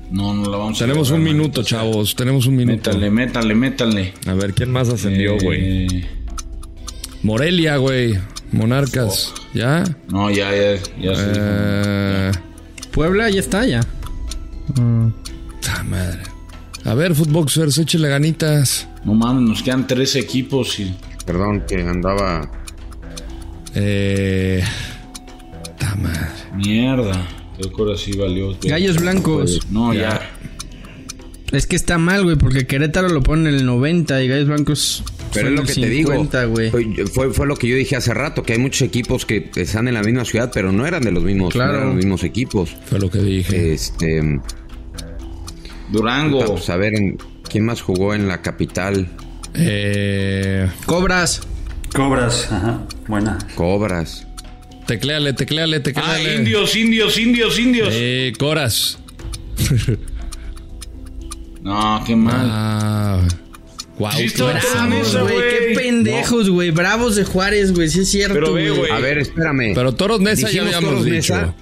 No, 0.10 0.34
no 0.34 0.50
la 0.50 0.56
vamos 0.56 0.82
a 0.82 0.86
Tenemos 0.86 1.12
un 1.12 1.22
minuto, 1.22 1.62
chavos. 1.62 2.16
Tenemos 2.16 2.46
un 2.46 2.56
minuto. 2.56 2.92
Métale, 2.92 3.12
métale, 3.12 3.56
métale. 3.56 4.14
A 4.26 4.36
ver, 4.36 4.54
¿quién 4.54 4.72
más 4.72 4.88
ascendió, 4.88 5.38
güey? 5.38 5.86
Eh, 5.86 6.08
Morelia, 7.24 7.76
güey. 7.76 8.18
Monarcas. 8.54 9.34
¿Ya? 9.54 9.84
no, 10.08 10.30
ya, 10.30 10.50
ya, 10.56 10.76
ya 11.02 11.16
se 11.16 11.28
dijo. 11.28 11.42
Eh, 11.42 12.32
Puebla 12.94 13.30
ya 13.30 13.42
está, 13.42 13.66
ya. 13.66 13.82
Ta 15.62 15.84
madre. 15.84 16.24
A 16.84 16.94
ver, 16.94 17.16
Footboxers, 17.16 17.78
échale 17.80 18.10
ganitas. 18.10 18.88
No 19.04 19.14
mames, 19.14 19.50
nos 19.50 19.64
quedan 19.64 19.88
tres 19.88 20.16
equipos 20.16 20.80
y. 20.80 20.96
Perdón, 21.26 21.64
que 21.68 21.82
andaba. 21.82 22.52
Eh. 23.74 24.64
Ta 25.80 25.96
madre. 25.96 26.30
Mierda. 26.56 27.28
Creo 27.58 27.74
que 27.74 27.82
ahora 27.82 27.98
sí 27.98 28.16
valió. 28.18 28.56
Gallos 28.62 28.98
blancos. 28.98 29.68
No, 29.72 29.94
ya. 29.94 30.22
Es 31.52 31.68
que 31.68 31.76
está 31.76 31.98
mal, 31.98 32.24
güey, 32.24 32.36
porque 32.36 32.68
Querétaro 32.68 33.10
lo 33.10 33.22
pone 33.22 33.50
en 33.50 33.56
el 33.56 33.66
90 33.66 34.22
y 34.24 34.28
Gallos 34.28 34.48
Blancos. 34.48 35.04
Pero 35.36 35.50
es 35.50 35.54
lo 35.56 35.64
que 35.64 35.74
te 35.74 35.90
digo. 35.90 36.12
50, 36.12 36.46
güey. 36.46 36.70
Fue, 36.72 37.06
fue, 37.08 37.34
fue 37.34 37.46
lo 37.48 37.56
que 37.56 37.68
yo 37.68 37.76
dije 37.76 37.96
hace 37.96 38.14
rato, 38.14 38.42
que 38.44 38.54
hay 38.54 38.60
muchos 38.60 38.82
equipos 38.82 39.26
que 39.26 39.50
están 39.56 39.88
en 39.88 39.94
la 39.94 40.02
misma 40.02 40.26
ciudad, 40.26 40.50
pero 40.54 40.72
no 40.72 40.86
eran 40.88 41.04
de 41.04 41.12
los 41.12 41.24
mismos, 41.24 41.54
Claro. 41.54 41.72
no 41.74 41.78
eran 41.78 41.88
los 41.90 41.98
mismos 41.98 42.24
equipos. 42.24 42.76
Fue 42.86 43.00
lo 43.00 43.10
que 43.12 43.20
dije. 43.20 43.74
Este, 43.74 44.40
Durango. 45.92 46.40
vamos 46.40 46.70
a 46.70 46.78
ver 46.78 46.96
en, 46.96 47.18
quién 47.50 47.66
más 47.66 47.82
jugó 47.82 48.14
en 48.16 48.28
la 48.28 48.42
capital. 48.42 49.08
Eh. 49.54 50.68
Cobras. 50.86 51.42
Cobras, 51.94 52.52
ajá. 52.52 52.82
Buena. 53.08 53.38
Cobras. 53.56 54.28
Tecleale, 54.88 55.34
tecleale, 55.34 55.78
Ah, 55.78 55.84
tecleale. 55.84 56.36
indios, 56.36 56.76
indios, 56.76 57.18
indios, 57.18 57.58
indios. 57.60 57.90
Eh, 57.92 58.34
Coras. 58.38 59.00
No, 61.62 62.04
qué 62.06 62.16
mal. 62.16 62.48
Ah. 62.48 63.28
Sí, 64.18 64.28
qué 64.36 64.44
en 64.44 64.58
esa, 64.58 65.22
Güey, 65.22 65.36
qué 65.38 65.74
pendejos, 65.76 66.50
güey. 66.50 66.72
Bravos 66.72 67.16
de 67.16 67.24
Juárez, 67.24 67.74
güey. 67.74 67.88
Sí 67.90 68.02
es 68.02 68.10
cierto, 68.12 68.34
Pero 68.34 68.54
ve, 68.54 68.70
güey. 68.70 68.80
güey. 68.80 68.92
A 68.92 69.00
ver, 69.00 69.20
espérame. 69.20 69.74
Pero 69.74 69.94
Toros 69.94 70.20
Nesa 70.20 70.50
ya 70.52 70.64
habíamos 70.64 71.06
dicho. 71.06 71.34
Nesa. 71.36 71.54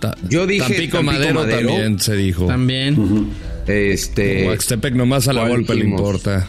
Ta- 0.00 0.16
Yo 0.28 0.46
dije 0.46 0.60
Tampico, 0.62 0.96
Tampico 0.98 1.02
Madero, 1.02 1.34
Madero. 1.40 1.68
también 1.68 2.00
se 2.00 2.16
dijo. 2.16 2.46
También. 2.46 3.28
Este, 3.66 4.48
Huaxtepec 4.48 4.94
nomás 4.94 5.28
a 5.28 5.32
la 5.32 5.42
¿cuál 5.42 5.52
golpe 5.52 5.74
le 5.76 5.84
importa. 5.84 6.48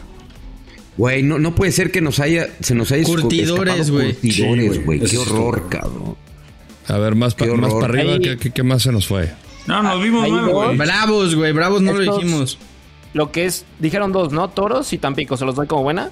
güey, 0.97 1.21
no, 1.23 1.37
no 1.39 1.53
puede 1.53 1.71
ser 1.71 1.91
que 1.91 2.01
nos 2.01 2.19
haya, 2.19 2.47
se 2.61 2.73
nos 2.73 2.91
haya 2.91 3.03
Curtidores, 3.03 3.91
güey. 3.91 4.13
Curtidores, 4.13 4.73
Sí, 4.75 4.81
güey. 4.83 5.03
Eso 5.03 5.11
Qué 5.11 5.17
horror, 5.31 5.67
cabrón. 5.69 6.15
A 6.87 6.97
ver, 6.97 7.15
más, 7.15 7.35
pa- 7.35 7.45
más 7.45 7.73
para 7.73 7.85
arriba, 7.85 8.17
¿qué, 8.19 8.37
qué, 8.37 8.49
qué 8.51 8.63
más 8.63 8.81
se 8.83 8.91
nos 8.91 9.07
fue? 9.07 9.31
No, 9.67 9.83
nos 9.83 10.01
vimos 10.03 10.27
mal, 10.29 10.49
güey. 10.49 10.77
Bravos, 10.77 11.35
güey. 11.35 11.51
Bravos 11.51 11.81
no 11.81 11.93
lo 11.93 11.99
dijimos. 12.13 12.57
Lo 13.14 13.32
que 13.32 13.45
es, 13.45 13.66
dijeron 13.80 14.11
dos, 14.11 14.32
¿no? 14.34 14.49
Toros 14.49 14.91
y 14.93 14.97
Tampico, 14.97 15.38
se 15.38 15.45
los 15.45 15.55
doy 15.55 15.68
como 15.68 15.84
buena. 15.84 16.09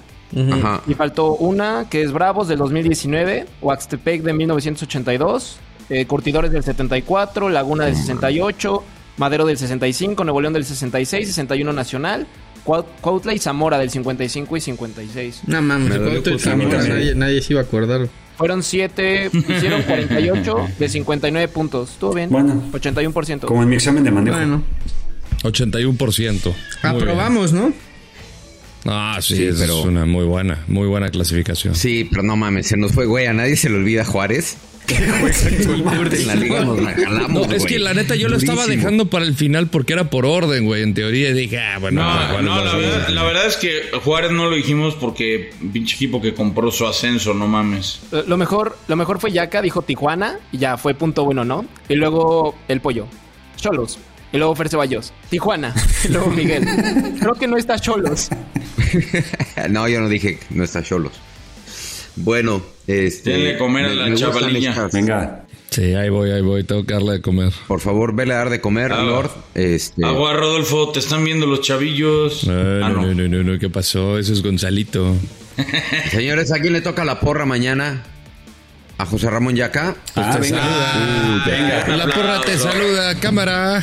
Ajá. 0.52 0.80
Y 0.86 0.94
faltó 0.94 1.34
una 1.34 1.86
que 1.90 2.02
es 2.02 2.12
Bravos 2.12 2.48
del 2.48 2.58
2019, 2.58 3.46
Huaxtepec 3.60 4.22
de 4.22 4.32
1982, 4.32 5.56
eh, 5.90 6.06
Curtidores 6.06 6.52
del 6.52 6.62
74, 6.62 7.48
Laguna 7.50 7.84
del 7.84 7.96
68, 7.96 8.82
Madero 9.18 9.44
del 9.44 9.58
65, 9.58 10.24
Nuevo 10.24 10.40
León 10.40 10.54
del 10.54 10.64
66, 10.64 11.26
61 11.28 11.72
Nacional, 11.72 12.26
Cuau- 12.64 12.86
Cuautla 13.00 13.34
y 13.34 13.38
Zamora 13.38 13.78
del 13.78 13.90
55 13.90 14.56
y 14.56 14.60
56. 14.60 15.42
No 15.48 15.60
mames, 15.60 15.88
Cuauhtémoc 15.98 16.14
Curtidores, 16.14 16.42
Zamora, 16.42 16.78
nadie, 16.88 17.14
nadie 17.14 17.42
se 17.42 17.52
iba 17.52 17.60
a 17.60 17.64
acordar. 17.64 18.08
Fueron 18.38 18.62
7, 18.62 19.30
hicieron 19.34 19.82
48 19.86 20.56
de 20.78 20.88
59 20.88 21.48
puntos. 21.48 21.90
Estuvo 21.90 22.14
bien. 22.14 22.30
Bueno. 22.30 22.62
81%. 22.72 23.40
Como 23.40 23.62
en 23.62 23.68
mi 23.68 23.76
examen 23.76 24.02
de 24.04 24.10
manejo. 24.10 24.36
Bueno, 24.36 24.62
81%. 25.42 25.94
Muy 25.94 26.40
bien. 26.42 26.56
aprobamos, 26.82 27.52
¿no? 27.52 27.72
Ah, 28.84 29.18
sí, 29.20 29.36
Sí, 29.36 29.44
es 29.44 29.70
una 29.70 30.06
muy 30.06 30.24
buena, 30.24 30.64
muy 30.66 30.88
buena 30.88 31.10
clasificación. 31.10 31.74
Sí, 31.74 32.06
pero 32.10 32.22
no 32.22 32.36
mames, 32.36 32.66
se 32.66 32.76
nos 32.76 32.92
fue, 32.92 33.06
güey. 33.06 33.26
A 33.26 33.32
nadie 33.32 33.56
se 33.56 33.68
le 33.68 33.76
olvida 33.76 34.04
Juárez. 34.04 34.56
en 34.88 36.26
la 36.26 36.34
liga 36.34 36.64
nos 36.64 36.82
la 36.82 36.92
jalamos, 36.92 37.46
No, 37.46 37.54
es 37.54 37.64
que 37.64 37.78
la 37.78 37.94
neta 37.94 38.16
yo 38.16 38.28
lo 38.28 38.36
estaba 38.36 38.66
dejando 38.66 39.06
para 39.06 39.24
el 39.24 39.34
final 39.34 39.68
porque 39.68 39.92
era 39.92 40.10
por 40.10 40.26
orden, 40.26 40.64
güey. 40.64 40.82
En 40.82 40.94
teoría 40.94 41.30
y 41.30 41.34
dije, 41.34 41.60
ah, 41.60 41.78
bueno, 41.78 42.02
No, 42.02 42.10
Juárez 42.10 42.42
no, 42.42 42.64
la 42.64 42.74
verdad, 42.74 43.08
la 43.08 43.22
verdad 43.22 43.46
es 43.46 43.56
que 43.56 43.82
Juárez 44.02 44.32
no 44.32 44.50
lo 44.50 44.56
dijimos 44.56 44.96
porque 44.96 45.52
pinche 45.72 45.94
equipo 45.94 46.20
que 46.20 46.34
compró 46.34 46.72
su 46.72 46.84
ascenso, 46.84 47.32
no 47.34 47.46
mames. 47.46 48.00
Lo 48.26 48.36
mejor, 48.36 48.76
lo 48.88 48.96
mejor 48.96 49.20
fue 49.20 49.30
Yaka, 49.30 49.62
dijo 49.62 49.82
Tijuana, 49.82 50.40
y 50.50 50.58
ya 50.58 50.76
fue 50.76 50.94
punto 50.94 51.24
bueno, 51.24 51.44
¿no? 51.44 51.64
Y 51.88 51.94
luego 51.94 52.56
el 52.66 52.80
pollo, 52.80 53.06
Cholos. 53.56 53.98
Y 54.32 54.38
luego 54.38 54.54
Fer 54.56 54.68
Ceballos, 54.68 55.12
Tijuana. 55.30 55.74
Y 56.04 56.08
luego 56.12 56.30
Miguel. 56.30 56.66
Creo 57.20 57.34
que 57.34 57.46
no 57.46 57.56
está 57.56 57.78
Cholos. 57.78 58.28
no, 59.70 59.88
yo 59.88 60.00
no 60.00 60.08
dije 60.08 60.38
no 60.50 60.64
está 60.64 60.82
Cholos. 60.82 61.12
Bueno, 62.16 62.62
este. 62.86 63.30
Denle 63.30 63.58
comer 63.58 63.84
a 63.86 63.94
la 63.94 64.14
chavalilla. 64.14 64.88
Venga. 64.92 65.44
Sí, 65.70 65.94
ahí 65.94 66.10
voy, 66.10 66.30
ahí 66.30 66.42
voy. 66.42 66.64
Tengo 66.64 66.84
que 66.84 66.92
darle 66.92 67.12
de 67.12 67.20
comer. 67.22 67.50
Por 67.66 67.80
favor, 67.80 68.14
vele 68.14 68.34
a 68.34 68.38
dar 68.38 68.50
de 68.50 68.60
comer, 68.60 68.92
Ah. 68.92 69.02
Lord. 69.02 69.30
Este. 69.54 70.04
Agua, 70.04 70.34
Rodolfo, 70.34 70.92
te 70.92 70.98
están 70.98 71.24
viendo 71.24 71.46
los 71.46 71.62
chavillos. 71.62 72.46
No, 72.46 72.52
Ah, 72.84 72.90
no, 72.90 73.02
no, 73.06 73.14
no, 73.14 73.28
no, 73.28 73.42
no, 73.42 73.58
¿qué 73.58 73.70
pasó? 73.70 74.18
Eso 74.18 74.34
es 74.34 74.42
Gonzalito. 74.42 75.14
Señores, 76.10 76.52
¿a 76.52 76.58
quién 76.58 76.74
le 76.74 76.82
toca 76.82 77.04
la 77.06 77.20
porra 77.20 77.46
mañana? 77.46 78.02
¿A 78.98 79.06
José 79.06 79.30
Ramón 79.30 79.56
Yaca? 79.56 79.96
Ah, 80.14 80.32
te 80.34 80.40
venga. 80.40 80.62
saluda. 80.62 81.44
venga. 81.46 81.96
La 81.96 82.06
porra 82.14 82.40
te 82.42 82.58
saluda, 82.58 83.14
cámara. 83.20 83.82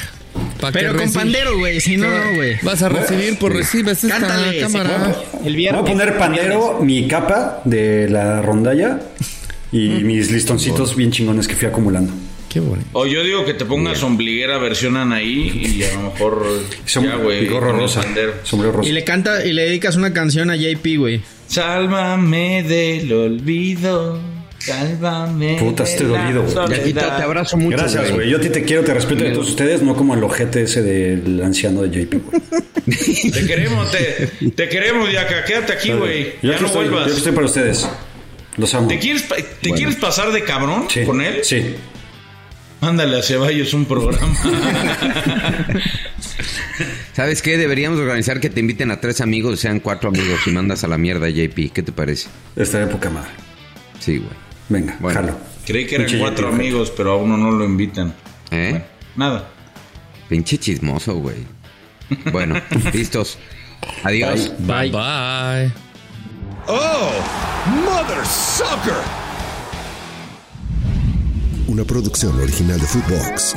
Pa' 0.59 0.71
Pero 0.71 0.95
con 0.95 1.11
pandero, 1.11 1.57
güey. 1.57 1.79
Si 1.79 1.95
no, 1.97 2.07
no, 2.09 2.35
güey. 2.35 2.57
Vas 2.63 2.81
a 2.83 2.89
recibir, 2.89 3.37
pues 3.39 3.53
recibes 3.53 4.03
esta 4.03 4.19
Cántale, 4.19 4.59
cámara. 4.59 5.13
sí, 5.13 5.37
El 5.37 5.43
Voy 5.43 5.55
viernes. 5.55 5.81
a 5.81 5.85
poner 5.85 6.17
pandero, 6.17 6.79
mi 6.81 7.07
capa 7.07 7.61
de 7.65 8.09
la 8.09 8.41
rondalla 8.41 8.99
y 9.71 9.87
mis 10.03 10.31
listoncitos 10.31 10.95
bien 10.95 11.11
chingones 11.11 11.47
que 11.47 11.55
fui 11.55 11.67
acumulando. 11.67 12.11
Qué 12.49 12.59
bonito. 12.59 12.89
O 12.93 13.05
yo 13.05 13.23
digo 13.23 13.45
que 13.45 13.53
te 13.53 13.63
pongas 13.63 14.01
ombliguera 14.01 14.57
versión 14.57 14.97
Anaí 14.97 15.77
y 15.77 15.83
a 15.83 15.93
lo 15.93 16.01
mejor 16.11 16.43
Som- 16.87 17.03
ya, 17.05 17.15
güey. 17.15 17.47
gorro 17.47 17.71
rosa. 17.73 18.01
Sombrero 18.43 18.73
rosa. 18.73 18.89
Y 18.89 18.91
le 18.91 19.03
canta 19.03 19.45
y 19.45 19.53
le 19.53 19.63
dedicas 19.65 19.95
una 19.95 20.11
canción 20.13 20.49
a 20.49 20.55
JP, 20.55 20.97
güey. 20.97 21.21
Sálvame 21.47 22.63
del 22.63 23.13
olvido. 23.13 24.19
Sálvame. 24.59 25.57
Puta, 25.59 25.83
estoy 25.83 26.07
dolido, 26.07 26.43
güey. 26.43 26.93
te 26.93 26.99
abrazo 27.01 27.57
mucho. 27.57 27.77
Gracias, 27.77 28.11
güey. 28.11 28.29
Yo 28.29 28.37
a 28.37 28.41
ti 28.41 28.49
te 28.49 28.63
quiero, 28.63 28.83
te 28.83 28.93
respeto 28.93 29.23
de 29.23 29.31
todos 29.31 29.49
ustedes, 29.49 29.81
no 29.81 29.95
como 29.95 30.13
el 30.15 30.23
ojete 30.23 30.63
ese 30.63 30.81
del 30.83 31.41
anciano 31.43 31.81
de 31.81 31.89
JP. 32.05 32.13
güey. 32.15 32.41
Te 33.31 33.45
queremos, 33.45 33.91
te, 33.91 34.49
te 34.49 34.67
queremos, 34.69 35.11
Yaka. 35.11 35.43
Quédate 35.45 35.73
aquí, 35.73 35.91
güey. 35.91 36.33
Yo 36.41 36.49
Ya 36.49 36.53
aquí 36.53 36.61
no 36.61 36.67
estoy, 36.67 36.85
yo 36.85 36.91
vuelvas. 36.91 37.07
aquí 37.07 37.17
estoy 37.17 37.31
para 37.33 37.45
ustedes. 37.45 37.87
Los 38.57 38.73
amo. 38.73 38.87
¿Te 38.87 38.97
quieres, 38.99 39.23
pasar 39.97 40.31
de 40.31 40.43
cabrón 40.43 40.85
Sí. 40.89 41.03
con 41.03 41.21
él? 41.21 41.39
Sí. 41.43 41.75
Mándale 42.81 43.19
a 43.19 43.21
Ceballos 43.21 43.73
un 43.73 43.85
programa. 43.85 44.27
¿Sabes 47.13 47.41
qué? 47.41 47.57
Deberíamos 47.57 47.99
organizar 47.99 48.39
que 48.39 48.49
te 48.49 48.59
inviten 48.59 48.91
a 48.91 48.99
tres 49.01 49.21
amigos, 49.21 49.59
sean 49.59 49.79
cuatro 49.79 50.09
amigos 50.09 50.39
y 50.47 50.51
mandas 50.51 50.83
a 50.83 50.87
la 50.87 50.97
mierda 50.97 51.27
a 51.27 51.29
JP. 51.29 51.71
¿Qué 51.73 51.83
te 51.83 51.91
parece? 51.91 52.29
Esta 52.55 52.81
época 52.81 53.09
madre. 53.09 53.29
Sí, 53.99 54.17
güey. 54.17 54.31
Venga, 54.69 54.95
Bueno. 54.99 55.19
jalo. 55.19 55.37
Creí 55.65 55.85
que 55.85 55.95
eran 55.95 56.07
Pinche 56.07 56.19
cuatro 56.21 56.47
amigos, 56.47 56.91
pero 56.95 57.13
a 57.13 57.17
uno 57.17 57.37
no 57.37 57.51
lo 57.51 57.65
invitan. 57.65 58.13
¿Eh? 58.51 58.83
Nada. 59.15 59.49
Pinche 60.27 60.57
chismoso, 60.57 61.15
güey. 61.15 61.45
Bueno, 62.31 62.55
listos. 62.93 63.37
Adiós. 64.03 64.51
Bye 64.59 64.91
bye. 64.91 65.71
Una 71.67 71.83
producción 71.83 72.39
original 72.39 72.79
de 72.79 72.85
Footbox. 72.87 73.55